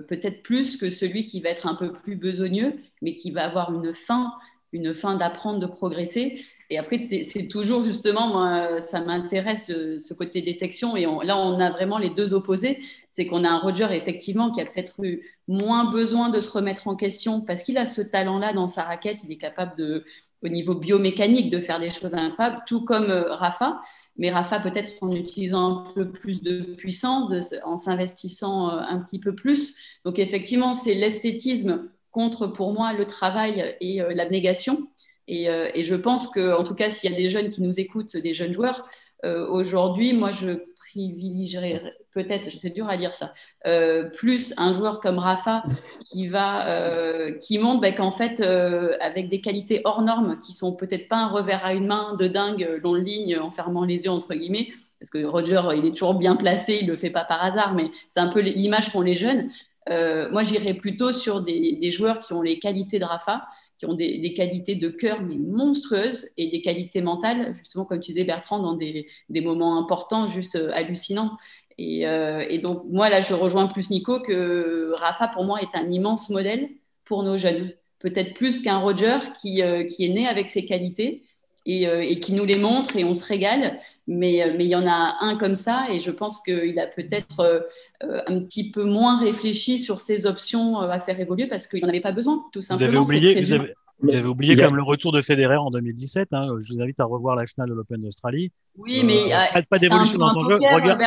peut-être 0.09 0.43
plus 0.43 0.77
que 0.77 0.91
celui 0.91 1.27
qui 1.27 1.41
va 1.41 1.51
être 1.51 1.67
un 1.67 1.75
peu 1.75 1.93
plus 1.93 2.17
besogneux, 2.17 2.75
mais 3.03 3.15
qui 3.15 3.31
va 3.31 3.45
avoir 3.45 3.73
une 3.75 3.93
fin, 3.93 4.33
une 4.73 4.95
fin 4.95 5.17
d'apprendre, 5.17 5.61
de 5.61 5.67
progresser. 5.67 6.41
Et 6.71 6.79
après, 6.79 6.99
c'est 6.99 7.49
toujours 7.49 7.83
justement, 7.83 8.29
moi, 8.29 8.81
ça 8.81 9.01
m'intéresse 9.01 9.67
ce 9.67 10.15
côté 10.15 10.43
détection. 10.43 10.97
Et 10.97 11.05
là, 11.05 11.37
on 11.37 11.61
a 11.61 11.71
vraiment 11.71 11.99
les 11.99 12.11
deux 12.11 12.35
opposés 12.35 12.81
c'est 13.13 13.25
qu'on 13.25 13.45
a 13.45 13.49
un 13.49 13.59
Roger 13.59 13.89
effectivement 13.91 14.51
qui 14.51 14.61
a 14.61 14.65
peut-être 14.65 15.05
eu 15.05 15.21
moins 15.49 15.91
besoin 15.91 16.29
de 16.29 16.41
se 16.41 16.51
remettre 16.51 16.87
en 16.89 16.97
question 16.97 17.41
parce 17.41 17.63
qu'il 17.63 17.79
a 17.79 17.87
ce 17.87 18.03
talent-là 18.03 18.53
dans 18.53 18.69
sa 18.69 18.85
raquette, 18.85 19.19
il 19.25 19.33
est 19.33 19.37
capable 19.37 19.77
de, 19.77 20.05
au 20.43 20.49
niveau 20.49 20.75
biomécanique 20.75 21.51
de 21.51 21.59
faire 21.59 21.81
des 21.81 21.91
choses 21.91 22.15
incroyables, 22.15 22.63
tout 22.67 22.85
comme 22.85 23.11
euh, 23.11 23.35
Rafa, 23.35 23.81
mais 24.17 24.31
Rafa 24.31 24.61
peut-être 24.61 24.91
en 25.03 25.13
utilisant 25.13 25.81
un 25.81 25.93
peu 25.93 26.11
plus 26.11 26.43
de 26.43 26.75
puissance, 26.75 27.33
en 27.65 27.77
s'investissant 27.77 28.71
euh, 28.71 28.81
un 28.81 28.99
petit 29.01 29.19
peu 29.19 29.35
plus. 29.35 29.77
Donc 30.05 30.19
effectivement, 30.19 30.73
c'est 30.73 30.95
l'esthétisme 30.95 31.91
contre 32.11 32.47
pour 32.47 32.73
moi 32.73 32.93
le 32.93 33.07
travail 33.07 33.77
et 33.81 34.01
euh, 34.01 34.15
l'abnégation. 34.15 34.89
Et, 35.33 35.47
je 35.85 35.95
pense 35.95 36.27
que, 36.27 36.59
en 36.59 36.65
tout 36.65 36.75
cas, 36.75 36.91
s'il 36.91 37.09
y 37.09 37.15
a 37.15 37.17
des 37.17 37.29
jeunes 37.29 37.51
qui 37.51 37.63
nous 37.63 37.79
écoutent, 37.79 38.17
des 38.17 38.35
jeunes 38.35 38.53
joueurs, 38.53 38.89
aujourd'hui, 39.23 40.13
moi, 40.13 40.33
je 40.33 40.65
privilégierais 40.91 41.83
peut-être, 42.13 42.49
c'est 42.61 42.71
dur 42.71 42.89
à 42.89 42.97
dire 42.97 43.15
ça, 43.15 43.33
euh, 43.67 44.05
plus 44.05 44.55
un 44.57 44.73
joueur 44.73 45.01
comme 45.01 45.19
Rafa 45.19 45.63
qui 46.05 46.27
va, 46.29 46.69
euh, 46.69 47.33
qui 47.39 47.59
montre 47.59 47.81
bah, 47.81 47.93
qu'en 47.93 48.11
fait, 48.11 48.41
euh, 48.41 48.97
avec 49.01 49.29
des 49.29 49.41
qualités 49.41 49.81
hors 49.85 50.03
normes, 50.03 50.39
qui 50.39 50.53
sont 50.53 50.75
peut-être 50.75 51.09
pas 51.09 51.17
un 51.17 51.29
revers 51.29 51.65
à 51.65 51.73
une 51.73 51.87
main 51.87 52.15
de 52.17 52.27
dingue, 52.27 52.81
long 52.83 52.95
ligne, 52.95 53.39
en 53.39 53.51
fermant 53.51 53.85
les 53.85 54.05
yeux 54.05 54.11
entre 54.11 54.35
guillemets, 54.35 54.69
parce 54.99 55.11
que 55.11 55.25
Roger, 55.25 55.63
il 55.77 55.87
est 55.87 55.93
toujours 55.93 56.15
bien 56.15 56.37
placé, 56.37 56.79
il 56.83 56.89
le 56.89 56.97
fait 56.97 57.11
pas 57.11 57.25
par 57.25 57.43
hasard, 57.43 57.75
mais 57.75 57.91
c'est 58.09 58.21
un 58.21 58.29
peu 58.29 58.41
l'image 58.41 58.93
qu'ont 58.93 59.01
les 59.03 59.17
jeunes. 59.17 59.51
moi, 59.89 60.43
j'irais 60.43 60.75
plutôt 60.75 61.13
sur 61.13 61.41
des, 61.41 61.79
des, 61.81 61.91
joueurs 61.91 62.21
qui 62.21 62.33
ont 62.33 62.43
les 62.43 62.59
qualités 62.59 62.99
de 62.99 63.05
Rafa, 63.05 63.47
qui 63.81 63.87
ont 63.87 63.95
des, 63.95 64.35
qualités 64.35 64.75
de 64.77 64.91
cœur 64.91 65.23
mais 65.23 65.39
monstrueuses 65.39 66.29
et 66.37 66.49
des 66.49 66.61
qualités 66.61 67.01
mentales, 67.01 67.57
justement 67.59 67.87
comme 67.87 67.99
tu 67.99 68.13
disais 68.13 68.25
Bertrand, 68.25 68.59
dans 68.59 68.75
des, 68.75 69.09
des 69.31 69.41
moments 69.41 69.79
importants, 69.79 70.29
juste 70.29 70.57
hallucinants. 70.75 71.39
Euh, 71.81 72.45
et, 72.49 72.59
donc, 72.59 72.85
moi, 72.89 73.09
là, 73.09 73.21
je 73.21 73.35
rejoins 73.35 73.67
plus 73.67 73.91
Nico 73.91 74.21
que 74.21 74.93
Rafa, 74.97 75.29
pour 75.29 75.45
moi, 75.45 75.61
est 75.61 75.77
un 75.77 75.89
immense 75.89 76.31
modèle 76.31 76.69
pour 77.05 77.23
nos 77.23 77.37
jeunes. 77.37 77.73
Peut-être 78.01 78.35
plus 78.35 78.63
qu'un 78.63 78.79
Roger 78.79 79.19
qui, 79.41 79.63
euh, 79.63 79.85
qui, 79.85 80.05
est 80.07 80.11
né 80.11 80.27
avec 80.27 80.49
ses 80.49 80.65
qualités 80.65 81.23
et, 81.67 81.87
euh, 81.87 82.03
et, 82.03 82.19
qui 82.21 82.33
nous 82.33 82.45
les 82.45 82.59
montre 82.59 82.97
et 82.97 83.05
on 83.05 83.15
se 83.15 83.25
régale. 83.25 83.79
Mais, 84.13 84.55
mais 84.59 84.65
il 84.65 84.71
y 84.71 84.75
en 84.75 84.89
a 84.89 85.19
un 85.21 85.37
comme 85.39 85.55
ça 85.55 85.87
et 85.89 86.01
je 86.01 86.11
pense 86.11 86.43
qu'il 86.43 86.79
a 86.81 86.89
peut-être 86.89 87.69
un 88.01 88.41
petit 88.41 88.73
peu 88.73 88.83
moins 88.83 89.21
réfléchi 89.21 89.79
sur 89.79 90.01
ses 90.01 90.27
options 90.27 90.81
à 90.81 90.99
faire 90.99 91.21
évoluer 91.21 91.47
parce 91.47 91.69
qu'il 91.69 91.81
n'en 91.83 91.89
avait 91.89 92.01
pas 92.01 92.11
besoin, 92.11 92.45
tout 92.53 92.61
simplement. 92.61 93.05
Vous 93.05 93.13
avez 93.13 93.19
oublié, 93.19 93.41
vous 93.41 93.53
avez, 93.53 93.75
vous 94.01 94.17
avez 94.17 94.27
oublié 94.27 94.57
comme 94.57 94.77
le 94.77 94.83
retour 94.83 95.13
de 95.13 95.23
Federer 95.23 95.57
en 95.57 95.71
2017. 95.71 96.29
Hein. 96.33 96.57
Je 96.61 96.75
vous 96.75 96.81
invite 96.81 96.99
à 96.99 97.05
revoir 97.05 97.37
la 97.37 97.47
finale 97.47 97.69
de 97.69 97.75
l'Open 97.75 98.01
d'Australie. 98.01 98.51
Oui, 98.77 99.03
mais 99.05 99.31
pas, 99.53 99.63
pas 99.63 99.79
d'évolution 99.79 100.19
dans 100.19 100.31
son 100.35 100.49
jeu. 100.49 100.57
Regarde, 100.57 101.01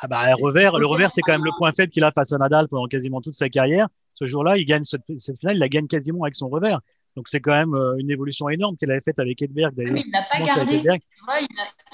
ah 0.00 0.06
bah, 0.06 0.32
revers, 0.40 0.78
le 0.78 0.86
revers, 0.86 1.10
c'est 1.10 1.22
quand 1.22 1.32
même 1.32 1.44
le 1.44 1.50
point 1.58 1.72
faible 1.72 1.90
qu'il 1.90 2.04
a 2.04 2.12
face 2.12 2.32
à 2.32 2.38
Nadal 2.38 2.68
pendant 2.68 2.86
quasiment 2.86 3.20
toute 3.20 3.34
sa 3.34 3.48
carrière. 3.48 3.88
Ce 4.14 4.26
jour-là, 4.26 4.56
il 4.56 4.64
gagne 4.64 4.84
cette, 4.84 5.02
finale, 5.40 5.56
il 5.56 5.58
la 5.58 5.68
gagne 5.68 5.88
quasiment 5.88 6.22
avec 6.22 6.36
son 6.36 6.48
revers. 6.48 6.80
Donc 7.18 7.26
c'est 7.26 7.40
quand 7.40 7.50
même 7.50 7.74
euh, 7.74 7.96
une 7.98 8.12
évolution 8.12 8.48
énorme 8.48 8.76
qu'elle 8.76 8.92
avait 8.92 9.00
faite 9.00 9.18
avec 9.18 9.42
Edberg. 9.42 9.74
Ah 9.76 9.82
il 9.84 10.10
n'a 10.12 10.22
pas 10.22 10.38
gardé? 10.38 10.80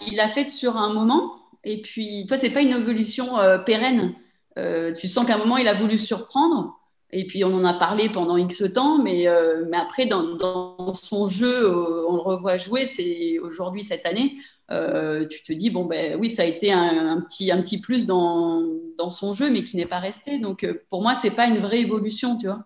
il 0.06 0.16
l'a 0.16 0.28
fait 0.28 0.50
sur 0.50 0.76
un 0.76 0.92
moment. 0.92 1.36
Et 1.64 1.80
puis, 1.80 2.26
toi, 2.28 2.36
c'est 2.36 2.50
pas 2.50 2.60
une 2.60 2.74
évolution 2.74 3.38
euh, 3.38 3.56
pérenne. 3.56 4.12
Euh, 4.58 4.92
tu 4.92 5.08
sens 5.08 5.24
qu'à 5.24 5.36
un 5.36 5.38
moment, 5.38 5.56
il 5.56 5.66
a 5.66 5.72
voulu 5.72 5.96
surprendre. 5.96 6.78
Et 7.10 7.26
puis, 7.26 7.42
on 7.42 7.54
en 7.54 7.64
a 7.64 7.72
parlé 7.72 8.10
pendant 8.10 8.36
X 8.36 8.64
temps, 8.74 8.98
mais, 8.98 9.26
mais 9.70 9.76
après, 9.78 10.04
dans, 10.04 10.36
dans, 10.36 10.92
son 10.92 11.26
jeu, 11.28 11.70
on 12.06 12.16
le 12.16 12.20
revoit 12.20 12.58
jouer, 12.58 12.84
c'est 12.84 13.38
aujourd'hui, 13.38 13.84
cette 13.84 14.04
année, 14.04 14.34
tu 14.68 15.42
te 15.42 15.52
dis, 15.52 15.70
bon, 15.70 15.86
ben 15.86 16.18
oui, 16.20 16.28
ça 16.28 16.42
a 16.42 16.44
été 16.44 16.72
un, 16.72 17.20
petit, 17.20 17.52
un 17.52 17.62
petit 17.62 17.80
plus 17.80 18.04
dans, 18.04 18.62
dans, 18.98 19.12
son 19.12 19.32
jeu, 19.32 19.48
mais 19.48 19.62
qui 19.62 19.76
n'est 19.76 19.86
pas 19.86 20.00
resté. 20.00 20.38
Donc, 20.38 20.66
pour 20.90 21.02
moi, 21.02 21.14
c'est 21.14 21.30
pas 21.30 21.46
une 21.46 21.58
vraie 21.58 21.80
évolution, 21.80 22.36
tu 22.36 22.46
vois. 22.46 22.64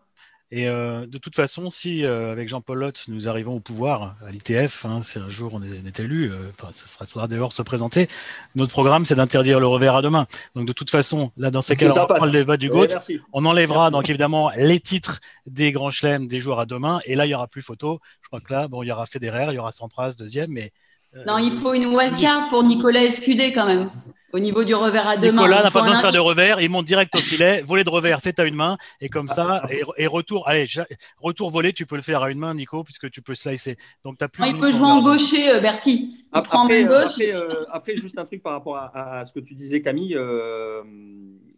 Et 0.50 0.66
euh, 0.66 1.06
de 1.06 1.18
toute 1.18 1.34
façon, 1.34 1.68
si 1.68 2.04
avec 2.04 2.48
Jean-Paul 2.48 2.78
Lotte, 2.78 3.04
nous 3.08 3.28
arrivons 3.28 3.56
au 3.56 3.60
pouvoir 3.60 4.16
à 4.26 4.30
l'ITF, 4.30 4.86
hein, 4.86 5.02
si 5.02 5.18
un 5.18 5.28
jour 5.28 5.52
on 5.54 5.62
est, 5.62 6.00
élu, 6.00 6.32
enfin, 6.50 6.68
ça 6.72 6.86
sera, 6.86 7.06
faudra 7.06 7.28
d'ailleurs 7.28 7.52
se 7.52 7.62
présenter. 7.62 8.08
Notre 8.54 8.72
programme, 8.72 9.04
c'est 9.04 9.14
d'interdire 9.14 9.60
le 9.60 9.66
revers 9.66 9.96
à 9.96 10.02
demain. 10.02 10.26
Donc 10.54 10.66
de 10.66 10.72
toute 10.72 10.90
façon, 10.90 11.32
là, 11.36 11.50
dans 11.50 11.60
ces 11.60 11.76
cas-là, 11.76 12.04
on 12.04 12.14
prend 12.14 12.26
le 12.26 12.32
débat 12.32 12.56
du 12.56 12.70
GOAT, 12.70 12.88
on 13.32 13.44
enlèvera 13.44 13.90
donc 13.90 14.08
évidemment 14.08 14.50
les 14.56 14.80
titres 14.80 15.20
des 15.46 15.70
grands 15.70 15.90
chelems 15.90 16.28
des 16.28 16.40
joueurs 16.40 16.60
à 16.60 16.66
demain, 16.66 17.00
et 17.04 17.14
là, 17.14 17.26
il 17.26 17.30
y 17.30 17.34
aura 17.34 17.46
plus 17.46 17.62
photo. 17.62 18.00
Je 18.22 18.28
crois 18.28 18.40
que 18.40 18.52
là, 18.52 18.68
bon, 18.68 18.82
il 18.82 18.86
y 18.86 18.92
aura 18.92 19.04
Federer, 19.04 19.48
il 19.50 19.54
y 19.54 19.58
aura 19.58 19.72
Sampras 19.72 20.14
deuxième, 20.18 20.50
mais 20.50 20.72
non, 21.26 21.38
il 21.38 21.52
faut 21.52 21.72
une 21.74 21.86
wildcard 21.86 22.48
pour 22.48 22.62
Nicolas 22.62 23.02
Escudé 23.02 23.52
quand 23.52 23.66
même. 23.66 23.90
Au 24.32 24.38
niveau 24.38 24.64
du 24.64 24.74
revers 24.74 25.08
à 25.08 25.16
deux 25.16 25.30
Nicolas 25.30 25.62
n'a 25.62 25.70
pas 25.70 25.80
besoin 25.80 25.96
de 25.96 26.00
faire 26.00 26.12
de 26.12 26.18
revers, 26.18 26.60
il 26.60 26.68
monte 26.68 26.84
direct 26.84 27.14
au 27.14 27.18
filet, 27.18 27.62
voler 27.66 27.84
de 27.84 27.90
revers, 27.90 28.20
c'est 28.20 28.38
à 28.38 28.44
une 28.44 28.54
main, 28.54 28.76
et 29.00 29.08
comme 29.08 29.28
ça, 29.28 29.62
et, 29.96 30.06
retour, 30.06 30.46
allez, 30.48 30.66
retour 31.18 31.50
volé, 31.50 31.72
tu 31.72 31.86
peux 31.86 31.96
le 31.96 32.02
faire 32.02 32.22
à 32.22 32.30
une 32.30 32.38
main, 32.38 32.54
Nico, 32.54 32.84
puisque 32.84 33.10
tu 33.10 33.22
peux 33.22 33.34
slicer. 33.34 33.76
Donc 34.04 34.20
as 34.20 34.28
plus. 34.28 34.44
il 34.46 34.58
peut 34.58 34.72
jouer 34.72 34.86
en 34.86 35.00
gaucher, 35.00 35.50
euh, 35.50 35.60
Bertie. 35.60 36.24
Après, 36.32 36.84
gauche. 36.84 37.18
Euh, 37.20 37.64
après, 37.72 37.96
juste 37.96 38.18
un 38.18 38.24
truc 38.26 38.42
par 38.42 38.52
rapport 38.52 38.76
à, 38.76 39.24
ce 39.24 39.32
que 39.32 39.40
tu 39.40 39.54
disais, 39.54 39.80
Camille, 39.80 40.14
euh, 40.14 40.82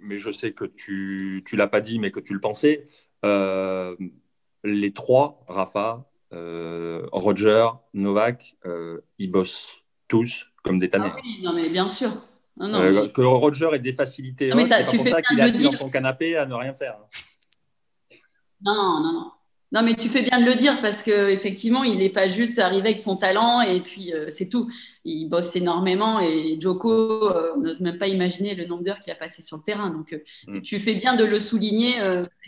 mais 0.00 0.16
je 0.16 0.30
sais 0.30 0.52
que 0.52 0.64
tu 0.64 1.44
ne 1.52 1.59
l'as 1.59 1.68
pas 1.68 1.80
dit, 1.80 1.98
mais 1.98 2.11
que 2.11 2.20
tu 2.20 2.35
le 2.35 2.40
pensais. 2.40 2.87
les 4.62 4.92
trois, 4.92 5.44
Rafa, 5.48 6.04
euh, 6.33 7.06
Roger, 7.12 7.68
Novak, 7.94 8.56
euh, 8.64 9.00
ils 9.18 9.30
bossent 9.30 9.66
tous 10.09 10.46
comme 10.62 10.78
des 10.78 10.90
tannés. 10.90 11.11
Ah 11.12 11.20
oui, 11.22 11.40
non, 11.42 11.52
mais 11.54 11.68
bien 11.70 11.88
sûr. 11.88 12.11
Euh, 12.61 13.09
que 13.09 13.23
Roger 13.23 13.70
ait 13.73 13.79
des 13.79 13.94
facilités, 13.94 14.51
c'est 14.51 14.96
pour 14.96 15.07
ça 15.07 15.23
qu'il 15.23 15.38
est 15.38 15.42
assis 15.42 15.64
dans 15.64 15.73
son 15.73 15.88
canapé 15.88 16.37
à 16.37 16.46
ne 16.46 16.55
rien 16.55 16.75
faire. 16.75 16.96
Non, 18.62 19.01
non, 19.01 19.12
non. 19.12 19.31
Non, 19.73 19.85
mais 19.85 19.94
tu 19.94 20.09
fais 20.09 20.23
bien 20.23 20.40
de 20.40 20.46
le 20.46 20.57
dire 20.57 20.83
parce 20.83 21.01
qu'effectivement, 21.01 21.85
il 21.85 21.99
n'est 21.99 22.11
pas 22.11 22.29
juste 22.29 22.59
arrivé 22.59 22.88
avec 22.88 22.99
son 22.99 23.16
talent 23.16 23.61
et 23.61 23.81
puis 23.81 24.12
euh, 24.12 24.27
c'est 24.31 24.49
tout. 24.49 24.68
Il 25.05 25.29
bosse 25.29 25.55
énormément 25.55 26.18
et 26.18 26.59
Joko, 26.61 26.90
euh, 27.31 27.53
on 27.57 27.61
n'ose 27.61 27.81
même 27.81 27.96
pas 27.96 28.09
imaginer 28.09 28.57
le 28.57 28.66
nombre 28.66 28.83
d'heures 28.83 28.99
qu'il 28.99 29.12
a 29.12 29.16
passé 29.16 29.42
sur 29.42 29.59
le 29.59 29.62
terrain. 29.62 29.90
Donc, 29.90 30.12
euh, 30.12 30.18
mm. 30.49 30.62
tu 30.62 30.81
fais 30.81 30.94
bien 30.94 31.14
de 31.14 31.25
le 31.25 31.38
souligner, 31.38 31.94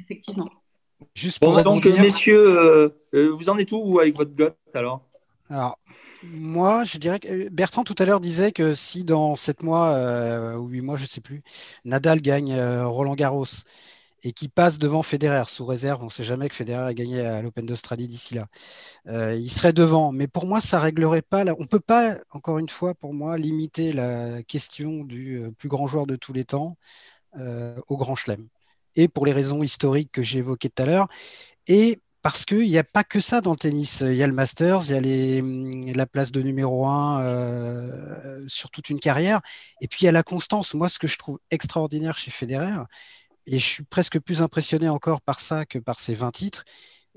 effectivement. 0.00 0.50
Juste 1.14 1.38
pour 1.38 1.62
donc, 1.62 1.84
messieurs, 1.84 2.92
vous 3.12 3.48
en 3.48 3.56
êtes 3.58 3.70
où 3.70 4.00
avec 4.00 4.16
votre 4.16 4.34
goth 4.34 4.56
alors? 4.74 5.08
Alors, 5.52 5.78
moi, 6.22 6.84
je 6.84 6.96
dirais 6.96 7.20
que 7.20 7.48
Bertrand 7.50 7.84
tout 7.84 7.94
à 7.98 8.06
l'heure 8.06 8.20
disait 8.20 8.52
que 8.52 8.74
si 8.74 9.04
dans 9.04 9.36
7 9.36 9.62
mois 9.62 10.56
ou 10.56 10.66
8 10.68 10.80
mois, 10.80 10.96
je 10.96 11.02
ne 11.02 11.08
sais 11.08 11.20
plus, 11.20 11.42
Nadal 11.84 12.22
gagne 12.22 12.58
Roland 12.84 13.14
Garros 13.14 13.44
et 14.22 14.32
qui 14.32 14.48
passe 14.48 14.78
devant 14.78 15.02
Federer 15.02 15.44
sous 15.46 15.64
réserve. 15.66 16.02
On 16.02 16.06
ne 16.06 16.10
sait 16.10 16.24
jamais 16.24 16.48
que 16.48 16.54
Federer 16.54 16.84
a 16.84 16.94
gagné 16.94 17.20
à 17.20 17.42
l'Open 17.42 17.66
d'Australie 17.66 18.08
d'ici 18.08 18.34
là. 18.34 18.46
Euh, 19.08 19.34
il 19.34 19.50
serait 19.50 19.72
devant, 19.72 20.12
mais 20.12 20.28
pour 20.28 20.46
moi, 20.46 20.60
ça 20.60 20.78
réglerait 20.78 21.22
pas. 21.22 21.44
On 21.58 21.62
ne 21.62 21.66
peut 21.66 21.80
pas, 21.80 22.16
encore 22.30 22.58
une 22.58 22.68
fois, 22.68 22.94
pour 22.94 23.14
moi, 23.14 23.36
limiter 23.38 23.92
la 23.92 24.42
question 24.44 25.04
du 25.04 25.42
euh, 25.42 25.50
plus 25.50 25.68
grand 25.68 25.86
joueur 25.86 26.06
de 26.06 26.16
tous 26.16 26.32
les 26.32 26.44
temps 26.44 26.76
euh, 27.38 27.76
au 27.88 27.96
Grand 27.96 28.14
Chelem. 28.16 28.48
Et 28.94 29.08
pour 29.08 29.26
les 29.26 29.32
raisons 29.32 29.62
historiques 29.62 30.12
que 30.12 30.22
j'ai 30.22 30.40
évoquées 30.40 30.70
tout 30.70 30.82
à 30.82 30.86
l'heure, 30.86 31.08
et 31.66 32.00
parce 32.22 32.44
qu'il 32.44 32.68
n'y 32.68 32.78
a 32.78 32.84
pas 32.84 33.04
que 33.04 33.20
ça 33.20 33.40
dans 33.40 33.50
le 33.50 33.56
tennis. 33.56 34.00
Il 34.00 34.14
y 34.14 34.22
a 34.22 34.26
le 34.26 34.32
Masters, 34.32 34.90
il 34.90 35.86
y 35.86 35.90
a 35.90 35.94
la 35.94 36.06
place 36.06 36.32
de 36.32 36.40
numéro 36.40 36.86
un 36.86 38.46
sur 38.46 38.70
toute 38.70 38.88
une 38.90 39.00
carrière, 39.00 39.40
et 39.80 39.88
puis 39.88 40.00
il 40.02 40.04
y 40.06 40.08
a 40.08 40.12
la 40.12 40.22
constance. 40.22 40.74
Moi, 40.74 40.88
ce 40.88 40.98
que 40.98 41.08
je 41.08 41.18
trouve 41.18 41.38
extraordinaire 41.50 42.16
chez 42.16 42.30
Federer, 42.30 42.84
et 43.46 43.58
je 43.58 43.66
suis 43.66 43.84
presque 43.84 44.20
plus 44.20 44.40
impressionné 44.40 44.88
encore 44.88 45.20
par 45.20 45.40
ça 45.40 45.66
que 45.66 45.78
par 45.78 45.98
ses 45.98 46.14
20 46.14 46.30
titres, 46.30 46.64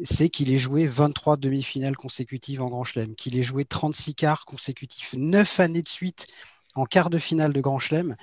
c'est 0.04 0.30
qu'il 0.30 0.52
ait 0.52 0.58
joué 0.58 0.88
23 0.88 1.38
demi-finales 1.38 1.96
consécutives 1.96 2.62
en 2.62 2.70
Grand 2.70 2.84
Chelem, 2.84 3.15
qu'il 3.15 3.38
ait 3.38 3.44
joué 3.44 3.63
36 3.63 4.15
quarts 4.15 4.46
consécutifs, 4.46 5.13
9 5.15 5.60
années 5.60 5.82
de 5.82 5.88
suite 5.88 6.28
en 6.76 6.86
quart 6.86 7.10
de 7.10 7.18
finale 7.18 7.54
de 7.54 7.62
Grand 7.62 7.80
Chelem. 7.80 8.16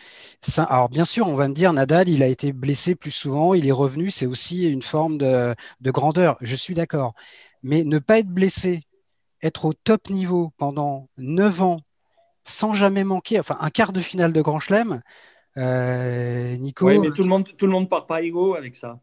alors 0.69 0.89
bien 0.89 1.05
sûr, 1.05 1.27
on 1.27 1.35
va 1.35 1.49
me 1.49 1.55
dire, 1.55 1.73
Nadal, 1.73 2.09
il 2.09 2.23
a 2.23 2.27
été 2.27 2.53
blessé 2.53 2.95
plus 2.95 3.11
souvent, 3.11 3.55
il 3.55 3.67
est 3.67 3.73
revenu, 3.73 4.11
c'est 4.11 4.27
aussi 4.27 4.69
une 4.69 4.83
forme 4.83 5.19
de, 5.19 5.55
de 5.81 5.91
grandeur, 5.91 6.37
je 6.41 6.55
suis 6.55 6.75
d'accord. 6.75 7.15
Mais 7.63 7.85
ne 7.85 7.99
pas 7.99 8.19
être 8.19 8.29
blessé, 8.29 8.83
être 9.43 9.65
au 9.65 9.73
top 9.73 10.11
niveau 10.11 10.53
pendant 10.59 11.09
9 11.17 11.63
ans, 11.63 11.81
sans 12.45 12.75
jamais 12.75 13.05
manquer, 13.05 13.41
enfin 13.41 13.57
un 13.61 13.71
quart 13.71 13.93
de 13.93 14.01
finale 14.01 14.33
de 14.33 14.43
Grand 14.43 14.61
Chelem, 14.61 15.01
euh, 15.57 16.57
Nico. 16.57 16.87
Oui, 16.87 16.99
mais 16.99 17.11
tout 17.11 17.23
le 17.23 17.29
monde, 17.29 17.49
tout 17.57 17.67
le 17.67 17.73
monde 17.73 17.89
part 17.89 18.07
pas 18.07 18.23
égaux 18.23 18.55
avec 18.55 18.77
ça. 18.77 19.01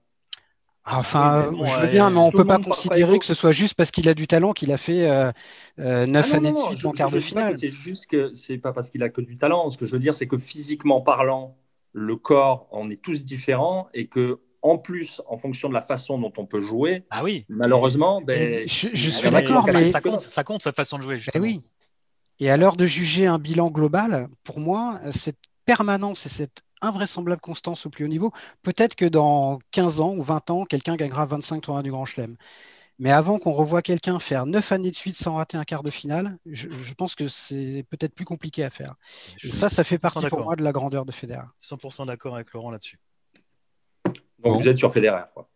Enfin, 0.91 1.52
je 1.52 1.82
veux 1.82 1.88
bien, 1.88 2.10
mais 2.10 2.19
on 2.19 2.28
ne 2.28 2.32
peut 2.32 2.45
pas 2.45 2.58
considérer 2.58 3.19
que 3.19 3.25
ce 3.25 3.34
soit 3.34 3.52
juste 3.52 3.75
parce 3.75 3.91
qu'il 3.91 4.10
a 4.10 4.13
du 4.13 4.28
talent 4.28 4.54
qu'il 4.54 4.71
a 4.71 4.78
fait 4.78 5.10
euh, 5.10 5.32
euh, 5.80 6.06
9 6.06 6.30
ah 6.32 6.36
années 6.36 6.52
de 6.52 6.58
suite 6.58 6.86
en 6.86 6.91
quart 6.91 7.12
de 7.12 7.19
finale. 7.19 7.58
C'est 7.60 7.69
juste 7.69 8.08
que 8.08 8.34
c'est 8.34 8.58
pas 8.58 8.73
parce 8.73 8.89
qu'il 8.89 9.04
a 9.04 9.10
que 9.10 9.21
du 9.21 9.38
talent. 9.38 9.69
Ce 9.69 9.78
que 9.78 9.86
je 9.86 9.93
veux 9.93 9.99
dire, 9.99 10.13
c'est 10.13 10.28
que 10.28 10.38
physiquement 10.38 11.02
parlant, 11.02 11.58
le 11.93 12.15
corps, 12.15 12.67
on 12.71 12.89
est 12.89 13.02
tous 13.02 13.23
différents 13.23 13.89
et 13.93 14.08
que 14.08 14.39
en 14.62 14.78
plus, 14.78 15.21
en 15.28 15.38
fonction 15.38 15.69
de 15.69 15.73
la 15.73 15.82
façon 15.82 16.17
dont 16.19 16.34
on 16.38 16.45
peut 16.45 16.60
jouer, 16.60 17.06
ah 17.12 17.23
oui. 17.23 17.45
malheureusement, 17.47 18.21
ben, 18.21 18.67
je, 18.67 19.10
suis 19.10 19.30
d'accord, 19.30 19.65
mais 19.71 19.89
ça 19.89 20.02
compte, 20.02 20.19
ça 20.19 20.43
compte 20.43 20.65
la 20.65 20.73
façon 20.73 20.97
de 20.97 21.04
jouer. 21.04 21.17
Ben 21.34 21.41
oui. 21.41 21.62
Et 22.41 22.49
à 22.49 22.58
l'heure 22.58 22.75
de 22.75 22.86
juger 22.86 23.25
un 23.25 23.39
bilan 23.39 23.69
global, 23.69 24.28
pour 24.43 24.60
moi, 24.60 24.99
cette 25.12 25.39
permanence 25.65 26.25
et 26.25 26.30
cette 26.30 26.62
invraisemblable 26.82 27.42
constance 27.42 27.86
au 27.86 27.89
plus 27.89 28.06
haut 28.06 28.10
niveau, 28.10 28.32
peut-être 28.63 28.96
que 28.96 29.06
dans 29.06 29.60
15 29.72 30.00
ans 30.02 30.15
ou 30.15 30.22
20 30.22 30.50
ans, 30.50 30.65
quelqu'un 30.65 30.96
gagnera 30.96 31.26
25 31.26 31.62
tournois 31.62 31.84
du 31.84 31.92
Grand 31.92 32.06
Chelem. 32.06 32.36
Mais 33.00 33.12
avant 33.12 33.39
qu'on 33.39 33.54
revoie 33.54 33.82
quelqu'un 33.82 34.20
faire 34.20 34.46
9 34.46 34.72
années 34.74 34.92
de 34.92 34.96
suite 34.96 35.15
sans 35.15 35.36
rater 35.36 35.56
un 35.56 35.63
quart 35.63 35.84
de 35.84 35.89
finale, 35.89 36.38
je, 36.46 36.68
pense 36.96 37.15
que 37.15 37.30
c'est 37.30 37.86
peut-être 37.89 38.13
plus 38.13 38.26
compliqué 38.26 38.63
à 38.63 38.70
faire. 38.70 38.96
et 39.42 39.52
ça, 39.52 39.70
ça 39.70 39.86
fait 39.86 39.98
partie 39.98 40.28
pour 40.28 40.42
moi 40.42 40.58
de 40.58 40.63
la 40.63 40.74
grandeur 40.74 41.06
de 41.06 41.13
Federer. 41.13 41.48
100% 41.62 42.08
d'accord 42.08 42.36
avec 42.36 42.52
Laurent 42.52 42.72
là-dessus. 42.72 43.00
Donc 44.39 44.62
vous 44.62 44.68
êtes 44.68 44.78
sur 44.78 44.94
Federer. 44.94 45.24
Quoi. 45.34 45.50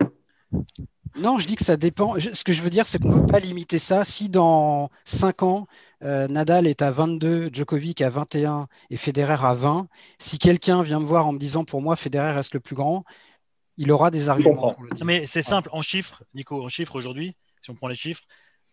Non, 1.17 1.37
je 1.37 1.45
dis 1.45 1.55
que 1.55 1.63
ça 1.63 1.77
dépend. 1.77 2.15
ce 2.19 2.43
que 2.43 2.53
je 2.53 2.61
veux 2.61 2.69
dire, 2.69 2.85
c'est 2.85 2.99
qu'on 2.99 3.09
ne 3.09 3.19
peut 3.21 3.27
pas 3.27 3.39
limiter 3.39 3.77
ça. 3.77 4.03
Si 4.03 4.29
dans 4.29 4.89
5 5.05 5.43
ans, 5.43 5.67
euh, 6.03 6.27
Nadal 6.27 6.67
est 6.67 6.81
à 6.81 6.91
22, 6.91 7.49
Djokovic 7.51 8.01
à 8.01 8.09
21 8.09 8.67
et 8.89 8.97
Federer 8.97 9.45
à 9.45 9.53
20, 9.53 9.87
si 10.19 10.39
quelqu'un 10.39 10.83
vient 10.83 10.99
me 10.99 11.05
voir 11.05 11.27
en 11.27 11.33
me 11.33 11.39
disant 11.39 11.63
pour 11.63 11.81
moi 11.81 11.95
Federer 11.95 12.31
reste 12.31 12.53
le 12.53 12.59
plus 12.59 12.75
grand, 12.75 13.03
il 13.77 13.91
aura 13.91 14.11
des 14.11 14.29
arguments. 14.29 14.73
Pour 14.73 14.83
le 14.83 14.91
dire. 14.91 15.05
Mais 15.05 15.25
c'est 15.25 15.41
simple, 15.41 15.69
en 15.71 15.81
chiffres, 15.81 16.23
Nico, 16.33 16.63
en 16.63 16.69
chiffres 16.69 16.95
aujourd'hui, 16.95 17.35
si 17.61 17.71
on 17.71 17.75
prend 17.75 17.87
les 17.87 17.95
chiffres, 17.95 18.23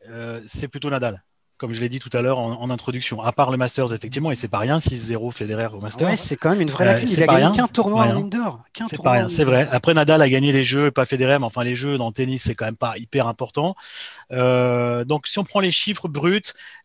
euh, 0.09 0.43
c'est 0.47 0.69
plutôt 0.69 0.91
Nadal 0.91 1.23
comme 1.61 1.75
je 1.75 1.83
l'ai 1.83 1.91
dit 1.91 1.99
tout 1.99 2.09
à 2.15 2.23
l'heure 2.23 2.39
en, 2.39 2.71
introduction. 2.71 3.23
À 3.23 3.33
part 3.33 3.51
le 3.51 3.59
Masters, 3.59 3.93
effectivement, 3.93 4.31
et 4.31 4.35
c'est 4.35 4.49
pas 4.49 4.61
rien, 4.61 4.79
6-0 4.79 5.31
Federer 5.31 5.67
au 5.75 5.81
Masters. 5.81 6.09
Ouais, 6.09 6.17
c'est 6.17 6.37
quand 6.37 6.49
même 6.49 6.63
une 6.63 6.71
vraie 6.71 6.85
euh, 6.85 6.95
lacune. 6.95 7.11
il 7.11 7.23
a 7.23 7.27
gagné 7.27 7.55
qu'un 7.55 7.67
tournoi 7.67 8.07
en 8.07 8.17
indoor. 8.17 8.65
C'est 8.89 9.03
pas 9.03 9.11
rien, 9.11 9.29
c'est 9.29 9.45
vrai. 9.45 9.69
Après, 9.71 9.93
Nadal 9.93 10.23
a 10.23 10.29
gagné 10.31 10.53
les 10.53 10.65
jeux, 10.65 10.91
pas 10.91 11.05
Federer, 11.05 11.39
mais 11.39 11.45
enfin, 11.45 11.63
les 11.63 11.75
jeux 11.75 11.99
dans 11.99 12.07
le 12.07 12.15
tennis, 12.15 12.45
c'est 12.45 12.55
quand 12.55 12.65
même 12.65 12.79
pas 12.79 12.97
hyper 12.97 13.29
important. 13.29 13.75
Euh, 14.33 15.05
donc, 15.05 15.27
si 15.27 15.39
on 15.39 15.45
prend 15.45 15.61
les 15.61 15.71
chiffres 15.71 16.09
bruts, 16.09 16.41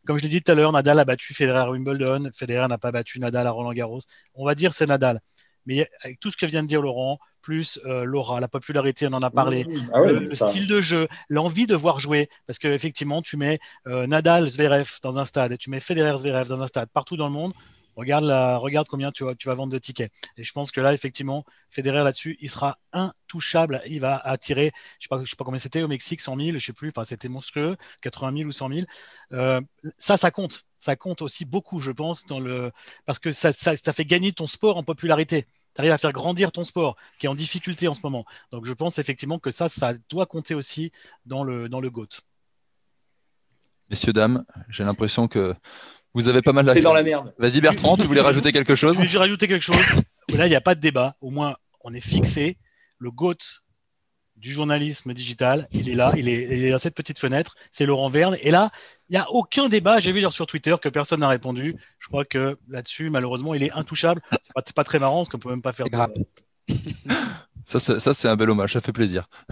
comme 0.05 0.17
je 0.17 0.23
l'ai 0.23 0.29
dit 0.29 0.41
tout 0.41 0.51
à 0.51 0.55
l'heure, 0.55 0.73
Nadal 0.73 0.99
a 0.99 1.05
battu 1.05 1.33
Federer 1.33 1.59
à 1.59 1.71
Wimbledon, 1.71 2.29
Federer 2.33 2.67
n'a 2.67 2.77
pas 2.77 2.91
battu 2.91 3.21
Nadal 3.21 3.47
à 3.47 3.51
Roland 3.51 3.71
Garros. 3.71 4.01
On 4.35 4.45
va 4.45 4.55
dire 4.55 4.73
c'est 4.73 4.87
Nadal. 4.87 5.21
Mais 5.65 5.89
avec 6.01 6.19
tout 6.19 6.31
ce 6.31 6.37
que 6.37 6.45
vient 6.45 6.63
de 6.63 6.67
dire 6.67 6.81
Laurent, 6.81 7.19
plus 7.41 7.79
euh, 7.85 8.03
Laura, 8.05 8.39
la 8.39 8.47
popularité, 8.47 9.07
on 9.07 9.13
en 9.13 9.21
a 9.21 9.29
parlé, 9.29 9.67
ah 9.93 9.99
le, 9.99 10.31
style 10.31 10.67
de 10.67 10.81
jeu, 10.81 11.07
l'envie 11.29 11.67
de 11.67 11.75
voir 11.75 11.99
jouer, 11.99 12.27
parce 12.47 12.57
qu'effectivement, 12.57 13.21
tu 13.21 13.37
mets 13.37 13.59
euh, 13.87 14.07
Nadal, 14.07 14.49
Zverev 14.49 14.89
dans 15.03 15.19
un 15.19 15.25
stade, 15.25 15.51
et 15.51 15.57
tu 15.57 15.69
mets 15.69 15.79
Federer, 15.79 16.17
Zverev 16.17 16.47
dans 16.49 16.63
un 16.63 16.67
stade, 16.67 16.89
partout 16.91 17.17
dans 17.17 17.27
le 17.27 17.33
monde, 17.33 17.53
regarde, 17.95 18.25
la, 18.25 18.57
regarde 18.57 18.87
combien 18.87 19.11
tu 19.11 19.23
vas, 19.23 19.35
tu 19.35 19.47
vas 19.47 19.53
vendre 19.53 19.71
de 19.71 19.77
tickets. 19.77 20.11
Et 20.37 20.43
je 20.43 20.51
pense 20.53 20.71
que 20.71 20.81
là, 20.81 20.93
effectivement, 20.93 21.45
Federer 21.69 22.03
là-dessus, 22.03 22.37
il 22.41 22.49
sera 22.49 22.79
intouchable. 22.93 23.81
Il 23.87 24.01
va 24.01 24.17
attirer, 24.17 24.71
je 24.99 25.07
ne 25.11 25.19
sais, 25.19 25.25
sais, 25.29 25.35
pas 25.35 25.45
combien 25.45 25.59
c'était 25.59 25.83
au 25.83 25.87
Mexique, 25.87 26.21
100 26.21 26.37
000, 26.37 26.57
je 26.57 26.65
sais 26.65 26.73
plus, 26.73 26.89
enfin 26.89 27.05
c'était 27.05 27.29
monstrueux, 27.29 27.77
80 28.01 28.37
000 28.37 28.49
ou 28.49 28.51
100 28.51 28.69
000. 28.69 28.81
Euh, 29.33 29.61
ça, 29.97 30.17
ça 30.17 30.31
compte. 30.31 30.63
Ça 30.85 30.95
compte 30.95 31.23
aussi 31.23 31.45
beaucoup, 31.45 31.79
je 31.79 31.89
pense, 31.89 32.27
dans 32.27 32.39
le... 32.39 32.71
parce 33.07 33.17
que 33.17 33.31
ça, 33.31 33.51
ça, 33.51 33.75
ça 33.75 33.91
fait 33.91 34.05
gagner 34.05 34.33
ton 34.33 34.45
sport 34.45 34.77
en 34.77 34.83
popularité 34.83 35.47
tu 35.73 35.81
arrives 35.81 35.91
à 35.91 35.97
faire 35.97 36.13
grandir 36.13 36.51
ton 36.53 36.63
sport 36.63 36.95
qui 37.19 37.25
est 37.25 37.29
en 37.29 37.35
difficulté 37.35 37.87
en 37.89 37.93
ce 37.93 37.99
moment. 38.01 38.23
Donc 38.51 38.65
je 38.65 38.71
pense 38.71 38.97
effectivement 38.97 39.39
que 39.39 39.51
ça, 39.51 39.67
ça 39.67 39.93
doit 40.09 40.25
compter 40.25 40.55
aussi 40.55 40.91
dans 41.25 41.43
le, 41.43 41.67
dans 41.67 41.81
le 41.81 41.89
GOAT. 41.89 42.07
Messieurs, 43.89 44.13
dames, 44.13 44.45
j'ai 44.69 44.85
l'impression 44.85 45.27
que 45.27 45.53
vous 46.13 46.29
avez 46.29 46.41
pas 46.41 46.53
mal 46.53 46.69
C'est 46.73 46.81
dans 46.81 46.93
la 46.93 47.03
merde. 47.03 47.33
Vas-y 47.37 47.59
Bertrand, 47.59 47.97
tu 47.97 48.03
voulais 48.03 48.21
rajouter 48.21 48.53
quelque 48.53 48.75
chose? 48.75 48.95
Je 48.97 49.05
vais 49.05 49.17
rajouter 49.17 49.49
quelque 49.49 49.61
chose. 49.61 50.01
Là, 50.29 50.47
il 50.47 50.49
n'y 50.49 50.55
a 50.55 50.61
pas 50.61 50.75
de 50.75 50.79
débat. 50.79 51.17
Au 51.19 51.29
moins, 51.29 51.57
on 51.81 51.93
est 51.93 51.99
fixé. 51.99 52.57
Le 52.97 53.11
GOAT 53.11 53.35
du 54.37 54.51
journalisme 54.51 55.13
digital. 55.13 55.67
Il 55.71 55.89
est 55.89 55.95
là, 55.95 56.13
il 56.17 56.27
est, 56.29 56.71
dans 56.71 56.79
cette 56.79 56.95
petite 56.95 57.19
fenêtre. 57.19 57.55
C'est 57.71 57.85
Laurent 57.85 58.09
Verne. 58.09 58.37
Et 58.41 58.51
là, 58.51 58.69
il 59.09 59.13
n'y 59.13 59.17
a 59.17 59.29
aucun 59.31 59.69
débat. 59.69 59.99
J'ai 59.99 60.11
vu 60.11 60.19
dire 60.19 60.33
sur 60.33 60.47
Twitter 60.47 60.75
que 60.81 60.89
personne 60.89 61.21
n'a 61.21 61.29
répondu. 61.29 61.75
Je 61.99 62.07
crois 62.07 62.25
que 62.25 62.57
là-dessus, 62.69 63.09
malheureusement, 63.09 63.53
il 63.53 63.63
est 63.63 63.71
intouchable. 63.71 64.21
C'est 64.31 64.53
pas, 64.53 64.61
pas 64.75 64.83
très 64.83 64.99
marrant 64.99 65.17
parce 65.17 65.29
qu'on 65.29 65.39
peut 65.39 65.49
même 65.49 65.61
pas 65.61 65.73
faire 65.73 65.87
de. 65.87 65.97
Ça, 67.65 67.79
ça 67.79 68.13
c'est 68.13 68.27
un 68.27 68.35
bel 68.35 68.51
hommage, 68.51 68.73
ça 68.73 68.81
fait 68.81 68.93
plaisir. 68.93 69.27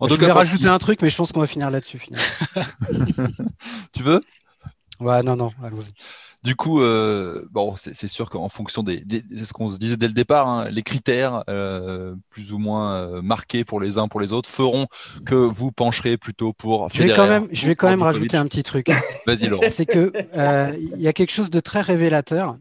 en 0.00 0.08
je 0.08 0.14
tout 0.14 0.20
vais 0.20 0.32
rajouter 0.32 0.66
un 0.66 0.78
truc, 0.78 1.00
mais 1.02 1.08
je 1.08 1.16
pense 1.16 1.30
qu'on 1.30 1.38
va 1.38 1.46
finir 1.46 1.70
là-dessus. 1.70 2.02
tu 3.92 4.02
veux? 4.02 4.20
Ouais, 4.98 5.22
non, 5.22 5.36
non, 5.36 5.52
allons-y. 5.62 5.92
Du 6.44 6.54
coup, 6.54 6.80
euh, 6.80 7.44
bon, 7.50 7.74
c'est 7.76 8.06
sûr 8.06 8.30
qu'en 8.30 8.48
fonction 8.48 8.84
des, 8.84 9.04
c'est 9.36 9.44
ce 9.44 9.52
qu'on 9.52 9.70
se 9.70 9.78
disait 9.78 9.96
dès 9.96 10.06
le 10.06 10.12
départ, 10.12 10.48
hein, 10.48 10.68
les 10.70 10.82
critères 10.82 11.42
euh, 11.50 12.14
plus 12.30 12.52
ou 12.52 12.58
moins 12.58 12.94
euh, 12.94 13.22
marqués 13.22 13.64
pour 13.64 13.80
les 13.80 13.98
uns 13.98 14.06
pour 14.06 14.20
les 14.20 14.32
autres 14.32 14.48
feront 14.48 14.86
que 15.26 15.34
vous 15.34 15.72
pencherez 15.72 16.16
plutôt 16.16 16.52
pour. 16.52 16.90
Je 16.90 17.02
vais 17.02 17.14
quand 17.14 17.26
même, 17.26 17.48
je 17.50 17.66
vais 17.66 17.74
quand 17.74 17.88
même 17.88 18.02
rajouter 18.02 18.36
un 18.36 18.46
petit 18.46 18.62
truc. 18.62 18.88
Vas-y, 19.26 19.48
Laurent. 19.48 19.66
C'est 19.68 19.86
que 19.86 20.12
il 20.78 21.00
y 21.00 21.08
a 21.08 21.12
quelque 21.12 21.32
chose 21.32 21.50
de 21.50 21.60
très 21.60 21.80
révélateur. 21.80 22.56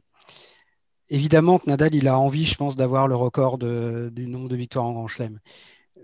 Évidemment 1.10 1.60
que 1.60 1.70
Nadal, 1.70 1.94
il 1.96 2.08
a 2.08 2.20
envie, 2.20 2.46
je 2.46 2.56
pense, 2.56 2.76
d'avoir 2.76 3.08
le 3.08 3.16
record 3.16 3.60
du 3.60 4.28
nombre 4.28 4.50
de 4.50 4.56
victoires 4.56 4.86
en 4.86 4.94
Grand 4.94 5.08
Chelem. 5.08 5.40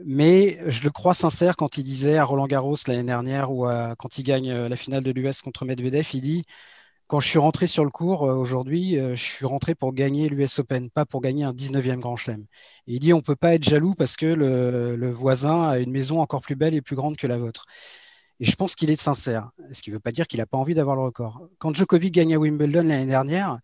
Mais 0.05 0.57
je 0.67 0.83
le 0.83 0.91
crois 0.91 1.13
sincère 1.13 1.55
quand 1.55 1.77
il 1.77 1.83
disait 1.83 2.17
à 2.17 2.23
Roland 2.23 2.47
Garros 2.47 2.77
l'année 2.87 3.03
dernière 3.03 3.51
ou 3.51 3.67
quand 3.97 4.17
il 4.17 4.23
gagne 4.23 4.53
la 4.53 4.75
finale 4.75 5.03
de 5.03 5.11
l'US 5.11 5.41
contre 5.41 5.65
Medvedev, 5.65 6.07
il 6.13 6.21
dit 6.21 6.43
quand 7.13 7.19
je 7.19 7.27
suis 7.27 7.37
rentré 7.37 7.67
sur 7.67 7.85
le 7.85 7.91
cours 7.91 8.27
euh, 8.27 8.33
aujourd'hui, 8.33 8.97
euh, 8.97 9.15
je 9.15 9.21
suis 9.21 9.45
rentré 9.45 9.75
pour 9.75 9.93
gagner 9.93 10.29
l'US 10.29 10.57
Open, 10.57 10.89
pas 10.89 11.05
pour 11.05 11.21
gagner 11.21 11.43
un 11.43 11.51
19e 11.51 11.99
Grand 11.99 12.15
Chelem. 12.15 12.47
il 12.87 12.97
dit 12.97 13.13
on 13.13 13.21
peut 13.21 13.35
pas 13.35 13.53
être 13.53 13.63
jaloux 13.63 13.93
parce 13.93 14.17
que 14.17 14.25
le, 14.25 15.11
voisin 15.11 15.69
a 15.69 15.77
une 15.77 15.91
maison 15.91 16.21
encore 16.21 16.41
plus 16.41 16.55
belle 16.55 16.73
et 16.73 16.81
plus 16.81 16.95
grande 16.95 17.15
que 17.15 17.27
la 17.27 17.37
vôtre. 17.37 17.67
Et 18.39 18.45
je 18.45 18.55
pense 18.55 18.73
qu'il 18.73 18.89
est 18.89 18.99
sincère, 18.99 19.51
ce 19.71 19.83
qui 19.83 19.91
ne 19.91 19.95
veut 19.97 19.99
pas 19.99 20.11
dire 20.11 20.27
qu'il 20.27 20.39
n'a 20.39 20.47
pas 20.47 20.57
envie 20.57 20.73
d'avoir 20.73 20.95
le 20.95 21.03
record. 21.03 21.47
Quand 21.59 21.71
Djokovic 21.75 22.15
gagne 22.15 22.33
à 22.33 22.39
Wimbledon 22.39 22.87
l'année 22.87 23.05
dernière, 23.05 23.59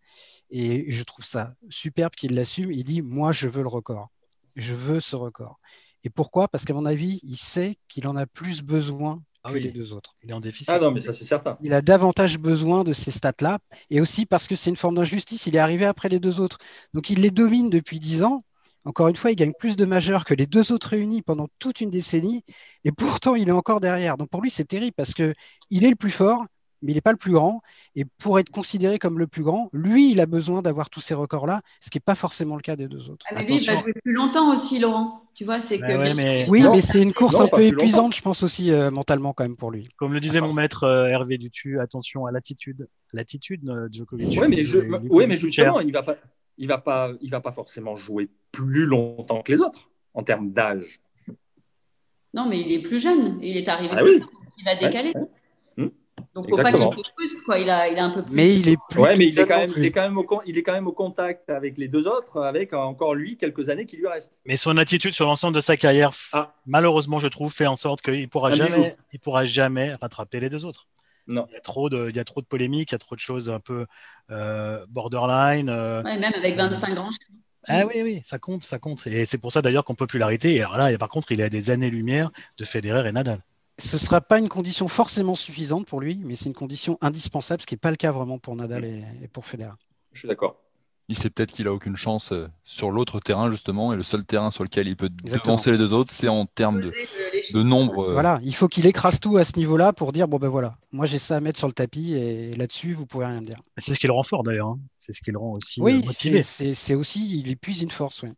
et 0.52 0.92
je 0.92 1.04
trouve 1.04 1.26
ça 1.26 1.56
superbe 1.70 2.14
qu'il 2.14 2.36
l'assume, 2.36 2.72
il 2.72 2.84
dit 2.84 3.02
moi 3.02 3.32
je 3.32 3.48
veux 3.48 3.64
le 3.64 3.68
record, 3.68 4.12
je 4.58 4.76
veux 4.76 5.00
ce 5.00 5.16
record. 5.16 5.60
Et 6.04 6.12
pourquoi? 6.12 6.50
Parce 6.50 6.66
qu'à 6.66 6.76
mon 6.76 6.86
avis, 6.86 7.20
il 7.24 7.38
sait 7.38 7.78
qu'il 7.88 8.08
en 8.08 8.16
a 8.16 8.28
plus 8.28 8.62
besoin 8.62 9.24
ah 9.44 9.52
que 9.52 9.58
les 9.58 9.72
deux 9.72 9.94
autres. 9.94 10.16
Il 10.24 10.32
est 10.32 10.34
en 10.34 10.40
déficit. 10.40 10.70
Ah 10.70 10.80
non, 10.80 10.92
mais 10.92 11.02
ça 11.02 11.14
c'est 11.14 11.26
certain. 11.26 11.56
Il 11.62 11.74
a 11.74 11.82
davantage 11.82 12.38
besoin 12.38 12.84
de 12.84 12.94
ces 12.94 13.12
stats-là, 13.12 13.60
et 13.90 14.02
aussi 14.02 14.26
parce 14.26 14.48
que 14.48 14.56
c'est 14.56 14.70
une 14.70 14.76
forme 14.76 14.96
d'injustice. 14.96 15.48
Il 15.48 15.56
est 15.56 15.60
arrivé 15.60 15.86
après 15.86 16.10
les 16.10 16.20
deux 16.20 16.40
autres, 16.40 16.58
donc 16.94 17.10
il 17.10 17.22
les 17.22 17.32
domine 17.32 17.70
depuis 17.70 18.00
dix 18.00 18.24
ans. 18.24 18.44
Encore 18.86 19.10
une 19.10 19.16
fois, 19.16 19.32
il 19.32 19.36
gagne 19.36 19.54
plus 19.60 19.76
de 19.76 19.86
majeurs 19.86 20.24
que 20.24 20.34
les 20.34 20.48
deux 20.48 20.72
autres 20.72 20.90
réunis 20.90 21.22
pendant 21.22 21.48
toute 21.60 21.82
une 21.82 21.90
décennie, 21.90 22.44
et 22.84 22.92
pourtant 22.92 23.36
il 23.36 23.50
est 23.50 23.54
encore 23.54 23.82
derrière. 23.82 24.18
Donc 24.18 24.30
pour 24.30 24.42
lui, 24.42 24.50
c'est 24.50 24.66
terrible 24.66 24.94
parce 24.96 25.14
que 25.14 25.34
il 25.70 25.84
est 25.86 25.90
le 25.90 25.96
plus 25.96 26.12
fort, 26.12 26.46
mais 26.82 26.92
il 26.92 26.96
n'est 26.96 27.02
pas 27.02 27.12
le 27.12 27.18
plus 27.18 27.32
grand. 27.32 27.62
Et 27.96 28.06
pour 28.06 28.40
être 28.40 28.50
considéré 28.50 29.00
comme 29.00 29.20
le 29.20 29.28
plus 29.28 29.44
grand, 29.44 29.70
lui, 29.74 30.12
il 30.12 30.20
a 30.20 30.26
besoin 30.26 30.62
d'avoir 30.62 30.90
tous 30.90 31.00
ces 31.00 31.14
records-là, 31.14 31.62
ce 31.82 31.90
qui 31.90 31.98
n'est 31.98 32.04
pas 32.06 32.16
forcément 32.16 32.56
le 32.56 32.62
cas 32.62 32.76
des 32.76 32.88
deux 32.88 33.10
autres. 33.10 33.26
Ah, 33.30 33.36
mais 33.36 33.46
lui, 33.46 33.58
il 33.58 33.66
va 33.66 33.78
jouer 33.78 33.94
plus 33.94 34.14
longtemps 34.14 34.54
aussi, 34.54 34.80
Laurent. 34.80 35.24
Tu 35.34 35.46
vois, 35.46 35.62
c'est 35.62 35.80
que. 35.80 36.50
Oui, 36.50 36.64
mais 36.72 36.82
c'est 36.82 37.02
une 37.02 37.14
course 37.14 37.40
un 37.40 37.48
peu 37.48 37.62
épuisante, 37.64 38.16
je 38.16 38.22
pense 38.22 38.44
aussi 38.44 38.72
euh, 38.72 38.92
mentalement 38.92 39.34
quand 39.34 39.44
même 39.44 39.56
pour 39.56 39.72
lui. 39.72 39.88
Comme 39.98 40.14
le 40.14 40.20
disait 40.20 40.42
mon 40.42 40.54
maître 40.54 40.84
euh, 40.84 41.08
Hervé 41.08 41.38
Dutu, 41.38 41.80
attention 41.80 42.26
à 42.26 42.32
l'attitude. 42.32 42.88
L'attitude, 43.14 43.68
euh, 43.70 43.88
Djokovic. 43.92 44.40
Oui, 44.40 44.48
mais, 44.48 44.62
je... 44.62 44.80
mais 44.80 45.36
justement, 45.36 45.80
il 45.80 45.92
va 45.94 46.04
pas. 46.04 46.16
Il 46.62 46.68
va 46.68 46.78
pas, 46.78 47.14
il 47.22 47.32
va 47.32 47.40
pas 47.40 47.54
forcément 47.54 47.96
jouer 47.96 48.28
plus 48.52 48.86
longtemps 48.86 49.42
que 49.42 49.54
les 49.54 49.62
autres 49.62 49.90
en 50.14 50.24
termes 50.24 50.52
d'âge. 50.52 51.00
Non, 52.34 52.48
mais 52.50 52.60
il 52.60 52.74
est 52.74 52.82
plus 52.82 53.00
jeune. 53.00 53.40
Il 53.42 53.56
est 53.56 53.68
arrivé. 53.70 53.94
Ah, 53.96 54.04
oui. 54.04 54.16
Il 54.58 54.66
va 54.66 54.76
décaler. 54.76 55.14
Donc, 56.42 56.50
faut 56.50 56.62
pas 56.62 56.72
qu'il 56.72 57.04
frustre, 57.18 57.44
quoi. 57.46 57.60
Il 57.60 57.70
a, 57.70 57.88
il 57.88 57.98
a 57.98 58.06
un 58.06 58.10
peu 58.12 58.24
plus. 58.24 58.36
Mais 58.36 58.56
il 58.56 58.70
est 58.70 58.78
plus. 58.90 59.02
Ouais, 59.02 59.16
mais 59.18 59.28
il 59.28 59.40
est, 59.40 59.46
quand 59.46 59.58
même, 59.58 59.70
il, 59.76 59.86
est 59.86 59.92
quand 59.92 60.02
même 60.02 60.18
au, 60.18 60.42
il 60.46 60.58
est 60.58 60.64
quand 60.64 60.74
même 60.74 60.88
au 60.88 60.92
contact 60.92 61.50
avec 61.50 61.78
les 61.78 61.88
deux 61.88 62.08
autres, 62.08 62.42
avec 62.42 62.74
encore 62.74 63.16
lui 63.16 63.38
quelques 63.38 63.70
années 63.70 63.86
qui 63.86 63.98
lui 63.98 64.08
restent. 64.08 64.40
Mais 64.46 64.58
son 64.58 64.78
attitude 64.78 65.14
sur 65.14 65.26
l'ensemble 65.26 65.56
de 65.56 65.62
sa 65.62 65.78
carrière, 65.78 66.12
ah. 66.34 66.54
malheureusement, 66.66 67.20
je 67.20 67.28
trouve, 67.28 67.54
fait 67.54 67.68
en 67.68 67.76
sorte 67.76 68.02
qu'il 68.02 68.30
pourra 68.30 68.52
jamais, 68.52 68.96
il 69.14 69.20
pourra 69.20 69.46
jamais 69.46 69.94
rattraper 69.94 70.40
les 70.40 70.50
deux 70.50 70.66
autres. 70.66 70.88
Non. 71.28 71.46
Il 71.50 71.54
y 71.54 71.58
a 71.58 71.62
trop 71.62 71.90
de, 71.90 72.10
il 72.10 72.16
y 72.16 72.20
a 72.20 72.24
trop 72.24 72.42
de 72.42 72.48
polémiques, 72.48 72.92
il 72.92 72.94
y 72.94 72.96
a 72.96 73.00
trop 73.00 73.16
de 73.16 73.20
choses 73.20 73.50
un 73.50 73.60
peu 73.60 73.86
euh, 74.32 74.86
borderline. 74.90 75.70
Euh, 75.70 76.02
ouais, 76.04 76.18
même 76.18 76.34
avec 76.34 76.56
25 76.56 76.96
grands 76.96 77.10
ah 77.68 77.86
oui, 77.86 78.02
oui, 78.02 78.22
ça 78.24 78.40
compte, 78.40 78.64
ça 78.64 78.80
compte. 78.80 79.06
Et 79.06 79.26
c'est 79.26 79.38
pour 79.38 79.52
ça 79.52 79.62
d'ailleurs 79.62 79.84
qu'en 79.84 79.94
popularité, 79.94 80.60
alors 80.62 80.78
là, 80.78 80.98
par 80.98 81.10
contre, 81.10 81.32
il 81.32 81.42
a 81.42 81.50
des 81.50 81.70
années-lumière 81.70 82.32
de 82.58 82.66
Federer 82.66 83.08
et 83.08 83.12
Nadal 83.12 83.42
ce 83.80 83.96
ne 83.96 84.00
sera 84.00 84.22
pas 84.22 84.40
une 84.40 84.50
condition 84.50 84.88
forcément 84.88 85.36
suffisante 85.36 85.88
pour 85.88 86.02
lui, 86.02 86.22
mais 86.24 86.36
c'est 86.36 86.46
une 86.46 86.54
condition 86.54 86.98
indispensable, 87.02 87.62
ce 87.62 87.68
qui 87.68 87.74
n'est 87.74 87.80
pas 87.80 87.92
le 87.92 87.98
cas 87.98 88.12
vraiment 88.12 88.38
pour 88.38 88.56
Nadal 88.56 88.86
et, 88.86 89.04
pour 89.32 89.46
Federer. 89.46 89.76
Je 90.14 90.20
suis 90.20 90.28
d'accord. 90.28 90.58
Il 91.08 91.18
sait 91.18 91.32
peut-être 91.32 91.50
qu'il 91.50 91.68
a 91.68 91.74
aucune 91.74 91.96
chance 91.96 92.32
euh, 92.34 92.48
sur 92.64 92.92
l'autre 92.92 93.20
terrain 93.20 93.50
justement, 93.50 93.94
et 93.94 93.96
le 93.96 94.04
seul 94.04 94.24
terrain 94.26 94.52
sur 94.52 94.64
lequel 94.64 94.88
il 94.88 94.96
peut 94.96 95.10
devancer 95.10 95.72
les 95.72 95.80
deux 95.80 95.92
autres, 95.92 96.12
c'est 96.12 96.28
en 96.28 96.46
termes 96.46 96.82
de, 96.82 96.92
de 97.52 97.64
nombre. 97.64 98.10
Euh, 98.10 98.14
voilà, 98.14 98.40
il 98.44 98.54
faut 98.54 98.68
qu'il 98.68 98.86
écrase 98.86 99.20
tout 99.20 99.38
à 99.38 99.44
ce 99.44 99.58
niveau-là 99.58 99.92
pour 99.92 100.12
dire 100.12 100.28
bon 100.28 100.38
ben 100.38 100.50
voilà, 100.50 100.74
moi 100.92 101.08
j'ai 101.08 101.18
ça 101.18 101.38
à 101.38 101.42
mettre 101.42 101.58
sur 101.58 101.68
le 101.68 101.74
tapis 101.74 102.14
et 102.14 102.54
là-dessus 102.56 102.94
vous 102.94 103.08
pouvez 103.08 103.26
rien 103.26 103.42
me 103.42 103.48
dire. 103.48 103.58
C'est 103.80 103.96
ce 103.96 104.00
qui 104.00 104.06
le 104.06 104.14
rend 104.14 104.22
fort 104.22 104.44
d'ailleurs, 104.44 104.68
hein. 104.68 104.80
c'est 105.00 105.14
ce 105.14 105.22
qui 105.24 105.32
le 105.32 105.40
rend 105.40 105.54
aussi 105.54 105.82
oui, 105.82 106.04
euh, 106.06 106.42
c'est 106.44 106.94
aussi 106.94 107.40
il 107.40 107.50
épuise 107.50 107.82
une 107.82 107.90
force. 107.90 108.22
Oui. 108.22 108.30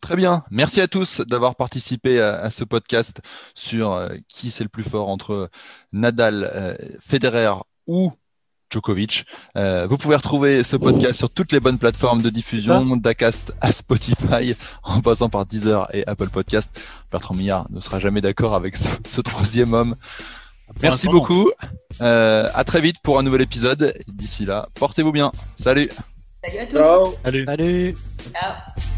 Très 0.00 0.16
bien. 0.16 0.44
Merci 0.50 0.80
à 0.80 0.88
tous 0.88 1.20
d'avoir 1.22 1.56
participé 1.56 2.20
à, 2.20 2.50
ce 2.50 2.64
podcast 2.64 3.20
sur 3.54 3.92
euh, 3.92 4.08
qui 4.28 4.50
c'est 4.50 4.62
le 4.62 4.68
plus 4.68 4.84
fort 4.84 5.08
entre 5.08 5.50
Nadal, 5.92 6.48
euh, 6.54 6.76
Federer 7.00 7.52
ou 7.86 8.12
Djokovic. 8.70 9.24
Euh, 9.56 9.86
vous 9.88 9.98
pouvez 9.98 10.14
retrouver 10.14 10.62
ce 10.62 10.76
podcast 10.76 11.14
sur 11.14 11.30
toutes 11.30 11.52
les 11.52 11.58
bonnes 11.58 11.78
plateformes 11.78 12.22
de 12.22 12.30
diffusion, 12.30 12.96
d'Acast 12.96 13.52
à 13.60 13.72
Spotify, 13.72 14.54
en 14.84 15.00
passant 15.00 15.28
par 15.28 15.46
Deezer 15.46 15.88
et 15.92 16.06
Apple 16.06 16.28
Podcast. 16.28 16.70
Bertrand 17.10 17.34
Millard 17.34 17.66
ne 17.70 17.80
sera 17.80 17.98
jamais 17.98 18.20
d'accord 18.20 18.54
avec 18.54 18.76
ce, 18.76 19.20
troisième 19.20 19.72
homme. 19.72 19.96
Merci 20.82 21.08
beaucoup. 21.08 21.50
à 21.98 22.64
très 22.64 22.80
vite 22.80 22.96
pour 23.02 23.18
un 23.18 23.22
nouvel 23.22 23.40
épisode. 23.40 23.94
D'ici 24.06 24.44
là, 24.44 24.68
portez-vous 24.74 25.12
bien. 25.12 25.32
Salut. 25.56 25.90
Salut 26.44 26.58
à 26.58 26.66
tous. 26.66 27.16
Salut. 27.24 27.44
Salut. 27.46 27.96
Ciao. 28.32 28.97